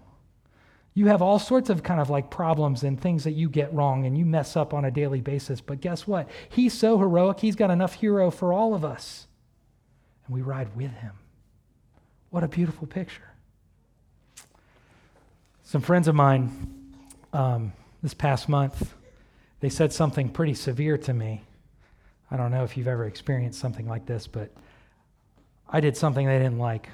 you 0.98 1.06
have 1.06 1.22
all 1.22 1.38
sorts 1.38 1.70
of 1.70 1.84
kind 1.84 2.02
of 2.02 2.10
like 2.10 2.32
problems 2.32 2.82
and 2.82 3.00
things 3.00 3.24
that 3.26 3.34
you 3.34 3.50
get 3.50 3.72
wrong 3.72 4.08
and 4.08 4.18
you 4.18 4.26
mess 4.26 4.56
up 4.58 4.74
on 4.74 4.84
a 4.84 4.90
daily 4.90 5.22
basis. 5.22 5.62
But 5.62 5.80
guess 5.80 6.08
what? 6.08 6.28
He's 6.50 6.74
so 6.74 6.98
heroic, 6.98 7.40
he's 7.40 7.56
got 7.56 7.70
enough 7.70 7.94
hero 7.94 8.32
for 8.32 8.52
all 8.52 8.74
of 8.74 8.84
us. 8.84 9.28
And 10.26 10.34
we 10.34 10.42
ride 10.42 10.76
with 10.76 10.90
him. 10.90 11.12
What 12.32 12.44
a 12.44 12.48
beautiful 12.48 12.88
picture. 12.88 13.32
Some 15.62 15.82
friends 15.82 16.08
of 16.08 16.16
mine 16.16 16.96
um, 17.32 17.74
this 18.02 18.16
past 18.16 18.50
month, 18.50 18.96
they 19.68 19.72
said 19.72 19.92
something 19.92 20.30
pretty 20.30 20.54
severe 20.54 20.98
to 20.98 21.14
me. 21.14 21.44
I 22.32 22.38
don't 22.38 22.52
know 22.52 22.64
if 22.64 22.78
you've 22.78 22.88
ever 22.88 23.04
experienced 23.04 23.60
something 23.60 23.86
like 23.86 24.06
this, 24.06 24.26
but 24.26 24.50
I 25.68 25.82
did 25.82 25.98
something 25.98 26.26
they 26.26 26.38
didn't 26.38 26.58
like. 26.58 26.88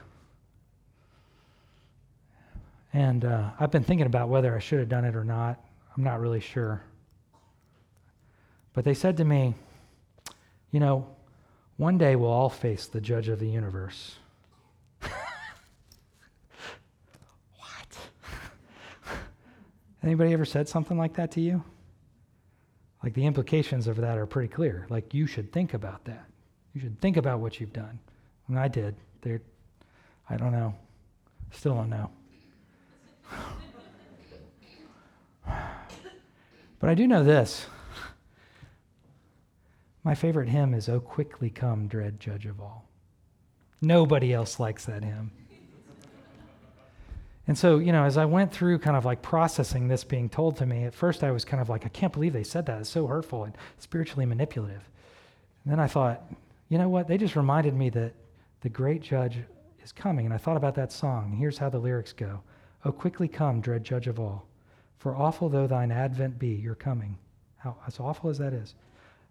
And 2.92 3.26
uh, 3.26 3.52
I've 3.60 3.70
been 3.70 3.84
thinking 3.84 4.08
about 4.08 4.30
whether 4.30 4.56
I 4.56 4.60
should 4.60 4.80
have 4.80 4.90
done 4.90 5.06
it 5.06 5.16
or 5.16 5.24
not. 5.24 5.64
I'm 5.96 6.04
not 6.04 6.20
really 6.20 6.40
sure. 6.40 6.82
But 8.74 8.86
they 8.86 8.96
said 8.96 9.18
to 9.18 9.24
me, 9.24 9.54
You 10.72 10.80
know, 10.80 11.06
one 11.78 12.00
day 12.00 12.16
we'll 12.16 12.32
all 12.32 12.50
face 12.50 12.88
the 12.88 13.02
judge 13.02 13.28
of 13.28 13.38
the 13.38 13.48
universe. 13.48 14.16
what? 15.02 15.12
Anybody 20.04 20.34
ever 20.34 20.46
said 20.46 20.68
something 20.68 20.98
like 20.98 21.14
that 21.18 21.30
to 21.34 21.40
you? 21.40 21.64
Like 23.04 23.14
the 23.14 23.26
implications 23.26 23.88
of 23.88 23.98
that 23.98 24.18
are 24.18 24.26
pretty 24.26 24.48
clear. 24.48 24.88
Like 24.90 25.14
you 25.14 25.28
should 25.28 25.52
think 25.52 25.74
about 25.74 26.06
that. 26.06 26.26
You 26.74 26.80
should 26.82 27.00
think 27.02 27.18
about 27.18 27.40
what 27.40 27.60
you've 27.60 27.74
done. 27.74 28.00
And 28.48 28.58
I 28.58 28.70
did. 28.70 28.96
They're, 29.22 29.42
I 30.30 30.38
don't 30.38 30.54
know. 30.54 30.74
Still 31.52 31.76
don't 31.76 31.90
know. 31.90 32.10
but 36.80 36.90
I 36.90 36.96
do 36.96 37.06
know 37.08 37.24
this. 37.24 37.68
My 40.04 40.16
favorite 40.16 40.50
hymn 40.50 40.74
is, 40.74 40.90
Oh, 40.90 41.00
quickly 41.00 41.50
come, 41.50 41.88
dread 41.88 42.20
judge 42.20 42.46
of 42.46 42.60
all. 42.60 42.90
Nobody 43.82 44.34
else 44.34 44.60
likes 44.60 44.86
that 44.86 45.04
hymn. 45.04 45.32
And 47.46 47.58
so, 47.58 47.78
you 47.78 47.92
know, 47.92 48.06
as 48.06 48.18
I 48.18 48.26
went 48.26 48.54
through 48.54 48.80
kind 48.80 48.96
of 48.96 49.04
like 49.04 49.22
processing 49.22 49.88
this 49.88 50.04
being 50.04 50.30
told 50.30 50.58
to 50.58 50.66
me, 50.66 50.86
at 50.86 50.96
first 50.96 51.24
I 51.24 51.32
was 51.32 51.44
kind 51.44 51.62
of 51.62 51.68
like, 51.68 51.86
I 51.86 51.90
can't 51.90 52.14
believe 52.14 52.34
they 52.34 52.44
said 52.44 52.66
that. 52.68 52.80
It's 52.80 52.90
so 52.90 53.06
hurtful 53.08 53.44
and 53.44 53.58
spiritually 53.80 54.26
manipulative. 54.26 54.90
And 55.64 55.72
then 55.72 55.80
I 55.80 55.88
thought, 55.88 56.24
you 56.70 56.78
know 56.78 56.90
what? 56.90 57.08
They 57.08 57.18
just 57.18 57.36
reminded 57.36 57.74
me 57.74 57.90
that 57.90 58.14
the 58.62 58.70
great 58.70 59.02
judge 59.02 59.40
is 59.84 59.92
coming. 59.92 60.26
And 60.26 60.34
I 60.34 60.38
thought 60.38 60.56
about 60.56 60.76
that 60.76 60.94
song. 60.94 61.36
Here's 61.38 61.58
how 61.58 61.70
the 61.70 61.80
lyrics 61.80 62.14
go 62.14 62.42
Oh, 62.86 62.92
quickly 62.92 63.28
come, 63.28 63.62
dread 63.62 63.84
judge 63.84 64.08
of 64.08 64.20
all. 64.20 64.46
For 64.98 65.16
awful 65.16 65.50
though 65.50 65.68
thine 65.68 65.92
advent 65.92 66.40
be, 66.40 66.50
your 66.50 66.76
coming. 66.76 67.18
How, 67.58 67.78
as 67.88 68.00
awful 68.00 68.30
as 68.30 68.38
that 68.40 68.54
is. 68.54 68.76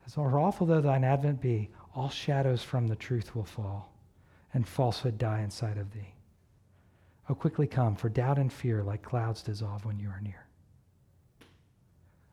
As 0.06 0.16
awful 0.16 0.66
though 0.66 0.80
thine 0.80 1.04
advent 1.04 1.40
be, 1.40 1.70
all 1.94 2.08
shadows 2.08 2.62
from 2.62 2.88
the 2.88 2.96
truth 2.96 3.34
will 3.36 3.44
fall, 3.44 3.92
and 4.54 4.66
falsehood 4.66 5.18
die 5.18 5.40
inside 5.40 5.78
of 5.78 5.92
thee. 5.92 6.14
Oh, 7.32 7.34
quickly 7.34 7.66
come, 7.66 7.96
for 7.96 8.10
doubt 8.10 8.38
and 8.38 8.52
fear 8.52 8.82
like 8.82 9.02
clouds 9.02 9.40
dissolve 9.42 9.86
when 9.86 9.98
you 9.98 10.10
are 10.10 10.20
near. 10.20 10.44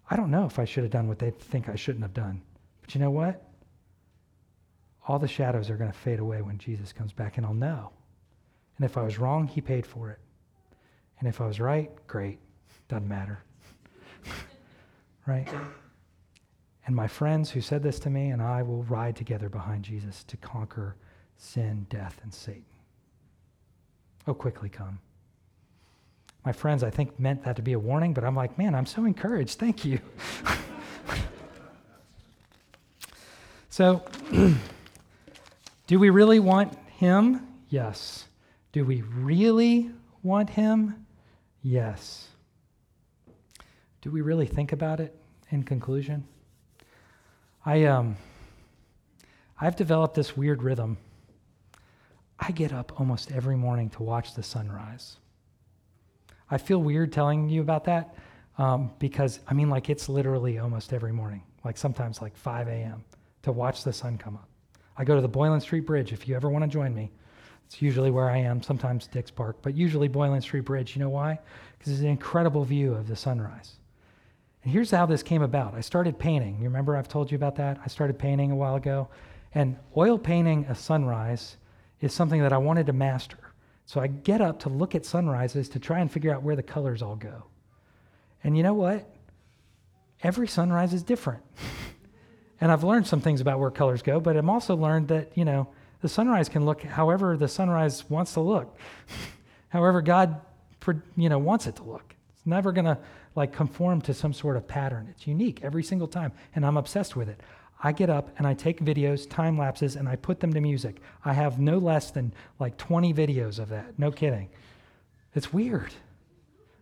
I 0.10 0.18
don't 0.18 0.30
know 0.30 0.45
if 0.45 0.60
I 0.60 0.66
should 0.66 0.84
have 0.84 0.91
done 0.91 1.08
what 1.08 1.20
they 1.20 1.32
think 1.32 1.70
I 1.70 1.76
shouldn't 1.76 2.04
have 2.04 2.14
done. 2.14 2.41
But 2.82 2.93
you 2.93 3.00
know 3.00 3.10
what? 3.10 3.41
All 5.08 5.18
the 5.18 5.26
shadows 5.26 5.70
are 5.70 5.78
going 5.78 5.89
to 5.89 5.97
fade 5.97 6.20
away 6.20 6.41
when 6.41 6.58
Jesus 6.58 6.91
comes 6.91 7.14
back, 7.14 7.38
and 7.38 7.45
I'll 7.45 7.54
know. 7.54 7.91
And 8.76 8.86
if 8.86 8.97
I 8.97 9.04
was 9.04 9.18
wrong, 9.18 9.47
he 9.47 9.62
paid 9.62 9.88
for 9.88 10.10
it. 10.10 10.20
And 11.20 11.30
if 11.30 11.39
I 11.39 11.47
was 11.47 11.62
right, 11.62 11.89
great. 12.06 12.39
Doesn't 12.89 13.08
matter. 13.08 13.39
right? 15.26 15.47
And 16.88 16.93
my 16.93 17.08
friends 17.08 17.52
who 17.52 17.62
said 17.62 17.84
this 17.84 18.00
to 18.00 18.10
me 18.10 18.32
and 18.32 18.41
I 18.41 18.64
will 18.64 18.84
ride 18.84 19.16
together 19.16 19.47
behind 19.47 19.84
Jesus 19.84 20.26
to 20.26 20.36
conquer 20.36 20.97
sin, 21.38 21.88
death, 21.89 22.20
and 22.22 22.34
Satan. 22.34 22.66
Oh, 24.30 24.34
quickly 24.36 24.70
come. 24.70 25.00
My 26.46 26.52
friends, 26.52 26.84
I 26.84 26.92
think, 26.92 27.20
meant 27.20 27.44
that 27.46 27.56
to 27.56 27.64
be 27.64 27.74
a 27.74 27.80
warning, 27.80 28.14
but 28.14 28.24
I'm 28.24 28.36
like, 28.36 28.60
man, 28.60 28.76
I'm 28.76 28.86
so 28.86 29.06
encouraged. 29.06 29.58
Thank 29.58 29.84
you. 29.84 30.00
so, 33.72 34.04
do 35.88 35.98
we 35.98 36.12
really 36.12 36.38
want 36.38 36.78
him? 36.98 37.42
Yes. 37.70 38.26
Do 38.72 38.86
we 38.86 39.02
really 39.02 39.90
want 40.22 40.52
him? 40.52 41.08
Yes. 41.64 42.28
Do 44.02 44.12
we 44.12 44.22
really 44.22 44.46
think 44.46 44.74
about 44.74 45.00
it 45.00 45.16
in 45.50 45.64
conclusion? 45.64 46.24
I 47.66 47.86
um 47.86 48.16
I've 49.60 49.76
developed 49.76 50.14
this 50.14 50.38
weird 50.38 50.62
rhythm. 50.62 51.00
I 52.40 52.52
get 52.52 52.74
up 52.74 53.00
almost 53.00 53.32
every 53.32 53.56
morning 53.56 53.90
to 53.92 54.04
watch 54.04 54.34
the 54.34 54.44
sunrise. 54.44 55.18
I 56.50 56.58
feel 56.58 56.82
weird 56.82 57.12
telling 57.12 57.50
you 57.50 57.62
about 57.62 57.84
that 57.86 58.16
um, 58.58 58.92
because 59.00 59.40
I 59.48 59.54
mean, 59.54 59.70
like 59.70 59.90
it's 59.90 60.10
literally 60.10 60.58
almost 60.58 60.94
every 60.94 61.12
morning, 61.12 61.44
like 61.64 61.78
sometimes 61.78 62.22
like 62.22 62.36
5 62.36 62.68
a.m. 62.68 63.04
to 63.44 63.52
watch 63.52 63.84
the 63.84 63.94
sun 63.94 64.18
come 64.18 64.36
up. 64.36 64.48
I 64.98 65.04
go 65.04 65.16
to 65.16 65.22
the 65.22 65.28
Boylan 65.28 65.62
Street 65.62 65.86
Bridge 65.86 66.12
if 66.12 66.28
you 66.28 66.36
ever 66.36 66.50
want 66.50 66.64
to 66.64 66.68
join 66.68 66.94
me. 66.94 67.12
It's 67.66 67.82
usually 67.82 68.10
where 68.10 68.30
I 68.30 68.38
am, 68.38 68.64
sometimes 68.64 69.06
Dix 69.06 69.30
Park, 69.30 69.58
but 69.62 69.76
usually 69.76 70.08
Boylan 70.08 70.42
Street 70.42 70.66
Bridge. 70.66 70.96
You 70.96 71.02
know 71.02 71.10
why? 71.10 71.40
Because 71.78 71.94
it's 71.94 72.02
an 72.02 72.08
incredible 72.08 72.64
view 72.64 72.94
of 72.94 73.08
the 73.08 73.16
sunrise. 73.16 73.74
And 74.64 74.74
here's 74.74 74.92
how 74.92 75.06
this 75.06 75.24
came 75.24 75.42
about. 75.42 75.76
I 75.76 75.82
started 75.82 76.18
painting. 76.18 76.58
You 76.58 76.64
remember 76.66 76.98
I've 76.98 77.08
told 77.08 77.32
you 77.32 77.36
about 77.36 77.56
that? 77.58 77.80
I 77.84 77.88
started 77.88 78.18
painting 78.18 78.52
a 78.52 78.56
while 78.56 78.76
ago. 78.76 79.08
And 79.54 79.78
oil 79.96 80.18
painting 80.18 80.66
a 80.66 80.76
sunrise 80.76 81.58
is 82.02 82.14
something 82.14 82.41
that 82.41 82.54
I 82.54 82.58
wanted 82.58 82.88
to 82.88 82.93
master. 82.93 83.38
So 83.86 84.00
I 84.00 84.08
get 84.08 84.41
up 84.41 84.60
to 84.62 84.70
look 84.70 84.95
at 84.95 85.06
sunrises 85.06 85.70
to 85.70 85.80
try 85.80 86.00
and 86.00 86.12
figure 86.12 86.34
out 86.34 86.43
where 86.43 86.56
the 86.56 86.64
colors 86.64 87.02
all 87.02 87.16
go. 87.16 87.45
And 88.43 88.56
you 88.56 88.64
know 88.64 88.74
what? 88.74 89.10
Every 90.22 90.47
sunrise 90.47 90.93
is 90.93 91.04
different. 91.04 91.43
and 92.62 92.72
I've 92.72 92.84
learned 92.84 93.08
some 93.08 93.22
things 93.22 93.41
about 93.41 93.60
where 93.60 93.72
colors 93.72 94.02
go, 94.02 94.20
but 94.20 94.38
I've 94.38 94.47
also 94.47 94.76
learned 94.76 95.08
that, 95.08 95.32
you 95.36 95.45
know, 95.45 95.70
the 96.02 96.10
sunrise 96.10 96.47
can 96.47 96.66
look 96.66 96.82
however 96.82 97.36
the 97.36 97.47
sunrise 97.47 98.10
wants 98.10 98.34
to 98.34 98.41
look, 98.41 98.78
however 99.70 100.02
God 100.02 100.39
you 101.18 101.30
know, 101.30 101.39
wants 101.39 101.68
it 101.68 101.76
to 101.78 101.84
look. 101.84 102.16
It's 102.34 102.45
never 102.45 102.72
going 102.72 102.86
to 102.86 102.97
like 103.36 103.54
conform 103.54 104.02
to 104.02 104.14
some 104.14 104.34
sort 104.34 104.58
of 104.58 104.68
pattern. 104.68 105.08
It's 105.12 105.28
unique 105.28 105.60
every 105.64 105.84
single 105.84 106.08
time, 106.08 106.32
and 106.56 106.66
I'm 106.66 106.78
obsessed 106.78 107.16
with 107.16 107.30
it. 107.30 107.39
I 107.82 107.92
get 107.94 108.10
up 108.10 108.30
and 108.38 108.46
I 108.46 108.54
take 108.54 108.82
videos, 108.82 109.30
time 109.30 109.58
lapses, 109.58 109.96
and 109.96 110.10
I 110.10 110.18
put 110.18 110.42
them 110.42 110.54
to 110.54 110.60
music. 110.60 110.98
I 111.24 111.34
have 111.34 111.60
no 111.60 111.78
less 111.78 112.12
than 112.12 112.34
like 112.60 112.78
20 112.78 113.14
videos 113.14 113.58
of 113.60 113.70
that. 113.70 113.98
No 113.98 114.12
kidding. 114.12 114.50
It's 115.34 115.54
weird. 115.54 115.94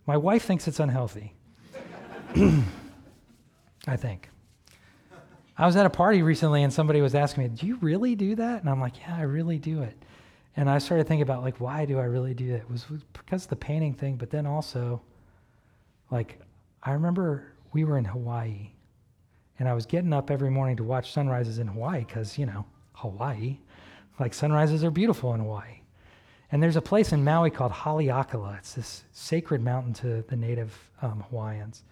My 0.08 0.18
wife 0.18 0.44
thinks 0.44 0.68
it's 0.68 0.80
unhealthy. 0.80 1.34
I 3.88 3.96
think. 3.96 4.30
I 5.58 5.66
was 5.66 5.76
at 5.76 5.86
a 5.86 5.90
party 5.90 6.22
recently 6.24 6.64
and 6.64 6.72
somebody 6.74 7.02
was 7.02 7.16
asking 7.16 7.44
me, 7.44 7.50
Do 7.50 7.68
you 7.68 7.78
really 7.78 8.16
do 8.16 8.36
that? 8.36 8.62
And 8.62 8.70
I'm 8.70 8.80
like, 8.80 9.00
Yeah, 9.00 9.16
I 9.18 9.22
really 9.22 9.60
do 9.60 9.84
it. 9.84 9.98
And 10.56 10.68
I 10.70 10.80
started 10.80 11.08
thinking 11.08 11.22
about, 11.22 11.44
like, 11.44 11.60
why 11.60 11.86
do 11.86 12.00
I 12.00 12.06
really 12.06 12.34
do 12.34 12.48
that? 12.54 12.62
It 12.62 12.70
was 12.70 12.86
because 13.14 13.44
of 13.44 13.50
the 13.52 13.56
painting 13.56 13.94
thing, 13.94 14.16
but 14.16 14.32
then 14.32 14.48
also, 14.48 15.04
like, 16.10 16.40
I 16.82 16.94
remember 16.94 17.54
we 17.74 17.86
were 17.86 18.00
in 18.00 18.06
Hawaii 18.06 18.72
and 19.60 19.68
I 19.68 19.74
was 19.74 19.86
getting 19.86 20.14
up 20.14 20.30
every 20.30 20.50
morning 20.50 20.78
to 20.78 20.84
watch 20.84 21.12
sunrises 21.12 21.60
in 21.60 21.68
Hawaii 21.68 22.04
because, 22.06 22.38
you 22.38 22.46
know, 22.46 22.66
Hawaii. 22.94 23.60
Like, 24.20 24.34
sunrises 24.34 24.84
are 24.84 24.92
beautiful 24.92 25.34
in 25.34 25.42
Hawaii. 25.42 25.82
And 26.52 26.64
there's 26.64 26.76
a 26.76 26.82
place 26.82 27.12
in 27.12 27.24
Maui 27.24 27.50
called 27.50 27.72
Haleakala. 27.72 28.58
It's 28.60 28.74
this 28.74 29.04
sacred 29.12 29.62
mountain 29.62 29.94
to 29.96 30.24
the 30.28 30.36
native 30.36 30.74
um, 31.02 31.24
Hawaiians. 31.30 31.84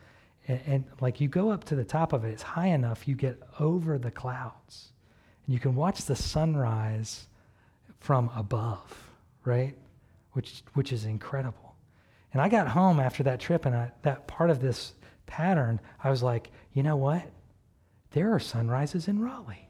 And, 0.47 0.61
and, 0.65 0.83
like 1.01 1.19
you 1.19 1.27
go 1.27 1.49
up 1.49 1.63
to 1.65 1.75
the 1.75 1.83
top 1.83 2.13
of 2.13 2.23
it, 2.23 2.29
it's 2.29 2.43
high 2.43 2.67
enough, 2.67 3.07
you 3.07 3.15
get 3.15 3.41
over 3.59 3.97
the 3.97 4.11
clouds. 4.11 4.91
And 5.45 5.53
you 5.53 5.59
can 5.59 5.75
watch 5.75 6.05
the 6.05 6.15
sunrise 6.15 7.27
from 7.99 8.29
above, 8.35 9.09
right? 9.43 9.75
Which, 10.33 10.63
which 10.73 10.93
is 10.93 11.05
incredible. 11.05 11.75
And 12.31 12.41
I 12.41 12.49
got 12.49 12.67
home 12.67 12.99
after 12.99 13.23
that 13.23 13.39
trip, 13.39 13.65
and 13.65 13.75
I, 13.75 13.91
that 14.03 14.27
part 14.27 14.49
of 14.49 14.61
this 14.61 14.93
pattern, 15.25 15.79
I 16.03 16.09
was 16.09 16.21
like, 16.21 16.51
you 16.73 16.83
know 16.83 16.97
what? 16.97 17.23
There 18.15 18.33
are 18.33 18.39
sunrises 18.39 19.07
in 19.07 19.19
Raleigh. 19.19 19.69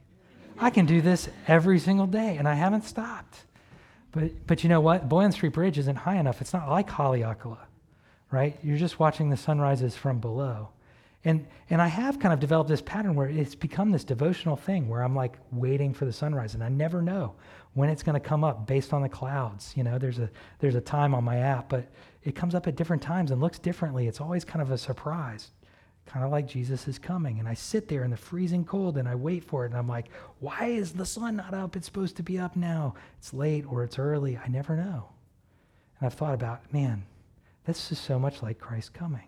I 0.57 0.69
can 0.69 0.85
do 0.85 1.01
this 1.01 1.27
every 1.47 1.79
single 1.79 2.07
day, 2.07 2.37
and 2.37 2.47
I 2.47 2.53
haven't 2.53 2.85
stopped. 2.85 3.43
But, 4.13 4.47
but 4.47 4.63
you 4.63 4.69
know 4.69 4.79
what? 4.79 5.09
Boylan 5.09 5.33
Street 5.33 5.51
Bridge 5.51 5.77
isn't 5.77 5.97
high 5.97 6.15
enough. 6.15 6.39
It's 6.39 6.53
not 6.53 6.69
like 6.69 6.89
Haleakala 6.89 7.57
right? 8.35 8.57
You're 8.63 8.77
just 8.77 8.99
watching 8.99 9.29
the 9.29 9.37
sunrises 9.37 9.95
from 9.95 10.19
below. 10.19 10.69
And, 11.23 11.47
and 11.69 11.81
I 11.81 11.87
have 11.87 12.19
kind 12.19 12.33
of 12.33 12.39
developed 12.39 12.69
this 12.69 12.81
pattern 12.81 13.15
where 13.15 13.29
it's 13.29 13.55
become 13.55 13.91
this 13.91 14.03
devotional 14.03 14.55
thing 14.55 14.89
where 14.89 15.01
I'm 15.01 15.15
like 15.15 15.37
waiting 15.51 15.93
for 15.93 16.05
the 16.05 16.13
sunrise 16.13 16.53
and 16.53 16.63
I 16.63 16.69
never 16.69 17.01
know 17.01 17.33
when 17.73 17.89
it's 17.89 18.03
going 18.03 18.13
to 18.13 18.19
come 18.19 18.43
up 18.43 18.67
based 18.67 18.93
on 18.93 19.01
the 19.01 19.09
clouds. 19.09 19.73
You 19.75 19.83
know, 19.83 19.97
there's 19.97 20.19
a, 20.19 20.29
there's 20.59 20.75
a 20.75 20.81
time 20.81 21.15
on 21.15 21.23
my 21.23 21.37
app, 21.37 21.69
but 21.69 21.87
it 22.23 22.35
comes 22.35 22.53
up 22.53 22.67
at 22.67 22.75
different 22.75 23.01
times 23.01 23.31
and 23.31 23.41
looks 23.41 23.57
differently. 23.57 24.05
It's 24.07 24.21
always 24.21 24.45
kind 24.45 24.61
of 24.61 24.69
a 24.69 24.77
surprise, 24.77 25.51
kind 26.05 26.23
of 26.23 26.31
like 26.31 26.47
Jesus 26.47 26.87
is 26.87 26.99
coming. 26.99 27.39
And 27.39 27.47
I 27.47 27.53
sit 27.53 27.87
there 27.87 28.03
in 28.03 28.11
the 28.11 28.17
freezing 28.17 28.63
cold 28.63 28.97
and 28.97 29.07
I 29.07 29.15
wait 29.15 29.43
for 29.43 29.65
it 29.65 29.71
and 29.71 29.77
I'm 29.77 29.87
like, 29.87 30.07
why 30.39 30.67
is 30.67 30.93
the 30.93 31.05
sun 31.05 31.35
not 31.35 31.53
up? 31.53 31.75
It's 31.75 31.85
supposed 31.85 32.15
to 32.17 32.23
be 32.23 32.37
up 32.37 32.55
now. 32.55 32.93
It's 33.17 33.33
late 33.33 33.65
or 33.67 33.83
it's 33.83 33.99
early. 33.99 34.37
I 34.37 34.47
never 34.47 34.75
know. 34.75 35.09
And 35.99 36.05
I've 36.05 36.13
thought 36.13 36.33
about, 36.33 36.71
man, 36.73 37.03
this 37.65 37.91
is 37.91 37.99
so 37.99 38.19
much 38.19 38.43
like 38.43 38.59
Christ 38.59 38.93
coming. 38.93 39.27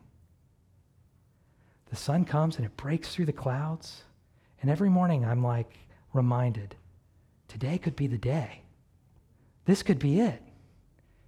The 1.89 1.95
sun 1.95 2.25
comes 2.25 2.57
and 2.57 2.65
it 2.65 2.77
breaks 2.77 3.13
through 3.13 3.25
the 3.25 3.33
clouds. 3.33 4.03
And 4.61 4.69
every 4.69 4.89
morning 4.89 5.25
I'm 5.25 5.43
like 5.43 5.77
reminded 6.13 6.75
today 7.47 7.77
could 7.77 7.95
be 7.95 8.07
the 8.07 8.17
day. 8.17 8.61
This 9.65 9.83
could 9.83 9.99
be 9.99 10.19
it. 10.19 10.41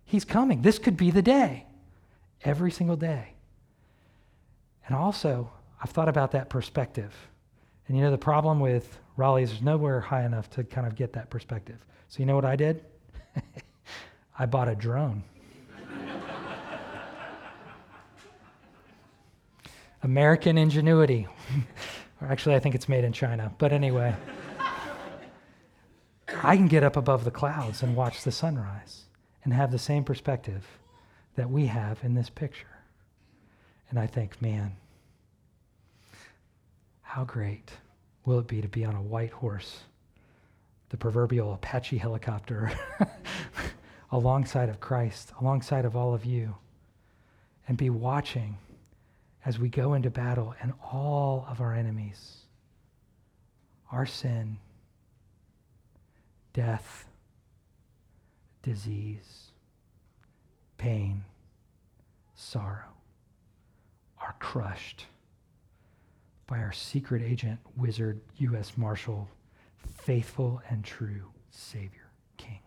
He's 0.06 0.26
coming. 0.26 0.62
This 0.62 0.80
could 0.80 0.97
be 0.97 1.12
the 1.12 1.22
day. 1.22 1.66
Every 2.43 2.72
single 2.72 2.95
day. 2.95 3.34
And 4.88 4.96
also, 4.96 5.52
I've 5.82 5.92
thought 5.92 6.10
about 6.10 6.32
that 6.32 6.50
perspective. 6.50 7.14
And 7.88 7.98
you 7.98 8.04
know, 8.04 8.12
the 8.12 8.18
problem 8.18 8.60
with 8.60 9.00
Raleigh's 9.18 9.52
is 9.52 9.62
nowhere 9.62 10.00
high 10.00 10.26
enough 10.26 10.50
to 10.52 10.64
kind 10.64 10.88
of 10.88 10.96
get 10.96 11.14
that 11.14 11.30
perspective. 11.30 11.78
So 12.08 12.20
you 12.20 12.26
know 12.26 12.36
what 12.36 12.46
I 12.46 12.56
did? 12.56 12.86
I 14.40 14.46
bought 14.46 14.70
a 14.70 14.76
drone. 14.76 15.24
American 20.04 20.58
ingenuity. 20.58 21.28
or 22.22 22.28
actually, 22.28 22.56
I 22.56 22.60
think 22.60 22.76
it's 22.76 22.90
made 22.90 23.04
in 23.04 23.14
China. 23.14 23.52
But 23.58 23.74
anyway, 23.74 24.16
I 26.44 26.56
can 26.56 26.68
get 26.68 26.84
up 26.84 26.96
above 26.96 27.26
the 27.26 27.32
clouds 27.32 27.84
and 27.84 27.96
watch 27.96 28.24
the 28.24 28.32
sunrise 28.32 29.06
and 29.44 29.54
have 29.54 29.72
the 29.72 29.80
same 29.80 30.04
perspective 30.04 30.66
that 31.36 31.50
we 31.50 31.66
have 31.68 32.00
in 32.04 32.14
this 32.14 32.30
picture. 32.30 32.79
And 33.90 34.00
I 34.00 34.08
think, 34.08 34.42
man, 34.42 34.76
how 37.02 37.24
great 37.24 37.72
will 38.26 38.40
it 38.40 38.48
be 38.48 38.62
to 38.62 38.68
be 38.68 38.86
on 38.86 38.96
a 38.96 39.02
white 39.02 39.32
horse, 39.32 39.80
the 40.90 40.98
proverbial 40.98 41.54
Apache 41.54 41.98
helicopter, 41.98 42.72
alongside 44.12 44.70
of 44.70 44.80
Christ, 44.80 45.32
alongside 45.42 45.86
of 45.86 45.96
all 45.96 46.14
of 46.14 46.26
you, 46.26 46.56
and 47.68 47.78
be 47.78 47.90
watching 47.90 48.58
as 49.46 49.58
we 49.58 49.70
go 49.70 49.94
into 49.94 50.10
battle 50.10 50.54
and 50.62 50.74
all 50.84 51.46
of 51.50 51.62
our 51.62 51.74
enemies, 51.74 52.38
our 53.92 54.06
sin, 54.06 54.58
death, 56.54 57.08
disease, 58.62 59.52
pain, 60.78 61.24
sorrow, 62.36 62.99
are 64.30 64.36
crushed 64.38 65.08
by 66.46 66.60
our 66.60 66.72
secret 66.72 67.24
agent, 67.24 67.60
wizard, 67.76 68.22
U.S. 68.38 68.74
Marshal, 68.78 69.28
faithful 69.98 70.62
and 70.70 70.86
true 70.86 71.24
Savior, 71.50 72.12
King. 72.38 72.60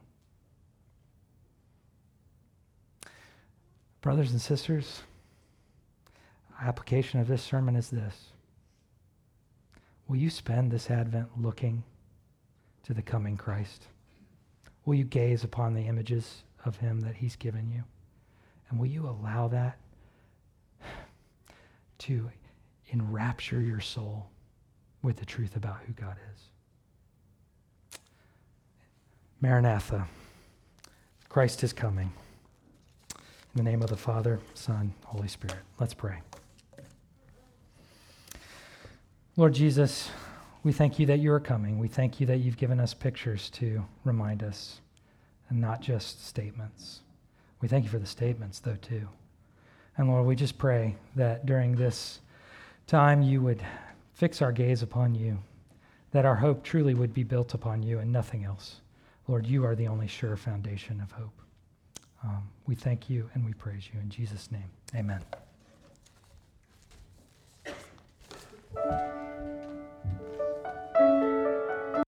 Brothers 4.01 4.33
and 4.33 4.41
sisters, 4.41 5.03
application 6.61 7.21
of 7.21 7.29
this 7.29 7.43
sermon 7.43 7.77
is 7.77 7.91
this 7.91 8.33
Will 10.09 10.17
you 10.17 10.31
spend 10.31 10.73
this 10.73 10.91
Advent 10.91 11.29
looking 11.41 11.85
to 12.83 12.93
the 12.93 13.03
coming 13.03 13.37
Christ? 13.37 13.87
Will 14.85 14.97
you 14.97 15.05
gaze 15.05 15.45
upon 15.45 15.75
the 15.75 15.87
images 15.87 16.43
of 16.65 16.79
Him 16.79 17.01
that 17.03 17.15
He's 17.15 17.37
given 17.37 17.71
you? 17.71 17.85
And 18.69 18.81
will 18.81 18.89
you 18.89 19.09
allow 19.09 19.47
that 19.47 19.79
to 22.03 22.31
enrapture 22.91 23.61
your 23.61 23.81
soul 23.81 24.27
with 25.03 25.17
the 25.17 25.27
truth 25.27 25.57
about 25.57 25.79
who 25.87 25.93
God 25.93 26.17
is? 26.35 27.99
Maranatha, 29.41 30.07
Christ 31.29 31.65
is 31.65 31.73
coming. 31.73 32.13
In 33.55 33.65
the 33.65 33.71
name 33.71 33.83
of 33.83 33.91
the 33.91 33.97
Father, 33.97 34.39
Son, 34.55 34.95
Holy 35.05 35.29
Spirit. 35.29 35.59
Let's 35.79 35.95
pray. 35.95 36.19
Lord 39.37 39.55
Jesus, 39.55 40.11
we 40.63 40.73
thank 40.73 40.99
you 40.99 41.07
that 41.07 41.19
you 41.19 41.33
are 41.33 41.41
coming. 41.41 41.79
We 41.79 41.89
thank 41.89 42.21
you 42.21 42.27
that 42.27 42.39
you've 42.39 42.57
given 42.57 42.79
us 42.79 42.95
pictures 42.95 43.51
to 43.51 43.85
remind 44.05 44.43
us 44.43 44.81
and 45.49 45.61
not 45.61 45.81
just 45.81 46.27
statements. 46.27 47.01
We 47.61 47.69
thank 47.69 47.85
you 47.85 47.91
for 47.91 47.99
the 47.99 48.07
statements, 48.07 48.61
though, 48.61 48.77
too. 48.81 49.09
And 49.97 50.09
Lord, 50.09 50.27
we 50.27 50.37
just 50.37 50.59
pray 50.59 50.97
that 51.17 51.45
during 51.47 51.77
this 51.77 52.21
time 52.87 53.23
you 53.23 53.41
would 53.43 53.63
fix 54.15 54.41
our 54.43 54.53
gaze 54.53 54.83
upon 54.83 55.15
you, 55.15 55.39
that 56.13 56.25
our 56.25 56.37
hope 56.37 56.63
truly 56.63 56.95
would 56.95 57.13
be 57.13 57.25
built 57.25 57.55
upon 57.55 57.83
you 57.83 57.99
and 57.99 58.13
nothing 58.13 58.45
else. 58.45 58.81
Lord, 59.29 59.47
you 59.47 59.65
are 59.65 59.75
the 59.75 59.89
only 59.89 60.09
sure 60.09 60.37
foundation 60.37 61.01
of 61.01 61.13
hope. 61.13 61.41
Um, 62.25 62.43
we 62.67 62.75
thank 62.75 63.11
you 63.11 63.29
and 63.35 63.45
we 63.45 63.53
praise 63.55 63.89
you. 63.93 64.01
In 64.01 64.09
Jesus' 64.09 64.51
name, 64.51 64.71
amen. 64.95 65.23